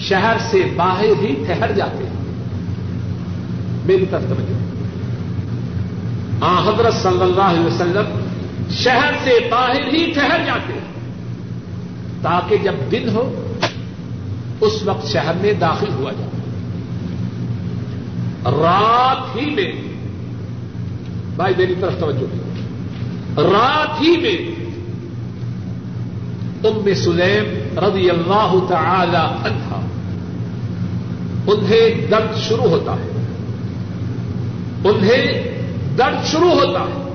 شہر 0.00 0.36
سے 0.50 0.62
باہر 0.76 1.04
ہی 1.04 1.44
ٹھہر 1.46 1.72
جاتے 1.72 2.04
ہیں۔ 2.04 2.24
میری 3.84 4.06
طرف 4.10 4.22
توجہ۔ 4.28 4.63
آ، 6.40 6.62
حضرت 6.62 6.94
صلی 6.94 7.22
اللہ 7.22 7.42
علیہ 7.42 7.66
وسلم 7.66 8.20
شہر 8.70 9.12
سے 9.24 9.48
باہر 9.50 9.94
ہی 9.94 10.12
ٹھہر 10.12 10.40
جاتے 10.46 10.72
ہیں۔ 10.72 10.94
تاکہ 12.22 12.56
جب 12.56 12.72
دن 12.92 13.08
ہو، 13.08 13.52
اس 14.60 14.82
وقت 14.82 15.06
شہر 15.06 15.32
میں 15.40 15.52
داخل 15.52 15.86
ہوا 15.98 16.12
جائے۔ 16.12 16.30
رات 18.62 19.36
ہی 19.36 19.50
میں، 19.50 19.72
بھائی 21.36 21.54
میری 21.58 21.74
طرف 21.80 21.92
توجہ 22.00 22.24
رات 23.40 24.00
ہی 24.00 24.16
میں 24.16 24.64
ام 26.64 26.94
سلیم 26.94 27.78
رضی 27.78 28.10
اللہ 28.10 28.54
تعالی 28.68 29.16
عنہا، 29.16 29.80
انہیں 31.46 32.06
درد 32.10 32.36
شروع 32.36 32.64
ہوتا 32.64 32.92
ہے۔ 32.92 33.10
انہیں 34.84 35.54
درد 35.98 36.26
شروع 36.26 36.50
ہوتا۔ 36.50 36.80
ہے 36.80 37.10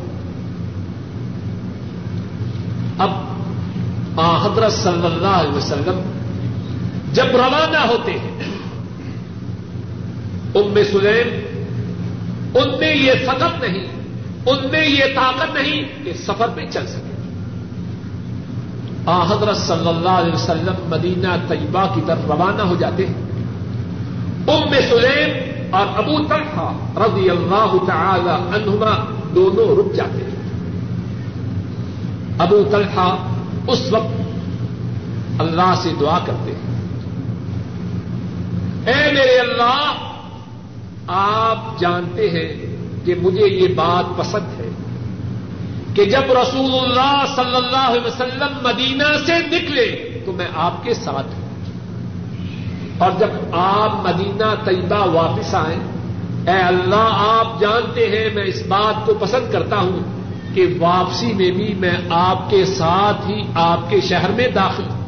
اب 2.97 3.11
حضرت 4.21 4.73
صلی 4.73 5.05
اللہ 5.05 5.27
علیہ 5.27 5.51
وسلم 5.51 6.01
جب 7.13 7.25
روانہ 7.25 7.77
ہوتے 7.77 8.11
ہیں، 8.11 8.41
ام 10.55 10.77
سلیم، 10.91 11.27
ان 12.55 12.79
میں 12.79 12.95
یہ 12.95 13.13
سخت 13.25 13.63
نہیں، 13.63 13.87
ان 14.45 14.57
میں 14.71 14.87
یہ 14.87 15.03
طاقت 15.15 15.53
نہیں 15.53 16.05
کہ 16.05 16.13
سفر 16.13 16.47
میں 16.55 16.65
چل 16.71 16.87
سکے۔ 16.87 17.09
حضرت 19.07 19.57
صلی 19.57 19.87
اللہ 19.87 20.09
علیہ 20.09 20.33
وسلم 20.33 20.73
مدینہ 20.87 21.27
طیبہ 21.47 21.95
کی 21.95 22.01
طرف 22.07 22.17
روانہ 22.27 22.61
ہو 22.61 22.75
جاتے 22.79 23.05
ہیں۔ 23.07 23.13
ام 24.47 24.73
سلیم 24.89 25.58
اور 25.71 25.85
ابو 25.97 26.23
طلحہ 26.27 26.73
رضی 26.97 27.29
اللہ 27.29 27.75
تعالی 27.87 28.29
عنہما 28.29 29.13
دونوں 29.35 29.77
رک 29.77 29.95
جاتے 29.95 30.23
ہیں۔ 30.23 30.39
ابو 32.39 32.63
طلحہ 32.71 33.27
اس 33.67 33.87
وقت 33.91 34.21
اللہ 35.41 35.73
سے 35.75 35.89
دعا 35.99 36.19
کرتے 36.25 36.51
ہیں۔ 36.51 36.69
اے 38.87 39.11
میرے 39.11 39.39
اللہ، 39.39 39.93
آپ 41.07 41.79
جانتے 41.79 42.29
ہیں 42.29 42.75
کہ 43.05 43.15
مجھے 43.21 43.47
یہ 43.47 43.67
بات 43.75 44.17
پسند 44.17 44.59
ہے 44.59 44.69
کہ 45.93 46.05
جب 46.05 46.23
رسول 46.31 46.71
اللہ 46.71 47.23
صلی 47.35 47.55
اللہ 47.55 47.87
علیہ 47.87 48.07
وسلم 48.07 48.57
مدینہ 48.63 49.03
سے 49.25 49.39
نکلے 49.39 50.19
تو 50.25 50.31
میں 50.31 50.47
آپ 50.55 50.83
کے 50.83 50.93
ساتھ 50.93 51.27
ہوں۔ 51.27 51.38
اور 52.99 53.11
جب 53.19 53.27
آپ 53.51 53.95
مدینہ 54.03 54.65
طیبہ 54.65 55.07
واپس 55.07 55.55
آئیں، 55.55 55.79
اے 56.47 56.61
اللہ، 56.61 57.17
آپ 57.17 57.59
جانتے 57.61 58.07
ہیں، 58.07 58.35
میں 58.35 58.43
اس 58.43 58.61
بات 58.67 59.05
کو 59.05 59.13
پسند 59.13 59.51
کرتا 59.51 59.75
ہوں 59.75 59.99
کہ 60.53 60.65
واپسی 60.79 61.33
میں 61.33 61.51
بھی 61.51 61.73
میں 61.79 61.97
آپ 62.09 62.49
کے 62.49 62.65
ساتھ 62.65 63.29
ہی 63.29 63.41
آپ 63.55 63.89
کے 63.89 64.01
شہر 64.01 64.29
میں 64.29 64.47
داخل 64.47 64.83
ہوں۔ 64.83 64.99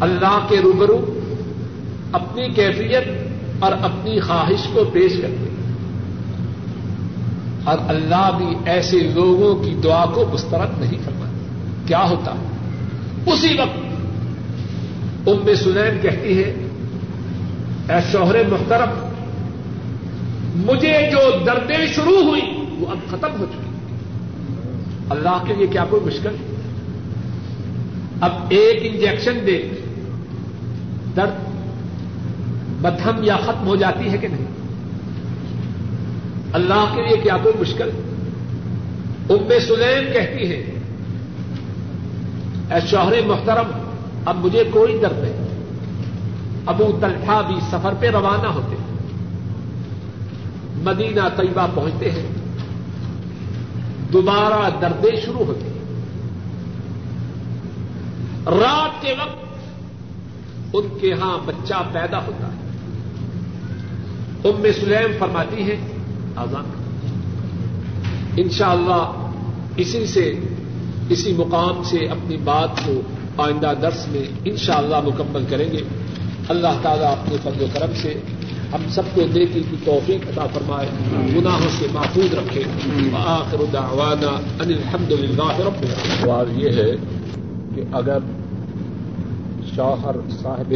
اللہ 0.00 0.38
کے 0.48 0.60
روبرو 0.60 1.20
اپنی 2.12 2.48
کیفیت 2.48 3.04
اور 3.60 3.72
اپنی 3.72 4.20
خواہش 4.20 4.66
کو 4.72 4.84
پیش 4.92 5.12
کرتے 5.12 5.36
ہیں۔ 5.36 5.54
اور 7.64 7.78
اللہ 7.88 8.30
بھی 8.36 8.46
ایسے 8.66 8.98
لوگوں 8.98 9.64
کی 9.64 9.74
دعا 9.84 10.04
کو 10.06 10.24
مسترد 10.32 10.78
نہیں 10.78 10.98
کرتا 11.04 11.28
کیا 11.86 12.10
ہوتا؟ 12.10 12.32
اسی 13.26 13.58
وقت 13.58 13.93
ام 15.26 15.54
سنین 15.54 15.98
کہتی 16.02 16.38
ہے، 16.38 16.54
اے 17.88 18.00
شوہر 18.12 18.36
محترم، 18.48 18.90
مجھے 20.54 21.10
جو 21.12 21.18
دردیں 21.46 21.86
شروع 21.86 22.22
ہوئی 22.22 22.42
وہ 22.78 22.86
اب 22.90 22.98
ختم 23.10 23.30
ہو 23.38 23.44
چکی۔ 23.52 23.70
اللہ 25.10 25.44
کے 25.46 25.54
لیے 25.54 25.66
کیا 25.66 25.84
کوئی 25.90 26.04
مشکل؟ 26.04 26.36
اب 28.20 28.32
ایک 28.48 28.78
انجیکشن 28.82 29.38
دے، 29.46 29.68
درد 31.16 31.42
بدہم 32.80 33.22
یا 33.22 33.36
ختم 33.36 33.66
ہو 33.66 33.76
جاتی 33.76 34.10
ہے 34.10 34.18
کہ 34.18 34.28
نہیں؟ 34.28 34.46
اللہ 36.52 36.92
کے 36.94 37.02
لیے 37.02 37.16
کیا 37.22 37.36
کوئی 37.42 37.54
مشکل؟ 37.60 37.90
ام 39.30 39.48
سلیم 39.66 40.12
کہتی 40.12 40.50
ہے، 40.50 40.64
اے 42.70 42.80
شوہر 42.90 43.26
محترم 43.26 43.83
اب 44.24 44.36
مجھے 44.44 44.64
کوئی 44.72 44.98
درد 44.98 45.18
نہیں۔ 45.18 45.46
ابو 46.66 46.98
طلحہ 47.00 47.42
بھی 47.46 47.54
سفر 47.70 47.94
پہ 48.00 48.10
روانہ 48.10 48.46
ہوتے 48.46 48.76
ہیں۔ 48.76 48.94
مدینہ 50.82 51.20
طیبہ 51.36 51.66
پہنچتے 51.74 52.10
ہیں۔ 52.10 52.26
دوبارہ 54.12 54.70
دردیں 54.80 55.20
شروع 55.24 55.44
ہوتی 55.44 55.66
ہیں۔ 55.66 55.74
رات 58.46 59.02
کے 59.02 59.12
وقت 59.12 59.44
ان 60.72 60.98
کے 61.00 61.12
ہاں 61.12 61.38
بچہ 61.46 61.74
پیدا 61.92 62.18
ہوتا 62.18 62.46
ہے۔ 62.46 62.64
ام 64.44 64.66
سلیم 64.80 65.10
فرماتی 65.18 65.62
ہے 65.62 65.76
آزاد۔ 66.36 66.62
ان 68.36 68.48
شاء 68.48 68.70
اللہ 68.70 69.28
اسی 69.76 70.06
سے، 70.06 70.40
اسی 71.08 71.34
مقام 71.38 71.82
سے 71.82 71.98
اپنی 72.06 72.36
بات 72.36 72.68
کو 72.86 72.92
آئندہ 73.36 73.72
درس 73.82 74.08
میں 74.08 74.24
ان 74.44 74.56
شاء 74.56 74.74
اللہ 74.74 75.00
مکمل 75.00 75.44
کریں 75.48 75.72
گے۔ 75.72 75.80
اللہ 76.48 76.78
تعالیٰ 76.82 77.12
اپنے 77.12 77.36
فضل 77.42 77.62
و 77.62 77.66
کرم 77.74 77.90
سے 77.94 78.14
ہم 78.72 78.82
سب 78.90 79.02
کو 79.14 79.20
دیکھی 79.34 79.62
کی 79.70 79.76
توفیق 79.84 80.28
عطا 80.28 80.46
فرمائے۔ 80.46 80.88
گناہوں 81.36 81.68
سے 81.78 81.86
محفوظ 81.92 82.34
رکھے۔ 82.34 82.62
آخر 83.16 83.56
دعوانا 83.72 84.28
ان 84.30 84.72
الحمد 84.72 85.12
للہ 85.12 85.58
رب 85.58 85.84
سوال 85.84 86.62
یہ 86.62 86.68
ہے 86.68 86.92
کہ 87.74 87.82
اگر 87.92 88.18
شوہر 89.76 90.16
صاحب 90.42 90.74